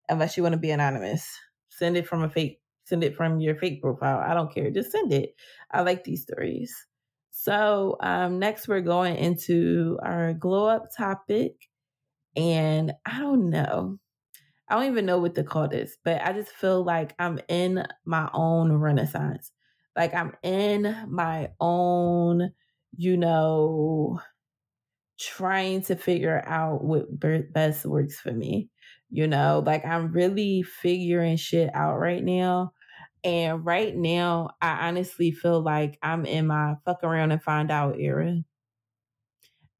unless 0.10 0.38
you 0.38 0.44
want 0.44 0.54
to 0.54 0.60
be 0.60 0.72
anonymous. 0.72 1.28
Send 1.70 1.98
it 1.98 2.08
from 2.08 2.24
a 2.24 2.30
fake, 2.30 2.60
send 2.86 3.04
it 3.04 3.16
from 3.16 3.40
your 3.40 3.56
fake 3.56 3.82
profile. 3.82 4.20
I 4.20 4.34
don't 4.34 4.54
care. 4.54 4.70
Just 4.70 4.92
send 4.92 5.12
it. 5.12 5.36
I 5.72 5.82
like 5.82 6.04
these 6.04 6.24
stories. 6.24 6.76
So 7.32 7.98
um, 8.00 8.38
next 8.40 8.68
we're 8.68 8.82
going 8.82 9.16
into 9.16 9.98
our 10.04 10.34
glow 10.34 10.68
up 10.68 10.90
topic. 10.96 11.54
And 12.36 12.94
I 13.06 13.20
don't 13.20 13.50
know. 13.50 14.00
I 14.70 14.76
don't 14.76 14.92
even 14.92 15.06
know 15.06 15.20
what 15.20 15.36
to 15.36 15.44
call 15.44 15.68
this, 15.68 15.98
but 16.04 16.22
I 16.22 16.34
just 16.34 16.52
feel 16.52 16.84
like 16.84 17.14
I'm 17.20 17.40
in 17.48 17.86
my 18.06 18.30
own 18.34 18.72
renaissance. 18.74 19.52
Like 19.96 20.14
I'm 20.14 20.34
in 20.42 20.96
my 21.10 21.52
own, 21.60 22.52
you 22.96 23.18
know, 23.18 24.20
trying 25.20 25.82
to 25.84 25.96
figure 25.96 26.44
out 26.46 26.84
what 26.84 27.06
best 27.54 27.86
works 27.86 28.20
for 28.20 28.32
me. 28.32 28.70
You 29.10 29.28
know, 29.28 29.64
like 29.66 29.86
I'm 29.86 30.12
really 30.12 30.64
figuring 30.64 31.38
shit 31.38 31.70
out 31.76 31.98
right 31.98 32.24
now. 32.24 32.72
And 33.24 33.66
right 33.66 33.96
now, 33.96 34.52
I 34.62 34.88
honestly 34.88 35.32
feel 35.32 35.62
like 35.62 35.98
I'm 36.02 36.26
in 36.26 36.48
my 36.48 36.76
fuck 36.86 37.04
around 37.04 37.32
and 37.32 37.42
find 37.44 37.72
out 37.72 38.00
era. 38.00 38.42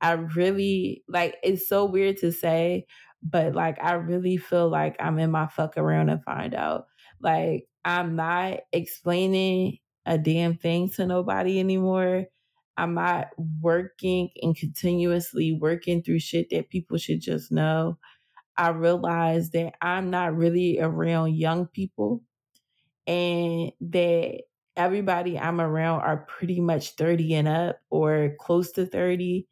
I 0.02 0.14
really 0.14 1.04
like 1.08 1.38
it's 1.44 1.68
so 1.68 1.86
weird 1.86 2.18
to 2.18 2.32
say, 2.32 2.86
but 3.24 3.54
like 3.56 3.78
I 3.82 3.94
really 3.94 4.38
feel 4.38 4.70
like 4.70 4.96
I'm 5.00 5.20
in 5.20 5.32
my 5.32 5.48
fuck 5.48 5.78
around 5.78 6.10
and 6.10 6.24
find 6.24 6.54
out. 6.54 6.88
Like 7.22 7.68
I'm 7.86 8.16
not 8.16 8.62
explaining 8.72 9.78
a 10.06 10.18
damn 10.18 10.58
thing 10.58 10.90
to 10.92 11.06
nobody 11.06 11.60
anymore. 11.60 12.26
I'm 12.78 12.96
not 12.96 13.28
working 13.62 14.30
and 14.42 14.56
continuously 14.56 15.54
working 15.54 16.02
through 16.04 16.20
shit 16.20 16.50
that 16.52 16.70
people 16.70 16.98
should 16.98 17.22
just 17.22 17.52
know. 17.52 17.98
I 18.58 18.70
realize 18.70 19.52
that 19.52 19.76
I'm 19.82 20.10
not 20.10 20.36
really 20.36 20.80
around 20.80 21.36
young 21.36 21.68
people 21.68 22.24
and 23.08 23.72
that 23.82 24.42
everybody 24.76 25.38
I'm 25.38 25.62
around 25.62 26.02
are 26.02 26.26
pretty 26.28 26.60
much 26.60 26.96
30 26.96 27.36
and 27.36 27.48
up 27.48 27.80
or 27.90 28.36
close 28.40 28.72
to 28.74 28.86
30, 28.86 29.48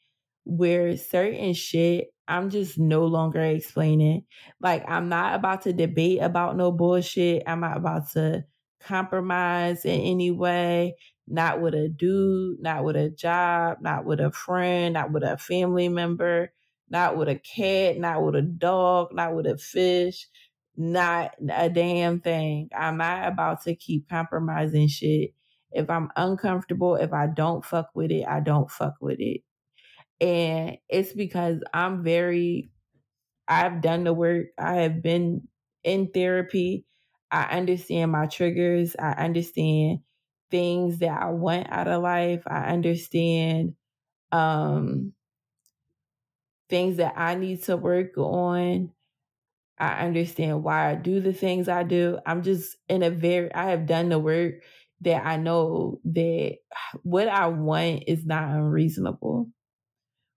where 0.45 0.97
certain 0.97 1.53
shit 1.53 2.13
I'm 2.31 2.49
just 2.49 2.79
no 2.79 3.05
longer 3.05 3.41
explaining. 3.41 4.23
Like, 4.61 4.89
I'm 4.89 5.09
not 5.09 5.35
about 5.35 5.63
to 5.63 5.73
debate 5.73 6.21
about 6.21 6.55
no 6.55 6.71
bullshit. 6.71 7.43
I'm 7.45 7.59
not 7.59 7.75
about 7.75 8.09
to 8.11 8.45
compromise 8.79 9.83
in 9.83 9.99
any 9.99 10.31
way, 10.31 10.95
not 11.27 11.61
with 11.61 11.73
a 11.73 11.89
dude, 11.89 12.61
not 12.61 12.85
with 12.85 12.95
a 12.95 13.09
job, 13.09 13.79
not 13.81 14.05
with 14.05 14.21
a 14.21 14.31
friend, 14.31 14.93
not 14.93 15.11
with 15.11 15.23
a 15.23 15.37
family 15.37 15.89
member, 15.89 16.53
not 16.89 17.17
with 17.17 17.27
a 17.27 17.35
cat, 17.35 17.97
not 17.97 18.23
with 18.23 18.35
a 18.35 18.41
dog, 18.41 19.09
not 19.11 19.35
with 19.35 19.45
a 19.45 19.57
fish, 19.57 20.27
not 20.77 21.35
a 21.49 21.69
damn 21.69 22.21
thing. 22.21 22.69
I'm 22.77 22.97
not 22.97 23.27
about 23.27 23.63
to 23.63 23.75
keep 23.75 24.07
compromising 24.07 24.87
shit. 24.87 25.33
If 25.73 25.89
I'm 25.89 26.09
uncomfortable, 26.15 26.95
if 26.95 27.11
I 27.11 27.27
don't 27.27 27.63
fuck 27.63 27.89
with 27.93 28.11
it, 28.11 28.25
I 28.25 28.39
don't 28.39 28.71
fuck 28.71 28.95
with 29.01 29.19
it. 29.19 29.41
And 30.21 30.79
it's 30.89 31.13
because 31.13 31.61
I'm 31.73 32.03
very, 32.03 32.71
I've 33.47 33.81
done 33.81 34.05
the 34.05 34.13
work, 34.13 34.47
I 34.57 34.75
have 34.77 35.03
been 35.03 35.47
in 35.83 36.11
therapy. 36.11 36.85
I 37.31 37.43
understand 37.57 38.11
my 38.11 38.27
triggers. 38.27 38.95
I 38.99 39.11
understand 39.13 39.99
things 40.51 40.99
that 40.99 41.21
I 41.21 41.31
want 41.31 41.71
out 41.71 41.87
of 41.87 42.03
life. 42.03 42.43
I 42.47 42.65
understand 42.73 43.75
um, 44.31 45.13
things 46.69 46.97
that 46.97 47.13
I 47.17 47.35
need 47.35 47.63
to 47.63 47.77
work 47.77 48.17
on. 48.17 48.91
I 49.79 50.05
understand 50.05 50.63
why 50.63 50.91
I 50.91 50.95
do 50.95 51.21
the 51.21 51.33
things 51.33 51.69
I 51.69 51.83
do. 51.83 52.19
I'm 52.25 52.43
just 52.43 52.77
in 52.89 53.03
a 53.03 53.11
very, 53.11 53.53
I 53.53 53.71
have 53.71 53.87
done 53.87 54.09
the 54.09 54.19
work 54.19 54.55
that 55.01 55.25
I 55.25 55.37
know 55.37 55.99
that 56.05 56.57
what 57.03 57.27
I 57.29 57.47
want 57.47 58.05
is 58.07 58.25
not 58.25 58.49
unreasonable. 58.51 59.49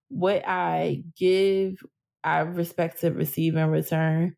What 0.09 0.47
I 0.47 1.03
give, 1.17 1.77
I 2.23 2.41
respect 2.41 3.01
to 3.01 3.11
receive 3.11 3.57
in 3.57 3.69
return. 3.69 4.37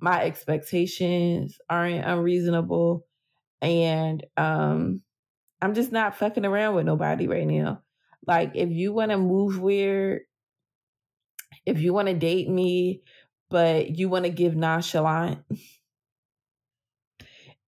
My 0.00 0.24
expectations 0.24 1.58
aren't 1.68 2.04
unreasonable. 2.04 3.06
And 3.60 4.26
um, 4.36 5.02
I'm 5.60 5.74
just 5.74 5.92
not 5.92 6.16
fucking 6.16 6.44
around 6.44 6.74
with 6.74 6.86
nobody 6.86 7.28
right 7.28 7.46
now. 7.46 7.82
Like, 8.26 8.52
if 8.54 8.70
you 8.70 8.92
want 8.92 9.12
to 9.12 9.18
move 9.18 9.60
weird, 9.60 10.22
if 11.64 11.80
you 11.80 11.92
want 11.92 12.08
to 12.08 12.14
date 12.14 12.48
me, 12.48 13.02
but 13.50 13.96
you 13.96 14.08
want 14.08 14.24
to 14.24 14.30
give 14.30 14.56
nonchalant. 14.56 15.40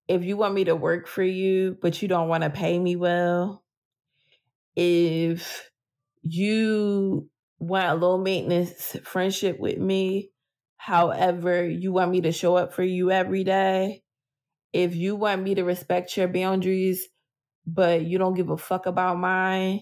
If 0.07 0.23
you 0.23 0.37
want 0.37 0.53
me 0.53 0.65
to 0.65 0.75
work 0.75 1.07
for 1.07 1.23
you, 1.23 1.77
but 1.81 2.01
you 2.01 2.07
don't 2.07 2.27
want 2.27 2.43
to 2.43 2.49
pay 2.49 2.77
me 2.77 2.95
well. 2.95 3.63
If 4.75 5.69
you 6.23 7.29
want 7.67 7.87
a 7.87 7.95
low 7.95 8.17
maintenance 8.17 8.97
friendship 9.03 9.59
with 9.59 9.77
me, 9.77 10.31
however, 10.77 11.67
you 11.67 11.91
want 11.91 12.11
me 12.11 12.21
to 12.21 12.31
show 12.31 12.55
up 12.57 12.73
for 12.73 12.83
you 12.83 13.11
every 13.11 13.43
day. 13.43 14.03
If 14.73 14.95
you 14.95 15.15
want 15.15 15.43
me 15.43 15.55
to 15.55 15.63
respect 15.63 16.17
your 16.17 16.27
boundaries, 16.27 17.07
but 17.67 18.05
you 18.05 18.17
don't 18.17 18.35
give 18.35 18.49
a 18.49 18.57
fuck 18.57 18.85
about 18.85 19.17
mine. 19.19 19.81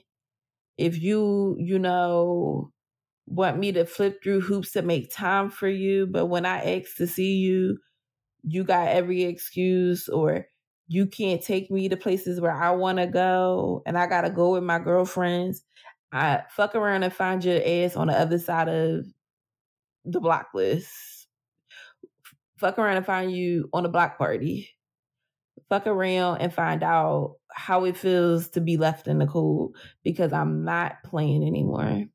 If 0.78 1.02
you, 1.02 1.56
you 1.60 1.80
know, 1.80 2.72
want 3.28 3.60
me 3.60 3.72
to 3.74 3.86
flip 3.86 4.24
through 4.24 4.42
hoops 4.42 4.74
to 4.74 4.82
make 4.82 5.14
time 5.14 5.50
for 5.50 5.68
you, 5.68 6.08
but 6.08 6.28
when 6.28 6.46
I 6.46 6.78
ask 6.80 6.96
to 6.98 7.08
see 7.08 7.36
you, 7.38 7.80
you 8.44 8.64
got 8.64 8.90
every 8.90 9.24
excuse 9.24 10.10
or 10.10 10.48
you 10.88 11.08
can't 11.08 11.42
take 11.42 11.72
me 11.72 11.90
to 11.90 11.98
places 11.98 12.42
where 12.42 12.52
I 12.54 12.72
want 12.72 13.00
to 13.00 13.08
go 13.08 13.82
and 13.86 13.98
I 13.98 14.08
got 14.08 14.22
to 14.22 14.30
go 14.30 14.54
with 14.54 14.64
my 14.64 14.80
girlfriends. 14.80 15.64
I 16.14 16.44
fuck 16.50 16.76
around 16.76 17.04
and 17.04 17.12
find 17.12 17.44
your 17.44 17.60
ass 17.66 17.96
on 17.96 18.08
the 18.08 18.20
other 18.20 18.38
side 18.40 18.70
of 18.70 19.06
the 20.06 20.20
block 20.22 20.50
list. 20.54 21.28
Fuck 22.58 22.78
around 22.78 22.98
and 22.98 23.06
find 23.06 23.32
you 23.32 23.70
on 23.74 23.86
a 23.86 23.90
block 23.90 24.18
party. 24.18 24.70
Fuck 25.70 25.88
around 25.88 26.38
and 26.38 26.54
find 26.54 26.84
out 26.84 27.38
how 27.52 27.86
it 27.86 27.98
feels 27.98 28.50
to 28.50 28.62
be 28.62 28.78
left 28.78 29.08
in 29.08 29.18
the 29.18 29.26
cold 29.26 29.76
because 30.04 30.32
I'm 30.32 30.64
not 30.64 31.04
playing 31.04 31.46
anymore 31.46 32.06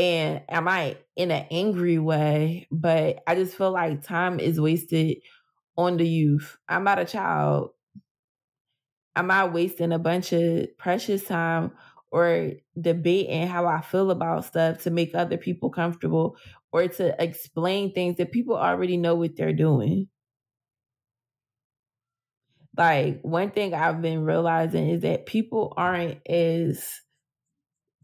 and 0.00 0.40
I 0.48 0.60
might 0.60 1.04
in 1.14 1.30
an 1.30 1.46
angry 1.50 1.98
way, 1.98 2.66
but 2.70 3.22
I 3.26 3.34
just 3.34 3.54
feel 3.54 3.70
like 3.70 4.02
time 4.02 4.40
is 4.40 4.58
wasted 4.58 5.18
on 5.76 5.98
the 5.98 6.08
youth. 6.08 6.56
I'm 6.68 6.84
not 6.84 6.98
a 6.98 7.04
child. 7.04 7.72
I'm 9.14 9.26
not 9.26 9.52
wasting 9.52 9.92
a 9.92 9.98
bunch 9.98 10.32
of 10.32 10.68
precious 10.78 11.24
time 11.24 11.72
or 12.10 12.52
debating 12.80 13.46
how 13.46 13.66
I 13.66 13.80
feel 13.82 14.10
about 14.10 14.44
stuff 14.44 14.82
to 14.82 14.90
make 14.90 15.14
other 15.14 15.36
people 15.38 15.70
comfortable 15.70 16.36
or 16.72 16.88
to 16.88 17.22
explain 17.22 17.92
things 17.92 18.16
that 18.16 18.32
people 18.32 18.56
already 18.56 18.96
know 18.96 19.14
what 19.14 19.36
they're 19.36 19.52
doing. 19.52 20.08
Like, 22.76 23.20
one 23.22 23.50
thing 23.50 23.74
I've 23.74 24.00
been 24.00 24.24
realizing 24.24 24.88
is 24.90 25.02
that 25.02 25.26
people 25.26 25.74
aren't 25.76 26.18
as 26.28 27.00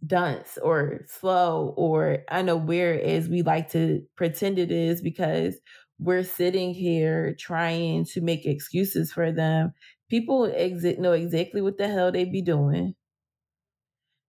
dunce 0.06 0.58
or 0.58 1.00
slow 1.08 1.74
or 1.76 2.18
unaware 2.30 3.00
as 3.02 3.28
we 3.28 3.42
like 3.42 3.70
to 3.70 4.02
pretend 4.16 4.58
it 4.58 4.70
is 4.70 5.00
because 5.02 5.58
we're 5.98 6.22
sitting 6.22 6.74
here 6.74 7.34
trying 7.38 8.04
to 8.04 8.20
make 8.20 8.44
excuses 8.44 9.12
for 9.12 9.32
them. 9.32 9.72
People 10.10 10.52
exit 10.54 11.00
know 11.00 11.12
exactly 11.12 11.62
what 11.62 11.78
the 11.78 11.88
hell 11.88 12.12
they 12.12 12.24
be 12.24 12.42
doing. 12.42 12.94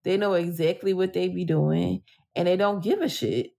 They 0.08 0.16
know 0.16 0.32
exactly 0.34 0.94
what 0.94 1.12
they 1.12 1.28
be 1.28 1.44
doing 1.44 2.02
and 2.34 2.48
they 2.48 2.56
don't 2.56 2.82
give 2.82 3.02
a 3.02 3.10
shit. 3.10 3.52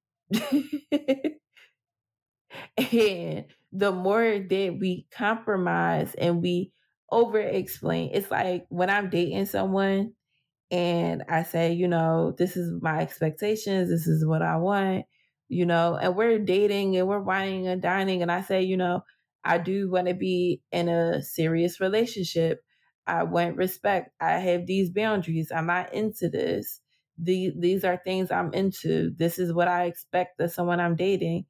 and 2.91 3.45
the 3.71 3.91
more 3.91 4.39
that 4.39 4.77
we 4.79 5.07
compromise 5.11 6.15
and 6.15 6.41
we 6.41 6.73
over 7.11 7.39
explain, 7.39 8.11
it's 8.13 8.31
like 8.31 8.65
when 8.69 8.89
I'm 8.89 9.11
dating 9.11 9.45
someone 9.45 10.13
and 10.71 11.23
I 11.29 11.43
say, 11.43 11.73
you 11.73 11.87
know, 11.87 12.35
this 12.37 12.57
is 12.57 12.71
my 12.81 12.99
expectations, 13.01 13.89
this 13.89 14.07
is 14.07 14.25
what 14.25 14.41
I 14.41 14.57
want, 14.57 15.05
you 15.49 15.65
know, 15.65 15.97
and 16.01 16.15
we're 16.15 16.39
dating 16.39 16.97
and 16.97 17.07
we're 17.07 17.21
wining 17.21 17.67
and 17.67 17.81
dining, 17.81 18.23
and 18.23 18.31
I 18.31 18.41
say, 18.41 18.63
you 18.63 18.77
know, 18.77 19.03
I 19.43 19.59
do 19.59 19.91
want 19.91 20.07
to 20.07 20.15
be 20.15 20.63
in 20.71 20.89
a 20.89 21.21
serious 21.23 21.79
relationship. 21.79 22.63
I 23.09 23.23
want 23.23 23.57
respect. 23.57 24.11
I 24.21 24.33
have 24.33 24.67
these 24.67 24.89
boundaries. 24.91 25.51
I'm 25.53 25.65
not 25.67 25.93
into 25.93 26.29
this. 26.29 26.81
The, 27.17 27.51
these 27.57 27.83
are 27.83 28.01
things 28.03 28.31
I'm 28.31 28.53
into. 28.53 29.11
This 29.17 29.39
is 29.39 29.51
what 29.51 29.67
I 29.67 29.85
expect 29.85 30.39
of 30.39 30.51
someone 30.51 30.79
I'm 30.79 30.95
dating. 30.95 31.45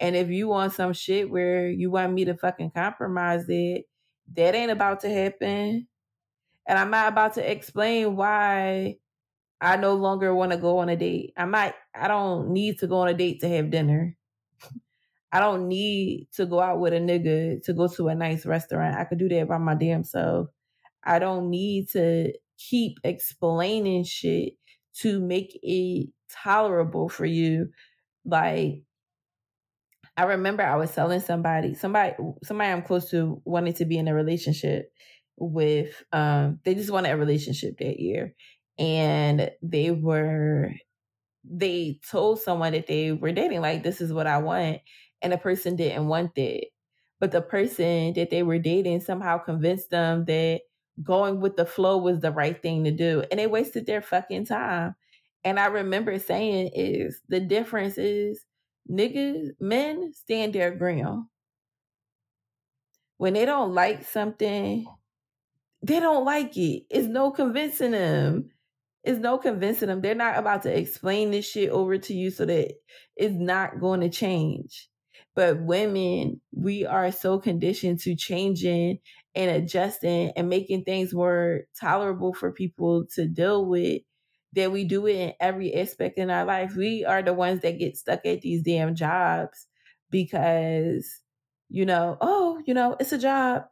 And 0.00 0.16
if 0.16 0.28
you 0.28 0.48
want 0.48 0.72
some 0.72 0.92
shit 0.92 1.30
where 1.30 1.68
you 1.68 1.90
want 1.90 2.12
me 2.12 2.24
to 2.26 2.34
fucking 2.36 2.72
compromise 2.72 3.46
it, 3.48 3.84
that 4.36 4.54
ain't 4.54 4.72
about 4.72 5.00
to 5.00 5.08
happen. 5.08 5.86
And 6.66 6.78
I'm 6.78 6.90
not 6.90 7.08
about 7.08 7.34
to 7.34 7.50
explain 7.50 8.16
why 8.16 8.96
I 9.60 9.76
no 9.76 9.94
longer 9.94 10.34
want 10.34 10.52
to 10.52 10.58
go 10.58 10.78
on 10.78 10.88
a 10.88 10.96
date. 10.96 11.32
I 11.36 11.44
might 11.44 11.74
I 11.94 12.08
don't 12.08 12.50
need 12.50 12.80
to 12.80 12.86
go 12.86 12.98
on 12.98 13.08
a 13.08 13.14
date 13.14 13.40
to 13.40 13.48
have 13.48 13.70
dinner. 13.70 14.16
I 15.32 15.40
don't 15.40 15.68
need 15.68 16.28
to 16.34 16.46
go 16.46 16.60
out 16.60 16.80
with 16.80 16.92
a 16.92 16.98
nigga 16.98 17.62
to 17.64 17.72
go 17.72 17.88
to 17.88 18.08
a 18.08 18.14
nice 18.14 18.46
restaurant. 18.46 18.96
I 18.96 19.04
could 19.04 19.18
do 19.18 19.28
that 19.30 19.48
by 19.48 19.58
my 19.58 19.74
damn 19.74 20.04
self. 20.04 20.48
I 21.04 21.18
don't 21.18 21.50
need 21.50 21.88
to 21.90 22.32
keep 22.58 22.98
explaining 23.04 24.04
shit 24.04 24.54
to 25.00 25.20
make 25.20 25.58
it 25.62 26.10
tolerable 26.30 27.08
for 27.08 27.26
you. 27.26 27.68
Like 28.24 28.82
I 30.16 30.24
remember 30.24 30.62
I 30.62 30.76
was 30.76 30.94
telling 30.94 31.20
somebody, 31.20 31.74
somebody 31.74 32.14
somebody 32.42 32.70
I'm 32.70 32.82
close 32.82 33.10
to 33.10 33.40
wanted 33.44 33.76
to 33.76 33.84
be 33.84 33.98
in 33.98 34.08
a 34.08 34.14
relationship 34.14 34.92
with 35.36 36.04
um 36.12 36.60
they 36.64 36.74
just 36.74 36.90
wanted 36.90 37.10
a 37.10 37.16
relationship 37.16 37.76
that 37.78 37.98
year 37.98 38.34
and 38.78 39.50
they 39.62 39.90
were 39.90 40.70
they 41.44 42.00
told 42.10 42.40
someone 42.40 42.72
that 42.72 42.86
they 42.86 43.12
were 43.12 43.32
dating 43.32 43.60
like 43.60 43.82
this 43.82 44.00
is 44.00 44.12
what 44.12 44.26
I 44.26 44.38
want 44.38 44.80
and 45.22 45.32
the 45.32 45.38
person 45.38 45.76
didn't 45.76 46.06
want 46.06 46.34
that 46.36 46.66
but 47.20 47.32
the 47.32 47.42
person 47.42 48.12
that 48.14 48.30
they 48.30 48.42
were 48.42 48.58
dating 48.58 49.00
somehow 49.00 49.38
convinced 49.38 49.90
them 49.90 50.24
that 50.26 50.60
going 51.02 51.40
with 51.40 51.56
the 51.56 51.66
flow 51.66 51.98
was 51.98 52.20
the 52.20 52.30
right 52.30 52.62
thing 52.62 52.84
to 52.84 52.90
do 52.90 53.24
and 53.30 53.40
they 53.40 53.46
wasted 53.46 53.86
their 53.86 54.02
fucking 54.02 54.46
time 54.46 54.94
and 55.42 55.58
I 55.58 55.66
remember 55.66 56.18
saying 56.18 56.70
is 56.74 57.20
the 57.28 57.40
difference 57.40 57.98
is 57.98 58.44
niggas 58.90 59.50
men 59.60 60.12
stand 60.14 60.52
their 60.52 60.70
ground 60.70 61.26
when 63.16 63.34
they 63.34 63.44
don't 63.44 63.74
like 63.74 64.04
something 64.06 64.86
they 65.84 66.00
don't 66.00 66.24
like 66.24 66.56
it. 66.56 66.84
It's 66.88 67.06
no 67.06 67.30
convincing 67.30 67.90
them. 67.90 68.50
It's 69.02 69.18
no 69.18 69.36
convincing 69.36 69.88
them. 69.88 70.00
They're 70.00 70.14
not 70.14 70.38
about 70.38 70.62
to 70.62 70.74
explain 70.74 71.30
this 71.30 71.46
shit 71.46 71.68
over 71.68 71.98
to 71.98 72.14
you 72.14 72.30
so 72.30 72.46
that 72.46 72.72
it's 73.16 73.34
not 73.34 73.80
going 73.80 74.00
to 74.00 74.08
change. 74.08 74.88
But 75.34 75.60
women, 75.60 76.40
we 76.52 76.86
are 76.86 77.12
so 77.12 77.38
conditioned 77.38 78.00
to 78.00 78.16
changing 78.16 79.00
and 79.34 79.50
adjusting 79.50 80.32
and 80.36 80.48
making 80.48 80.84
things 80.84 81.12
more 81.14 81.62
tolerable 81.78 82.32
for 82.34 82.52
people 82.52 83.06
to 83.14 83.26
deal 83.26 83.66
with 83.66 84.02
that 84.54 84.70
we 84.72 84.84
do 84.84 85.06
it 85.06 85.16
in 85.16 85.32
every 85.40 85.74
aspect 85.74 86.18
in 86.18 86.30
our 86.30 86.44
life. 86.44 86.76
We 86.76 87.04
are 87.04 87.22
the 87.22 87.32
ones 87.32 87.60
that 87.62 87.78
get 87.78 87.96
stuck 87.96 88.24
at 88.26 88.42
these 88.42 88.62
damn 88.62 88.94
jobs 88.94 89.66
because, 90.10 91.20
you 91.68 91.84
know, 91.84 92.16
oh, 92.20 92.62
you 92.66 92.74
know, 92.74 92.96
it's 93.00 93.12
a 93.12 93.18
job. 93.18 93.64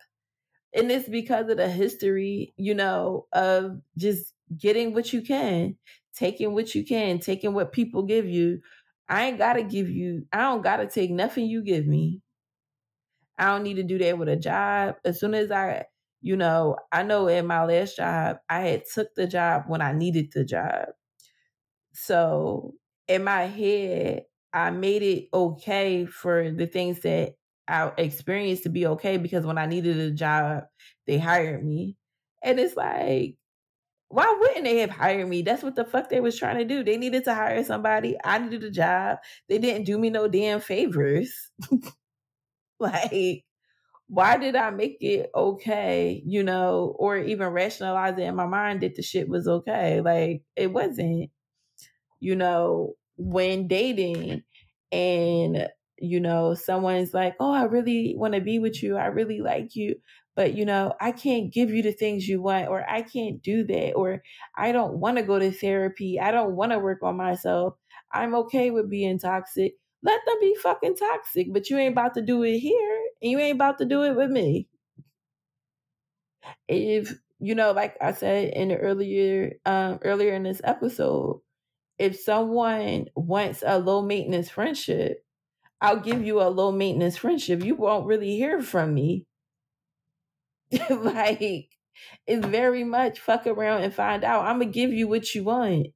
And 0.75 0.91
it's 0.91 1.09
because 1.09 1.49
of 1.51 1.59
the 1.59 1.69
history, 1.69 2.55
you 2.57 2.75
know, 2.75 3.27
of 3.33 3.81
just 3.99 4.35
getting 4.59 4.95
what 4.95 5.13
you 5.13 5.23
can, 5.23 5.77
taking 6.17 6.55
what 6.55 6.75
you 6.75 6.85
can, 6.85 7.19
taking 7.19 7.53
what 7.55 7.73
people 7.73 8.03
give 8.03 8.27
you. 8.27 8.61
I 9.09 9.27
ain't 9.27 9.39
gotta 9.39 9.63
give 9.63 9.91
you, 9.91 10.27
I 10.33 10.39
don't 10.43 10.63
gotta 10.63 10.87
take 10.87 11.11
nothing 11.11 11.47
you 11.47 11.63
give 11.63 11.87
me. 11.87 12.23
I 13.39 13.47
don't 13.47 13.63
need 13.63 13.75
to 13.75 13.83
do 13.83 13.99
that 13.99 14.19
with 14.19 14.29
a 14.29 14.37
job. 14.37 14.97
As 15.05 15.21
soon 15.21 15.35
as 15.35 15.51
I, 15.51 15.87
you 16.21 16.37
know, 16.37 16.77
I 16.93 17.03
know 17.03 17.29
in 17.29 17.47
my 17.47 17.65
last 17.65 17.97
job, 17.97 18.39
I 18.49 18.61
had 18.61 18.85
took 18.93 19.15
the 19.15 19.27
job 19.27 19.65
when 19.69 19.81
I 19.83 19.93
needed 19.93 20.33
the 20.33 20.45
job. 20.45 20.89
So 21.93 22.75
in 23.09 23.25
my 23.25 23.43
head, 23.47 24.25
I 24.53 24.71
made 24.71 25.03
it 25.03 25.29
okay 25.33 26.07
for 26.07 26.51
the 26.51 26.67
things 26.67 27.01
that 27.01 27.35
I 27.69 27.93
experienced 27.99 28.65
to 28.65 28.69
be 28.69 28.87
okay 28.87 29.17
because 29.17 29.47
when 29.47 29.59
I 29.59 29.67
needed 29.67 29.99
a 29.99 30.11
job, 30.11 30.65
they 31.07 31.19
hired 31.19 31.65
me. 31.65 31.97
And 32.43 32.59
it's 32.61 32.77
like, 32.77 33.37
why 34.09 34.37
wouldn't 34.41 34.65
they 34.65 34.79
have 34.79 34.91
hired 34.91 35.29
me? 35.29 35.43
That's 35.43 35.63
what 35.63 35.77
the 35.77 35.85
fuck 35.85 36.11
they 36.11 36.21
was 36.21 36.39
trying 36.39 36.59
to 36.59 36.65
do. 36.65 36.85
They 36.85 36.99
needed 36.99 37.25
to 37.25 37.35
hire 37.35 37.65
somebody. 37.65 38.17
I 38.25 38.39
needed 38.39 38.65
a 38.65 38.71
job. 38.71 39.19
They 39.49 39.59
didn't 39.59 39.85
do 39.85 39.99
me 39.99 40.11
no 40.11 40.29
damn 40.29 40.61
favors. 40.61 41.53
like, 43.13 43.45
why 44.09 44.37
did 44.39 44.57
I 44.57 44.71
make 44.71 44.99
it 45.01 45.31
okay, 45.35 46.23
you 46.27 46.43
know, 46.43 46.97
or 46.99 47.19
even 47.19 47.49
rationalize 47.49 48.19
it 48.19 48.23
in 48.25 48.37
my 48.37 48.47
mind 48.47 48.83
that 48.83 48.97
the 48.97 49.03
shit 49.03 49.29
was 49.29 49.49
okay? 49.49 50.01
Like, 50.03 50.43
it 50.57 50.73
wasn't, 50.73 51.31
you 52.21 52.37
know, 52.37 52.95
when 53.17 53.69
dating 53.69 54.43
and, 54.91 55.69
you 55.99 56.21
know, 56.21 56.55
someone's 56.55 57.15
like, 57.15 57.37
oh, 57.41 57.53
I 57.53 57.65
really 57.65 58.15
want 58.17 58.35
to 58.35 58.41
be 58.41 58.59
with 58.59 58.83
you. 58.83 58.97
I 58.97 59.07
really 59.07 59.41
like 59.41 59.75
you 59.77 59.97
but 60.35 60.55
you 60.55 60.65
know, 60.65 60.95
I 60.99 61.13
can't 61.13 61.53
give 61.53 61.69
you 61.71 61.83
the 61.83 61.93
things 61.93 62.27
you 62.27 62.41
want, 62.41 62.69
or 62.69 62.89
I 62.89 63.03
can't 63.03 63.43
do 63.43 63.65
that, 63.65 63.93
or 63.93 64.23
I 64.57 64.73
don't 64.73 64.95
want 64.95 65.19
to 65.19 65.23
go 65.23 65.39
to 65.39 65.53
therapy. 65.53 66.19
I 66.19 66.31
don't 66.31 66.57
want 66.57 66.73
to 66.73 66.79
work 66.79 67.03
on 67.03 67.19
myself. 67.19 67.75
I'm 68.13 68.35
okay 68.37 68.71
with 68.71 68.89
being 68.89 69.19
toxic. 69.19 69.75
Let 70.03 70.21
them 70.27 70.37
be 70.41 70.55
fucking 70.57 70.97
toxic, 70.97 71.53
but 71.53 71.71
you 71.71 71.79
ain't 71.79 71.93
about 71.93 72.15
to 72.15 72.23
do 72.23 72.43
it 72.45 72.59
here, 72.59 73.01
and 73.23 73.31
you 73.31 73.39
ain't 73.39 73.57
about 73.57 73.79
to 73.79 73.85
do 73.85 74.03
it 74.05 74.17
with 74.17 74.31
me. 74.31 74.69
If 76.69 77.13
you 77.39 77.55
know, 77.55 77.73
like 77.73 77.97
I 78.01 78.13
said 78.13 78.53
in 78.55 78.69
the 78.69 78.77
earlier 78.77 79.55
um 79.67 79.99
earlier 80.03 80.35
in 80.35 80.43
this 80.45 80.61
episode, 80.65 81.41
if 81.99 82.21
someone 82.21 83.07
wants 83.17 83.63
a 83.67 83.79
low 83.79 84.03
maintenance 84.03 84.51
friendship, 84.51 85.25
I'll 85.81 86.01
give 86.01 86.25
you 86.25 86.43
a 86.43 86.51
low 86.51 86.73
maintenance 86.73 87.19
friendship. 87.19 87.65
You 87.65 87.77
won't 87.77 88.07
really 88.07 88.37
hear 88.37 88.63
from 88.63 88.95
me 88.95 89.27
like 90.91 91.69
it's 92.27 92.47
very 92.47 92.85
much 92.85 93.21
fuck 93.21 93.47
around 93.47 93.83
and 93.83 93.95
find 93.95 94.25
out. 94.25 94.47
I'm 94.47 94.59
gonna 94.61 94.71
give 94.71 94.93
you 94.93 95.09
what 95.09 95.35
you 95.35 95.45
want. 95.45 95.89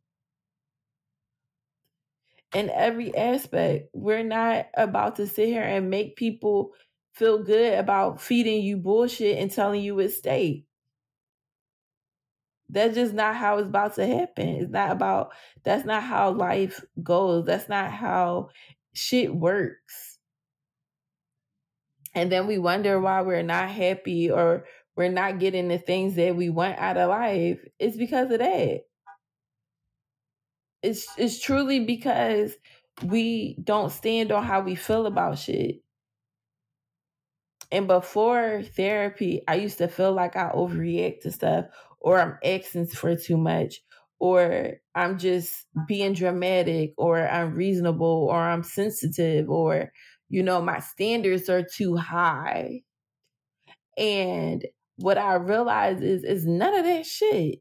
In 2.54 2.70
every 2.70 3.14
aspect, 3.16 3.90
we're 3.92 4.22
not 4.24 4.66
about 4.74 5.16
to 5.16 5.26
sit 5.26 5.48
here 5.48 5.62
and 5.62 5.90
make 5.90 6.16
people 6.16 6.72
feel 7.14 7.42
good 7.42 7.78
about 7.78 8.20
feeding 8.20 8.62
you 8.62 8.76
bullshit 8.76 9.38
and 9.38 9.50
telling 9.50 9.82
you 9.82 9.98
it's 9.98 10.16
state. 10.18 10.66
That's 12.68 12.94
just 12.94 13.14
not 13.14 13.36
how 13.36 13.58
it's 13.58 13.68
about 13.68 13.94
to 13.96 14.06
happen. 14.06 14.48
It's 14.48 14.70
not 14.72 14.90
about 14.90 15.32
that's 15.64 15.84
not 15.84 16.02
how 16.02 16.30
life 16.32 16.84
goes. 17.02 17.46
That's 17.46 17.68
not 17.68 17.92
how 17.92 18.50
shit 18.94 19.34
works 19.34 20.18
and 22.14 22.32
then 22.32 22.46
we 22.46 22.58
wonder 22.58 22.98
why 23.00 23.20
we're 23.20 23.42
not 23.42 23.70
happy 23.70 24.30
or 24.30 24.64
we're 24.96 25.10
not 25.10 25.38
getting 25.38 25.68
the 25.68 25.78
things 25.78 26.14
that 26.16 26.34
we 26.34 26.48
want 26.48 26.78
out 26.78 26.96
of 26.96 27.10
life 27.10 27.60
it's 27.78 27.96
because 27.96 28.30
of 28.30 28.38
that 28.38 28.86
it's 30.86 31.06
it's 31.18 31.40
truly 31.40 31.80
because 31.80 32.54
we 33.04 33.56
don't 33.64 33.92
stand 33.92 34.32
on 34.32 34.44
how 34.44 34.60
we 34.60 34.74
feel 34.74 35.06
about 35.06 35.38
shit 35.38 35.76
and 37.72 37.86
before 37.86 38.62
therapy 38.76 39.42
i 39.48 39.54
used 39.54 39.78
to 39.78 39.88
feel 39.88 40.12
like 40.12 40.36
i 40.36 40.50
overreact 40.54 41.20
to 41.20 41.30
stuff 41.30 41.66
or 42.00 42.20
i'm 42.20 42.38
asking 42.44 42.86
for 42.86 43.16
too 43.16 43.36
much 43.36 43.80
or 44.18 44.72
i'm 44.94 45.18
just 45.18 45.66
being 45.86 46.12
dramatic 46.14 46.92
or 46.96 47.28
i'm 47.28 47.54
reasonable 47.54 48.28
or 48.30 48.38
i'm 48.40 48.62
sensitive 48.62 49.50
or 49.50 49.92
you 50.28 50.42
know, 50.42 50.60
my 50.60 50.80
standards 50.80 51.48
are 51.48 51.62
too 51.62 51.96
high. 51.96 52.82
And 53.96 54.64
what 54.96 55.18
I 55.18 55.34
realize 55.34 56.02
is 56.02 56.24
is 56.24 56.46
none 56.46 56.74
of 56.74 56.84
that 56.84 57.06
shit. 57.06 57.60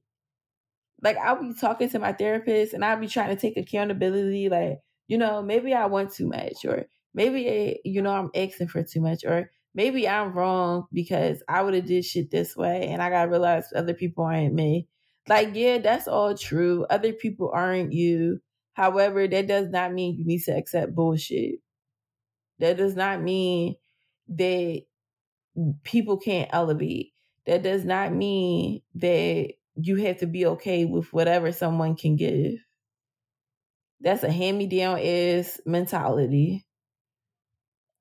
Like 1.05 1.17
I'll 1.19 1.41
be 1.41 1.53
talking 1.53 1.89
to 1.91 1.99
my 1.99 2.13
therapist 2.13 2.73
and 2.73 2.83
I'll 2.83 2.99
be 2.99 3.07
trying 3.07 3.29
to 3.29 3.41
take 3.41 3.57
accountability, 3.57 4.49
like, 4.49 4.79
you 5.07 5.19
know, 5.19 5.43
maybe 5.43 5.73
I 5.75 5.85
want 5.85 6.11
too 6.13 6.27
much, 6.27 6.65
or 6.65 6.87
maybe 7.13 7.79
you 7.85 8.01
know 8.01 8.11
I'm 8.11 8.31
asking 8.35 8.69
for 8.69 8.83
too 8.83 9.01
much, 9.01 9.23
or 9.23 9.51
maybe 9.75 10.09
I'm 10.09 10.33
wrong 10.33 10.87
because 10.91 11.43
I 11.47 11.61
would 11.61 11.75
have 11.75 11.85
did 11.85 12.05
shit 12.05 12.31
this 12.31 12.57
way 12.57 12.87
and 12.89 13.03
I 13.03 13.11
gotta 13.11 13.29
realize 13.29 13.67
other 13.75 13.93
people 13.93 14.25
aren't 14.25 14.55
me. 14.55 14.87
Like, 15.29 15.51
yeah, 15.53 15.77
that's 15.79 16.07
all 16.07 16.35
true. 16.35 16.85
Other 16.89 17.13
people 17.13 17.51
aren't 17.53 17.93
you. 17.93 18.41
However, 18.73 19.27
that 19.27 19.47
does 19.47 19.69
not 19.69 19.93
mean 19.93 20.17
you 20.17 20.25
need 20.25 20.43
to 20.45 20.57
accept 20.57 20.95
bullshit. 20.95 21.59
That 22.59 22.77
does 22.77 22.95
not 22.95 23.21
mean 23.21 23.75
that 24.29 24.81
people 25.83 26.17
can't 26.17 26.49
elevate. 26.51 27.13
That 27.45 27.63
does 27.63 27.85
not 27.85 28.13
mean 28.13 28.81
that 28.95 29.53
you 29.75 29.97
have 29.97 30.17
to 30.19 30.27
be 30.27 30.45
okay 30.45 30.85
with 30.85 31.11
whatever 31.13 31.51
someone 31.51 31.95
can 31.95 32.15
give. 32.15 32.55
That's 34.01 34.23
a 34.23 34.31
hand 34.31 34.57
me 34.57 34.67
down 34.67 34.99
ass 34.99 35.59
mentality. 35.65 36.65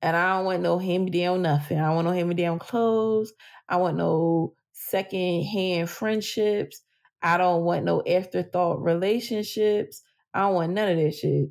And 0.01 0.15
I 0.15 0.35
don't 0.35 0.45
want 0.45 0.61
no 0.61 0.77
hand 0.77 1.05
me 1.05 1.11
down 1.11 1.41
nothing. 1.41 1.79
I 1.79 1.93
want 1.93 2.05
no 2.07 2.13
hand 2.13 2.29
me 2.29 2.35
down 2.35 2.59
clothes. 2.59 3.33
I 3.67 3.77
want 3.77 3.97
no 3.97 4.53
second 4.73 5.43
hand 5.45 5.89
friendships. 5.89 6.81
I 7.21 7.37
don't 7.37 7.63
want 7.63 7.85
no 7.85 8.03
afterthought 8.05 8.83
relationships. 8.83 10.01
I 10.33 10.41
don't 10.41 10.53
want 10.53 10.73
none 10.73 10.91
of 10.91 10.97
that 10.97 11.15
shit. 11.15 11.49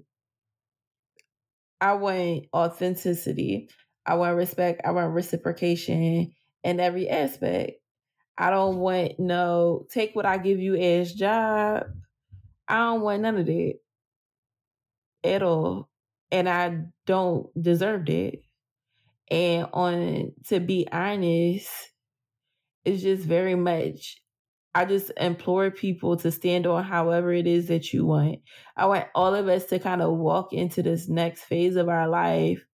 I 1.81 1.95
want 1.95 2.47
authenticity. 2.55 3.69
I 4.07 4.15
want 4.15 4.37
respect. 4.37 4.83
I 4.85 4.93
want 4.93 5.15
reciprocation 5.15 6.33
in 6.63 6.81
every 6.81 7.09
aspect. 7.09 7.73
I 8.37 8.51
don't 8.51 8.79
want 8.79 9.19
no 9.19 9.87
take 9.91 10.15
what 10.15 10.27
I 10.27 10.39
give 10.39 10.59
you 10.59 10.75
as 10.75 11.13
job. 11.13 11.85
I 12.67 12.79
don't 12.79 13.03
want 13.03 13.23
none 13.23 13.37
of 13.37 13.47
that 13.47 13.75
at 15.23 15.43
all. 15.43 15.89
And 16.31 16.49
I 16.49 16.79
don't 17.07 17.47
deserve 17.61 18.07
that. 18.07 18.39
And 19.31 19.69
on 19.73 20.33
to 20.49 20.61
be 20.61 20.87
honest, 20.91 21.71
it's 22.85 23.03
just 23.03 23.25
very 23.25 23.55
much 23.55 24.21
I 24.75 24.85
just 24.85 25.13
implore 25.17 25.71
people 25.71 26.17
to 26.19 26.33
stand 26.33 26.67
on 26.67 26.83
however 26.83 27.33
it 27.33 27.47
is 27.47 27.69
that 27.69 27.93
you 27.93 28.05
want. 28.05 28.41
I 28.77 28.87
want 28.87 29.07
all 29.15 29.35
of 29.35 29.47
us 29.47 29.67
to 29.67 29.79
kind 29.79 30.03
of 30.03 30.17
walk 30.17 30.53
into 30.53 30.83
this 30.83 31.09
next 31.09 31.45
phase 31.45 31.77
of 31.77 31.89
our 31.89 32.09
life 32.09 32.65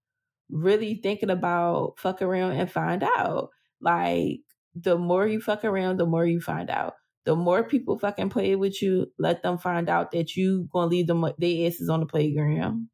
really 0.49 0.95
thinking 0.95 1.31
about 1.31 1.95
fuck 1.99 2.23
around 2.23 2.53
and 2.53 2.71
find 2.71 3.03
out. 3.03 3.51
Like 3.83 4.41
the 4.75 4.99
more 4.99 5.27
you 5.27 5.41
fuck 5.41 5.65
around, 5.65 5.99
the 5.99 6.07
more 6.07 6.27
you 6.27 6.41
find 6.41 6.71
out. 6.71 6.95
The 7.25 7.37
more 7.37 7.65
people 7.65 7.99
fucking 7.99 8.31
play 8.31 8.57
with 8.57 8.81
you, 8.83 9.13
let 9.19 9.43
them 9.43 9.59
find 9.59 9.89
out 9.89 10.11
that 10.13 10.37
you 10.37 10.69
gonna 10.73 10.87
leave 10.89 11.07
them 11.07 11.21
their 11.39 11.67
asses 11.67 11.89
on 11.91 12.01
the 12.01 12.07
playground. 12.07 12.89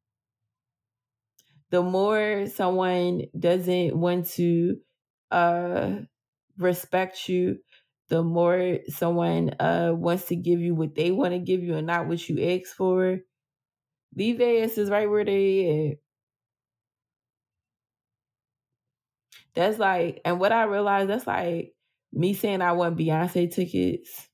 The 1.70 1.82
more 1.82 2.46
someone 2.46 3.22
doesn't 3.38 3.96
want 3.98 4.26
to 4.30 4.76
uh 5.30 6.00
respect 6.58 7.28
you, 7.28 7.58
the 8.08 8.22
more 8.22 8.80
someone 8.88 9.50
uh 9.60 9.92
wants 9.96 10.26
to 10.26 10.36
give 10.36 10.60
you 10.60 10.74
what 10.74 10.94
they 10.94 11.10
want 11.10 11.32
to 11.34 11.38
give 11.40 11.62
you 11.62 11.74
and 11.76 11.86
not 11.86 12.08
what 12.08 12.28
you 12.28 12.40
ask 12.42 12.74
for, 12.76 13.20
leave 14.14 14.38
their 14.38 14.64
asses 14.64 14.90
right 14.90 15.08
where 15.10 15.24
they 15.24 15.90
at. 15.92 15.98
That's 19.56 19.78
like, 19.78 20.20
and 20.24 20.38
what 20.38 20.52
I 20.52 20.64
realized, 20.64 21.10
that's 21.10 21.26
like 21.26 21.72
me 22.12 22.34
saying 22.34 22.62
I 22.62 22.72
want 22.72 22.98
Beyonce 22.98 23.50
tickets 23.50 24.28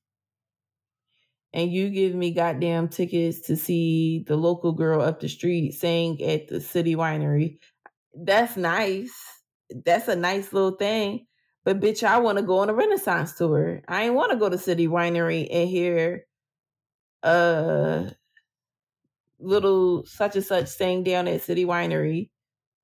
and 1.53 1.71
you 1.71 1.89
give 1.89 2.15
me 2.15 2.31
goddamn 2.31 2.89
tickets 2.89 3.41
to 3.41 3.55
see 3.55 4.23
the 4.27 4.35
local 4.35 4.71
girl 4.71 5.01
up 5.01 5.19
the 5.19 5.29
street 5.29 5.73
sing 5.73 6.21
at 6.23 6.47
the 6.47 6.59
city 6.59 6.95
winery. 6.95 7.59
That's 8.15 8.57
nice. 8.57 9.13
That's 9.85 10.07
a 10.07 10.15
nice 10.15 10.51
little 10.51 10.75
thing. 10.77 11.27
But 11.63 11.79
bitch, 11.79 12.03
I 12.03 12.17
want 12.19 12.39
to 12.39 12.43
go 12.43 12.59
on 12.59 12.69
a 12.69 12.73
Renaissance 12.73 13.35
tour. 13.37 13.81
I 13.87 14.03
ain't 14.03 14.15
want 14.15 14.31
to 14.31 14.37
go 14.37 14.49
to 14.49 14.57
City 14.57 14.87
Winery 14.87 15.47
and 15.49 15.69
hear 15.69 16.25
uh 17.23 18.09
little 19.39 20.05
such 20.05 20.35
and 20.35 20.45
such 20.45 20.67
sing 20.67 21.03
down 21.03 21.27
at 21.27 21.41
City 21.41 21.65
Winery. 21.65 22.29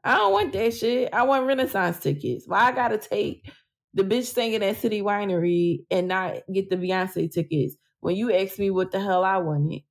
I 0.03 0.15
don't 0.15 0.33
want 0.33 0.53
that 0.53 0.73
shit. 0.73 1.13
I 1.13 1.23
want 1.23 1.47
Renaissance 1.47 1.99
tickets. 1.99 2.45
Why 2.47 2.61
I 2.61 2.71
gotta 2.71 2.97
take 2.97 3.51
the 3.93 4.03
bitch 4.03 4.33
singing 4.33 4.63
at 4.63 4.77
City 4.77 5.01
Winery 5.01 5.85
and 5.91 6.07
not 6.07 6.37
get 6.53 6.69
the 6.69 6.77
Beyonce 6.77 7.31
tickets? 7.31 7.75
when 8.01 8.15
you 8.15 8.33
ask 8.33 8.57
me 8.59 8.69
what 8.69 8.91
the 8.91 8.99
hell 8.99 9.23
I 9.23 9.37
wanted. 9.37 9.83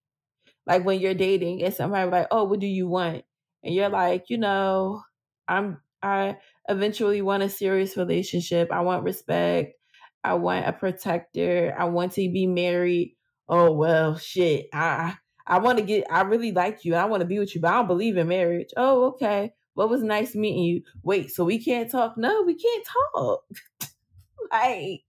Like 0.66 0.84
when 0.84 1.00
you're 1.00 1.14
dating 1.14 1.62
and 1.62 1.72
somebody 1.72 2.10
like, 2.10 2.28
oh, 2.30 2.44
what 2.44 2.60
do 2.60 2.66
you 2.66 2.88
want? 2.88 3.24
And 3.62 3.74
you're 3.74 3.88
like, 3.88 4.26
you 4.28 4.38
know, 4.38 5.02
I'm 5.46 5.80
I 6.02 6.36
eventually 6.68 7.22
want 7.22 7.42
a 7.42 7.48
serious 7.48 7.96
relationship. 7.96 8.70
I 8.70 8.80
want 8.80 9.04
respect. 9.04 9.74
I 10.22 10.34
want 10.34 10.66
a 10.66 10.72
protector. 10.72 11.74
I 11.78 11.84
want 11.84 12.12
to 12.12 12.30
be 12.30 12.46
married. 12.46 13.16
Oh 13.48 13.72
well, 13.72 14.16
shit. 14.18 14.66
I 14.72 15.16
I 15.46 15.58
want 15.58 15.78
to 15.78 15.84
get. 15.84 16.04
I 16.10 16.22
really 16.22 16.52
like 16.52 16.84
you. 16.84 16.94
I 16.94 17.06
want 17.06 17.22
to 17.22 17.26
be 17.26 17.38
with 17.38 17.54
you, 17.54 17.60
but 17.62 17.72
I 17.72 17.76
don't 17.76 17.86
believe 17.86 18.16
in 18.18 18.28
marriage. 18.28 18.68
Oh, 18.76 19.06
okay. 19.12 19.52
What 19.78 19.90
was 19.90 20.02
nice 20.02 20.34
meeting 20.34 20.64
you. 20.64 20.82
Wait, 21.04 21.30
so 21.30 21.44
we 21.44 21.62
can't 21.62 21.88
talk? 21.88 22.18
No, 22.18 22.42
we 22.42 22.56
can't 22.56 22.84
talk. 23.14 23.44
like, 24.50 25.02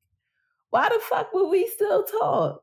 why 0.70 0.90
the 0.90 1.00
fuck 1.00 1.34
would 1.34 1.50
we 1.50 1.66
still 1.66 2.04
talk? 2.04 2.62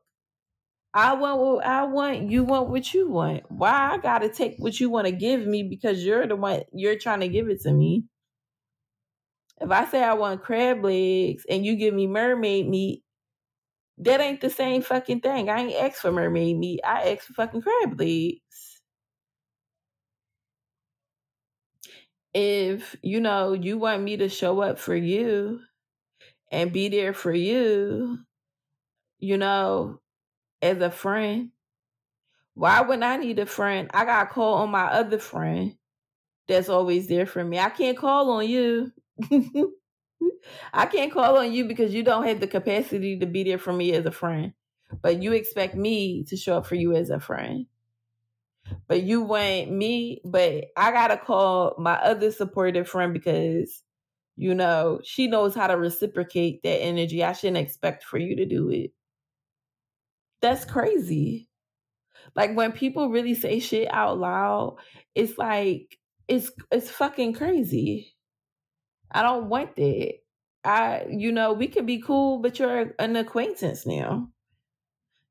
I 0.93 1.15
want 1.15 1.41
what 1.41 1.65
I 1.65 1.83
want, 1.83 2.31
you 2.31 2.45
want 2.45 2.69
what 2.69 2.93
you 2.93 3.09
want. 3.09 3.43
Why 3.49 3.91
I 3.91 3.97
gotta 3.97 4.29
take 4.29 4.55
what 4.57 4.79
you 4.79 4.89
want 4.89 5.07
to 5.07 5.11
give 5.11 5.45
me 5.45 5.63
because 5.63 6.01
you're 6.01 6.25
the 6.25 6.37
one 6.37 6.61
you're 6.71 6.97
trying 6.97 7.19
to 7.19 7.27
give 7.27 7.49
it 7.49 7.59
to 7.63 7.73
me. 7.73 8.05
If 9.59 9.69
I 9.69 9.83
say 9.83 10.01
I 10.01 10.13
want 10.13 10.41
crab 10.41 10.85
legs 10.85 11.45
and 11.49 11.65
you 11.65 11.75
give 11.75 11.93
me 11.93 12.07
mermaid 12.07 12.69
meat, 12.69 13.03
that 13.97 14.21
ain't 14.21 14.39
the 14.39 14.49
same 14.49 14.81
fucking 14.81 15.19
thing. 15.19 15.49
I 15.49 15.59
ain't 15.59 15.75
asked 15.75 16.01
for 16.01 16.13
mermaid 16.13 16.57
meat. 16.57 16.79
I 16.85 17.11
asked 17.11 17.23
for 17.23 17.33
fucking 17.33 17.63
crab 17.63 17.99
legs. 17.99 18.39
If 22.33 22.95
you 23.01 23.19
know 23.19 23.53
you 23.53 23.77
want 23.77 24.03
me 24.03 24.17
to 24.17 24.29
show 24.29 24.61
up 24.61 24.79
for 24.79 24.95
you 24.95 25.61
and 26.51 26.73
be 26.73 26.89
there 26.89 27.13
for 27.13 27.33
you, 27.33 28.19
you 29.19 29.37
know, 29.37 29.99
as 30.61 30.79
a 30.81 30.91
friend. 30.91 31.51
Why 32.55 32.81
would 32.81 33.03
I 33.03 33.17
need 33.17 33.39
a 33.39 33.45
friend? 33.45 33.89
I 33.93 34.03
got 34.05 34.23
to 34.25 34.29
call 34.33 34.55
on 34.55 34.71
my 34.71 34.85
other 34.85 35.19
friend 35.19 35.75
that's 36.47 36.69
always 36.69 37.07
there 37.07 37.25
for 37.25 37.43
me. 37.43 37.59
I 37.59 37.69
can't 37.69 37.97
call 37.97 38.31
on 38.31 38.47
you. 38.47 38.91
I 40.73 40.85
can't 40.85 41.11
call 41.11 41.37
on 41.37 41.51
you 41.51 41.65
because 41.65 41.93
you 41.93 42.03
don't 42.03 42.25
have 42.27 42.39
the 42.39 42.47
capacity 42.47 43.19
to 43.19 43.25
be 43.25 43.43
there 43.43 43.57
for 43.57 43.73
me 43.73 43.93
as 43.93 44.05
a 44.05 44.11
friend. 44.11 44.53
But 45.01 45.21
you 45.21 45.33
expect 45.33 45.75
me 45.75 46.23
to 46.25 46.37
show 46.37 46.57
up 46.57 46.65
for 46.65 46.75
you 46.75 46.95
as 46.95 47.09
a 47.09 47.19
friend. 47.19 47.65
But 48.87 49.03
you 49.03 49.21
want 49.21 49.71
me, 49.71 50.21
but 50.25 50.65
I 50.75 50.91
got 50.91 51.07
to 51.09 51.17
call 51.17 51.75
my 51.77 51.95
other 51.95 52.31
supportive 52.31 52.87
friend 52.87 53.13
because, 53.13 53.83
you 54.35 54.55
know, 54.55 54.99
she 55.03 55.27
knows 55.27 55.55
how 55.55 55.67
to 55.67 55.77
reciprocate 55.77 56.63
that 56.63 56.81
energy. 56.81 57.23
I 57.23 57.33
shouldn't 57.33 57.57
expect 57.57 58.03
for 58.03 58.17
you 58.17 58.35
to 58.37 58.45
do 58.45 58.69
it. 58.69 58.91
That's 60.41 60.65
crazy. 60.65 61.49
Like 62.35 62.55
when 62.55 62.71
people 62.71 63.09
really 63.09 63.35
say 63.35 63.59
shit 63.59 63.91
out 63.91 64.19
loud, 64.19 64.77
it's 65.15 65.37
like 65.37 65.97
it's 66.27 66.51
it's 66.71 66.89
fucking 66.89 67.33
crazy. 67.33 68.15
I 69.11 69.23
don't 69.23 69.49
want 69.49 69.75
that. 69.77 70.13
I 70.63 71.05
you 71.09 71.31
know, 71.31 71.53
we 71.53 71.67
could 71.67 71.85
be 71.85 72.01
cool, 72.01 72.39
but 72.39 72.59
you're 72.59 72.93
an 72.99 73.15
acquaintance 73.15 73.85
now. 73.85 74.29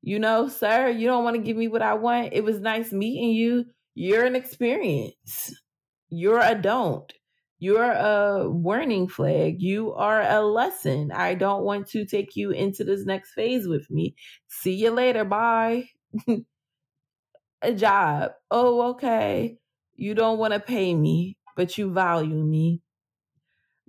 You 0.07 0.19
know, 0.19 0.47
sir, 0.47 0.87
you 0.87 1.05
don't 1.05 1.25
want 1.25 1.35
to 1.35 1.41
give 1.41 1.57
me 1.57 1.67
what 1.67 1.81
I 1.81 1.95
want. 1.95 2.29
It 2.31 2.41
was 2.41 2.61
nice 2.61 2.93
meeting 2.93 3.31
you. 3.31 3.65
You're 3.93 4.23
an 4.23 4.37
experience. 4.37 5.53
You're 6.07 6.39
a 6.39 6.55
don't. 6.55 7.11
You're 7.59 7.91
a 7.91 8.49
warning 8.49 9.09
flag. 9.09 9.61
You 9.61 9.93
are 9.95 10.21
a 10.21 10.39
lesson. 10.39 11.11
I 11.11 11.33
don't 11.33 11.65
want 11.65 11.89
to 11.89 12.05
take 12.05 12.37
you 12.37 12.51
into 12.51 12.85
this 12.85 13.05
next 13.05 13.33
phase 13.33 13.67
with 13.67 13.91
me. 13.91 14.15
See 14.47 14.75
you 14.75 14.91
later. 14.91 15.25
Bye. 15.25 15.89
a 17.61 17.73
job. 17.73 18.31
Oh, 18.49 18.91
okay. 18.91 19.57
You 19.97 20.13
don't 20.15 20.39
want 20.39 20.53
to 20.53 20.61
pay 20.61 20.95
me, 20.95 21.35
but 21.57 21.77
you 21.77 21.91
value 21.91 22.45
me. 22.45 22.81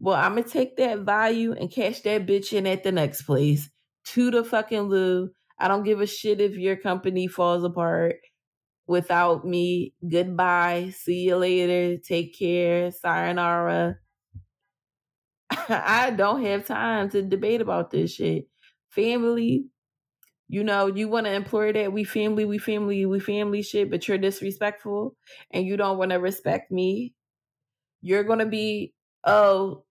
Well, 0.01 0.16
I'm 0.16 0.33
going 0.33 0.43
to 0.43 0.51
take 0.51 0.79
that 0.79 0.99
value 0.99 1.53
and 1.53 1.71
cash 1.71 2.01
that 2.01 2.27
bitch 2.27 2.53
in 2.53 2.66
at 2.66 2.83
the 2.83 2.91
next 2.91 3.23
place. 3.23 3.71
To 4.14 4.33
the 4.33 4.43
fucking 4.43 4.89
loo. 4.89 5.31
I 5.59 5.68
don't 5.68 5.84
give 5.84 6.00
a 6.00 6.06
shit 6.06 6.40
if 6.40 6.56
your 6.56 6.76
company 6.76 7.26
falls 7.26 7.64
apart 7.64 8.16
without 8.86 9.44
me. 9.44 9.92
Goodbye. 10.09 10.92
See 10.96 11.24
you 11.28 11.36
later. 11.36 11.98
Take 11.98 12.38
care. 12.38 12.90
Sayonara. 12.90 13.98
I 15.68 16.11
don't 16.11 16.44
have 16.44 16.66
time 16.66 17.11
to 17.11 17.22
debate 17.22 17.61
about 17.61 17.90
this 17.90 18.14
shit. 18.14 18.48
Family, 18.90 19.66
you 20.48 20.64
know, 20.64 20.86
you 20.86 21.09
want 21.09 21.26
to 21.26 21.32
employ 21.32 21.72
that 21.72 21.92
we 21.92 22.04
family, 22.04 22.44
we 22.44 22.59
family, 22.59 23.04
we 23.04 23.20
family 23.20 23.62
shit, 23.62 23.90
but 23.90 24.09
you're 24.09 24.18
disrespectful 24.18 25.14
and 25.50 25.66
you 25.66 25.76
don't 25.76 25.98
want 25.98 26.11
to 26.11 26.16
respect 26.16 26.72
me. 26.72 27.14
You're 28.00 28.24
going 28.24 28.38
to 28.38 28.46
be, 28.46 28.94
oh, 29.24 29.84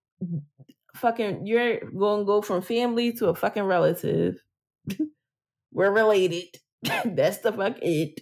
fucking, 0.96 1.46
you're 1.46 1.80
going 1.82 2.22
to 2.22 2.26
go 2.26 2.42
from 2.42 2.62
family 2.62 3.14
to 3.14 3.28
a 3.28 3.36
fucking 3.36 3.64
relative. 3.64 4.44
We're 5.78 5.92
related. 5.92 6.58
That's 7.06 7.38
the 7.38 7.54
fuck 7.54 7.78
it. 7.84 8.22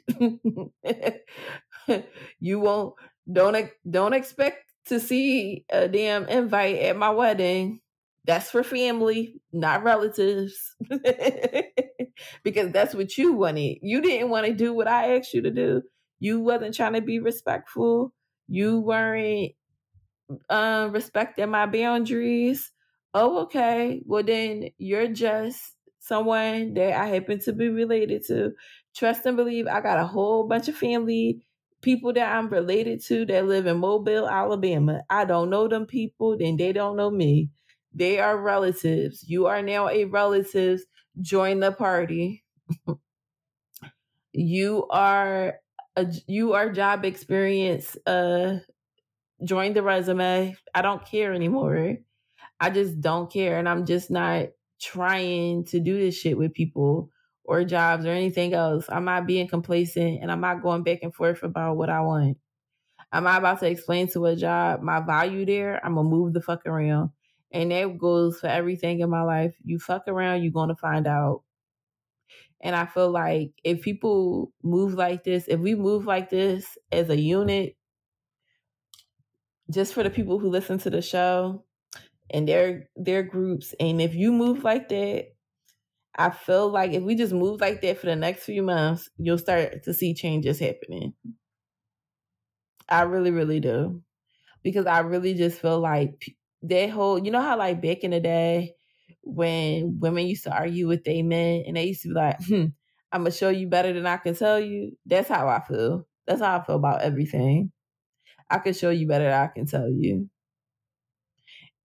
you 2.42 2.60
won't 2.60 2.96
don't 3.32 3.70
don't 3.90 4.12
expect 4.12 4.66
to 4.88 5.00
see 5.00 5.64
a 5.70 5.88
damn 5.88 6.28
invite 6.28 6.80
at 6.80 6.98
my 6.98 7.12
wedding. 7.12 7.80
That's 8.26 8.52
for 8.52 8.62
family, 8.62 9.40
not 9.54 9.84
relatives. 9.84 10.76
because 12.44 12.74
that's 12.74 12.94
what 12.94 13.18
you 13.18 13.32
wanted. 13.32 13.78
You 13.82 14.02
didn't 14.02 14.32
want 14.32 14.48
to 14.48 14.54
do 14.54 14.74
what 14.74 14.90
I 14.90 15.16
asked 15.16 15.34
you 15.34 15.42
to 15.44 15.52
do. 15.52 15.82
You 16.20 16.42
wasn't 16.42 16.76
trying 16.76 16.94
to 16.94 17.02
be 17.02 17.20
respectful. 17.20 18.14
You 18.50 18.82
weren't 18.82 19.54
um 20.50 20.92
respecting 20.92 21.52
my 21.52 21.68
boundaries. 21.68 22.74
Oh, 23.14 23.44
okay. 23.44 24.02
Well 24.06 24.24
then 24.24 24.72
you're 24.78 25.08
just 25.08 25.75
someone 26.06 26.74
that 26.76 26.94
I 26.94 27.08
happen 27.08 27.40
to 27.42 27.54
be 27.54 27.70
related 27.70 28.26
to. 28.28 28.54
Trust 28.96 29.26
and 29.26 29.38
believe 29.38 29.68
I 29.68 29.82
got 29.82 30.00
a 30.00 30.06
whole 30.06 30.48
bunch 30.48 30.68
of 30.68 30.76
family 30.76 31.46
people 31.82 32.14
that 32.14 32.36
I'm 32.36 32.50
related 32.50 33.04
to 33.06 33.26
that 33.28 33.46
live 33.46 33.68
in 33.68 33.78
Mobile, 33.78 34.28
Alabama. 34.28 35.02
I 35.10 35.26
don't 35.26 35.50
know 35.50 35.68
them 35.68 35.86
people, 35.86 36.38
then 36.38 36.58
they 36.58 36.74
don't 36.74 36.98
know 36.98 37.12
me. 37.12 37.50
They 37.94 38.20
are 38.20 38.38
relatives. 38.38 39.24
You 39.28 39.46
are 39.46 39.62
now 39.62 39.88
a 39.90 40.06
relative. 40.06 40.82
Join 41.22 41.60
the 41.60 41.72
party. 41.72 42.44
you 44.34 44.88
are 44.90 45.56
a 45.96 46.08
you 46.28 46.54
are 46.54 46.72
job 46.72 47.06
experience. 47.06 47.96
Uh 48.06 48.60
join 49.44 49.74
the 49.74 49.84
resume. 49.84 50.56
I 50.74 50.82
don't 50.82 51.06
care 51.06 51.34
anymore. 51.34 51.98
I 52.60 52.70
just 52.70 53.02
don't 53.02 53.32
care 53.32 53.60
and 53.60 53.70
I'm 53.70 53.86
just 53.86 54.12
not 54.12 54.48
trying 54.80 55.66
to 55.66 55.80
do 55.80 55.98
this 55.98 56.16
shit 56.16 56.38
with 56.38 56.54
people 56.54 57.10
or 57.44 57.64
jobs 57.64 58.06
or 58.06 58.12
anything 58.12 58.54
else. 58.54 58.86
I'm 58.90 59.06
not 59.06 59.28
being 59.28 59.48
complacent 59.48 60.22
and 60.22 60.32
I'm 60.32 60.42
not 60.42 60.62
going 60.62 60.84
back 60.84 61.00
and 61.04 61.14
forth 61.14 61.44
about 61.44 61.78
what 61.78 61.90
I 61.90 62.02
want. 62.02 62.38
I'm 63.12 63.24
not 63.24 63.40
about 63.40 63.60
to 63.60 63.68
explain 63.68 64.08
to 64.10 64.26
a 64.26 64.36
job 64.36 64.82
my 64.82 65.00
value 65.00 65.46
there. 65.46 65.84
I'm 65.86 65.96
gonna 65.96 66.10
move 66.10 66.34
the 66.34 66.42
fuck 66.42 66.66
around. 66.66 67.12
And 67.52 67.72
that 67.72 67.98
goes 67.98 68.40
for 68.40 68.48
everything 68.48 69.00
in 69.00 69.10
my 69.10 69.22
life. 69.22 69.56
You 69.64 69.80
fuck 69.80 70.08
around, 70.08 70.44
you're 70.44 70.52
gonna 70.52 70.76
find 70.76 71.08
out. 71.08 71.44
And 72.62 72.76
I 72.76 72.86
feel 72.86 73.12
like 73.12 73.52
if 73.64 73.82
people 73.82 74.52
move 74.64 74.96
like 74.96 75.24
this, 75.24 75.48
if 75.48 75.60
we 75.60 75.76
move 75.76 76.06
like 76.06 76.30
this 76.30 76.78
as 76.92 77.10
a 77.10 77.20
unit, 77.20 77.76
just 79.70 79.94
for 79.94 80.04
the 80.04 80.10
people 80.10 80.40
who 80.40 80.50
listen 80.50 80.78
to 80.80 80.90
the 80.90 81.02
show, 81.02 81.65
and 82.32 82.48
their 82.48 82.90
their 82.96 83.24
groups. 83.24 83.74
And 83.80 84.02
if 84.02 84.16
you 84.16 84.32
move 84.32 84.64
like 84.64 84.90
that, 84.90 85.28
I 86.16 86.32
feel 86.32 86.70
like 86.70 86.94
if 86.94 87.04
we 87.04 87.16
just 87.16 87.34
move 87.34 87.62
like 87.62 87.82
that 87.82 88.00
for 88.00 88.08
the 88.08 88.16
next 88.18 88.46
few 88.46 88.64
months, 88.64 89.10
you'll 89.18 89.38
start 89.40 89.84
to 89.84 89.94
see 89.94 90.14
changes 90.14 90.60
happening. 90.60 91.16
I 92.90 93.04
really, 93.04 93.32
really 93.32 93.60
do. 93.60 94.04
Because 94.64 94.86
I 94.88 95.00
really 95.00 95.34
just 95.36 95.62
feel 95.62 95.80
like 95.80 96.36
that 96.64 96.92
whole, 96.92 97.20
you 97.24 97.32
know 97.32 97.42
how 97.42 97.58
like 97.58 97.82
back 97.82 98.04
in 98.04 98.12
the 98.12 98.20
day 98.22 98.76
when 99.24 100.00
women 100.00 100.28
used 100.28 100.44
to 100.46 100.54
argue 100.56 100.88
with 100.88 101.04
their 101.06 101.24
men 101.24 101.64
and 101.68 101.78
they 101.78 101.86
used 101.86 102.04
to 102.04 102.10
be 102.10 102.16
like, 102.16 102.38
hmm, 102.46 102.66
I'm 103.12 103.22
gonna 103.24 103.32
show 103.32 103.50
you 103.50 103.68
better 103.68 103.94
than 103.94 104.06
I 104.08 104.18
can 104.18 104.36
tell 104.36 104.60
you. 104.60 104.98
That's 105.06 105.30
how 105.30 105.48
I 105.48 105.62
feel. 105.68 106.08
That's 106.28 106.42
how 106.42 106.60
I 106.60 106.66
feel 106.66 106.76
about 106.78 107.02
everything. 107.02 107.72
I 108.50 108.60
can 108.60 108.74
show 108.74 108.92
you 108.92 109.08
better 109.08 109.26
than 109.26 109.34
I 109.34 109.48
can 109.48 109.68
tell 109.68 109.90
you. 109.90 110.30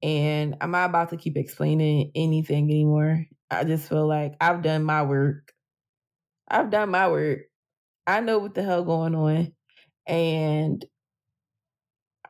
And 0.03 0.57
I'm 0.61 0.71
not 0.71 0.91
about 0.91 1.11
to 1.11 1.17
keep 1.17 1.37
explaining 1.37 2.13
anything 2.15 2.71
anymore. 2.71 3.27
I 3.51 3.65
just 3.65 3.89
feel 3.89 4.07
like 4.07 4.35
I've 4.41 4.63
done 4.63 4.85
my 4.85 5.03
work. 5.03 5.53
I've 6.49 6.71
done 6.71 6.91
my 6.91 7.09
work. 7.09 7.41
I 8.07 8.21
know 8.21 8.39
what 8.39 8.55
the 8.55 8.63
hell 8.63 8.85
going 8.85 9.15
on. 9.15 9.53
And 10.07 10.85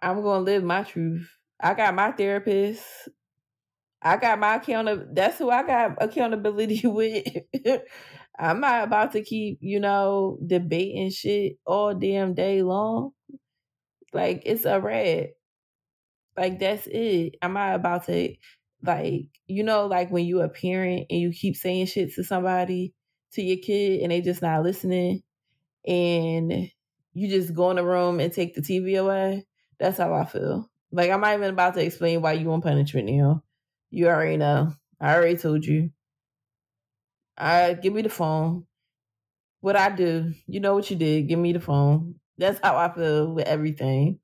I'm 0.03 0.23
gonna 0.23 0.45
live 0.45 0.65
my 0.65 0.83
truth. 0.83 1.31
I 1.61 1.75
got 1.75 1.95
my 1.95 2.13
therapist. 2.13 2.83
I 4.03 4.17
got 4.17 4.39
my 4.39 4.57
account. 4.57 5.15
That's 5.15 5.39
who 5.39 5.51
I 5.51 5.63
got 5.63 6.03
accountability 6.03 6.83
with. 6.87 7.25
I'm 8.39 8.61
not 8.61 8.85
about 8.85 9.13
to 9.13 9.23
keep, 9.23 9.59
you 9.61 9.81
know, 9.81 10.39
debating 10.47 11.11
shit 11.11 11.57
all 11.67 11.95
damn 11.95 12.35
day 12.35 12.63
long. 12.63 13.13
Like 14.13 14.43
it's 14.47 14.65
a 14.65 14.81
red. 14.81 15.31
Like 16.41 16.59
that's 16.59 16.87
it. 16.87 17.37
I'm 17.43 17.53
not 17.53 17.75
about 17.75 18.07
to 18.07 18.35
like, 18.83 19.27
you 19.47 19.63
know, 19.63 19.87
like 19.87 20.11
when 20.11 20.25
you 20.25 20.41
a 20.41 20.49
parent 20.49 21.07
and 21.11 21.21
you 21.21 21.33
keep 21.33 21.55
saying 21.55 21.85
shit 21.85 22.15
to 22.15 22.25
somebody, 22.25 22.95
to 23.35 23.43
your 23.43 23.59
kid, 23.59 24.01
and 24.01 24.11
they 24.11 24.23
just 24.23 24.41
not 24.41 24.63
listening, 24.63 25.23
and 25.87 26.71
you 27.13 27.29
just 27.29 27.53
go 27.55 27.69
in 27.69 27.77
the 27.77 27.85
room 27.85 28.21
and 28.21 28.33
take 28.33 28.55
the 28.55 28.63
TV 28.63 28.99
away. 28.99 29.47
That's 29.79 29.99
how 29.99 30.15
I 30.15 30.25
feel. 30.25 30.71
Like 30.91 31.11
I'm 31.11 31.21
not 31.21 31.35
even 31.35 31.51
about 31.51 31.75
to 31.75 31.85
explain 31.85 32.23
why 32.23 32.33
you 32.33 32.49
want 32.49 32.65
punishment 32.65 33.11
now. 33.11 33.45
You 33.91 34.09
already 34.09 34.39
know. 34.39 34.73
I 34.99 35.15
already 35.15 35.37
told 35.37 35.67
you. 35.67 35.91
I 37.37 37.75
give 37.75 37.93
me 37.93 38.01
the 38.01 38.09
phone. 38.09 38.65
What 39.61 39.77
I 39.77 39.91
do, 39.91 40.33
you 40.47 40.61
know 40.61 40.75
what 40.75 40.91
you 40.91 40.97
did. 40.97 41.29
Give 41.29 41.39
me 41.39 41.53
the 41.53 41.61
phone. 41.61 42.15
That's 42.39 42.59
how 42.63 42.79
I 42.79 42.95
feel 42.95 43.35
with 43.35 43.47
everything. 43.47 44.21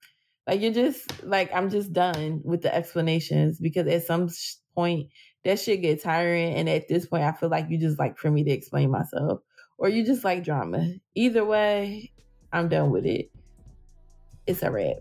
Like 0.47 0.61
you're 0.61 0.73
just 0.73 1.25
like 1.25 1.51
I'm 1.55 1.71
just 1.71 1.93
done 1.93 2.41
with 2.45 2.63
the 2.63 2.75
explanations 2.75 3.59
because 3.59 3.87
at 3.89 4.05
some 4.05 4.29
point 4.75 5.09
that 5.45 5.59
shit 5.59 5.83
get 5.83 6.03
tiring, 6.03 6.55
and 6.55 6.69
at 6.69 6.89
this 6.89 7.07
point 7.07 7.25
I 7.25 7.33
feel 7.33 7.49
like 7.49 7.67
you 7.71 7.79
just 7.79 7.99
like 7.99 8.19
for 8.19 8.31
me 8.31 8.45
to 8.45 8.51
explain 8.51 8.91
myself, 8.91 9.41
or 9.79 9.89
you 9.89 10.05
just 10.05 10.25
like 10.25 10.45
drama. 10.45 10.95
Either 11.15 11.45
way, 11.45 12.13
I'm 12.53 12.69
done 12.69 12.91
with 12.91 13.07
it. 13.07 13.31
It's 14.47 14.63
a 14.63 14.71
wrap. 14.71 14.97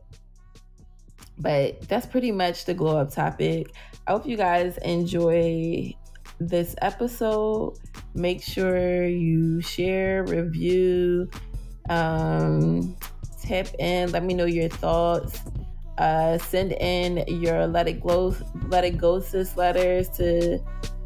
But 1.38 1.88
that's 1.88 2.06
pretty 2.06 2.32
much 2.32 2.66
the 2.66 2.74
glow 2.74 2.98
up 2.98 3.14
topic. 3.14 3.72
I 4.08 4.12
hope 4.12 4.26
you 4.26 4.38
guys 4.38 4.78
enjoy 4.80 5.94
this 6.40 6.76
episode. 6.82 7.78
Make 8.14 8.42
sure 8.42 9.06
you 9.06 9.62
share, 9.62 10.24
review, 10.24 11.30
um, 11.90 12.96
tip 13.46 13.68
in. 13.80 14.12
Let 14.12 14.24
me 14.24 14.34
know 14.34 14.46
your 14.46 14.70
thoughts. 14.70 15.42
Uh, 15.98 16.38
send 16.38 16.74
in 16.74 17.24
your 17.28 17.68
let 17.68 17.88
it 17.88 18.02
glow, 18.02 18.36
let 18.68 18.84
it 18.84 18.98
go 18.98 19.22
sis 19.22 19.56
letters 19.56 20.10
to 20.10 20.60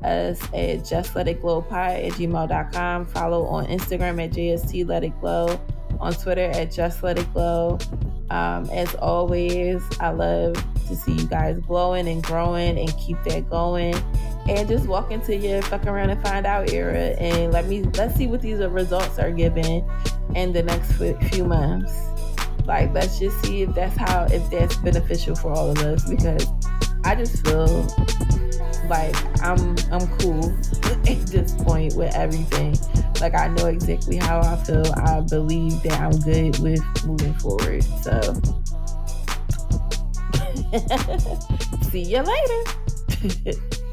us 0.04 0.42
at 0.54 0.84
just 0.84 1.16
let 1.16 1.28
it 1.28 1.42
glow 1.42 1.62
pie 1.62 2.02
at 2.02 2.14
gmail.com. 2.14 3.06
Follow 3.06 3.46
on 3.46 3.68
Instagram 3.68 4.24
at 4.24 4.32
JST 4.32 4.88
let 4.88 5.04
it 5.04 5.20
glow, 5.22 5.60
on 6.00 6.14
Twitter 6.14 6.50
at 6.52 6.72
just 6.72 7.04
let 7.04 7.20
it 7.20 7.32
glow. 7.34 7.78
Um, 8.32 8.70
as 8.70 8.94
always, 8.96 9.82
I 10.00 10.10
love 10.10 10.54
to 10.88 10.96
see 10.96 11.14
you 11.14 11.28
guys 11.28 11.60
glowing 11.60 12.08
and 12.08 12.24
growing 12.24 12.78
and 12.80 12.96
keep 12.98 13.22
that 13.24 13.50
going. 13.50 13.96
And 14.48 14.68
just 14.68 14.88
walk 14.88 15.12
into 15.12 15.36
your 15.36 15.62
fuck 15.64 15.86
around 15.86 16.10
and 16.10 16.22
find 16.24 16.46
out 16.46 16.72
era 16.72 17.16
and 17.20 17.54
let 17.54 17.68
me 17.68 17.84
let's 17.84 18.16
see 18.16 18.26
what 18.26 18.42
these 18.42 18.60
results 18.60 19.20
are 19.20 19.32
giving 19.32 19.88
in 20.36 20.54
the 20.54 20.64
next 20.64 20.94
few 21.32 21.46
months. 21.46 22.09
Like 22.70 22.94
let's 22.94 23.18
just 23.18 23.44
see 23.44 23.64
if 23.64 23.74
that's 23.74 23.98
how 23.98 24.28
if 24.30 24.48
that's 24.52 24.76
beneficial 24.76 25.34
for 25.36 25.52
all 25.52 25.72
of 25.72 25.80
us 25.80 26.08
because 26.08 26.46
I 27.04 27.16
just 27.16 27.44
feel 27.44 27.82
like 28.88 29.16
I'm 29.44 29.76
I'm 29.92 30.08
cool 30.20 30.54
at 31.10 31.26
this 31.26 31.52
point 31.64 31.96
with 31.96 32.16
everything. 32.16 32.78
Like 33.20 33.34
I 33.34 33.48
know 33.48 33.66
exactly 33.66 34.18
how 34.18 34.42
I 34.42 34.56
feel. 34.58 34.86
I 34.98 35.22
believe 35.22 35.82
that 35.82 36.00
I'm 36.00 36.12
good 36.20 36.60
with 36.60 36.80
moving 37.08 37.34
forward. 37.40 37.84
So 38.04 38.22
see 41.90 42.04
you 42.04 42.22
later. 42.22 43.62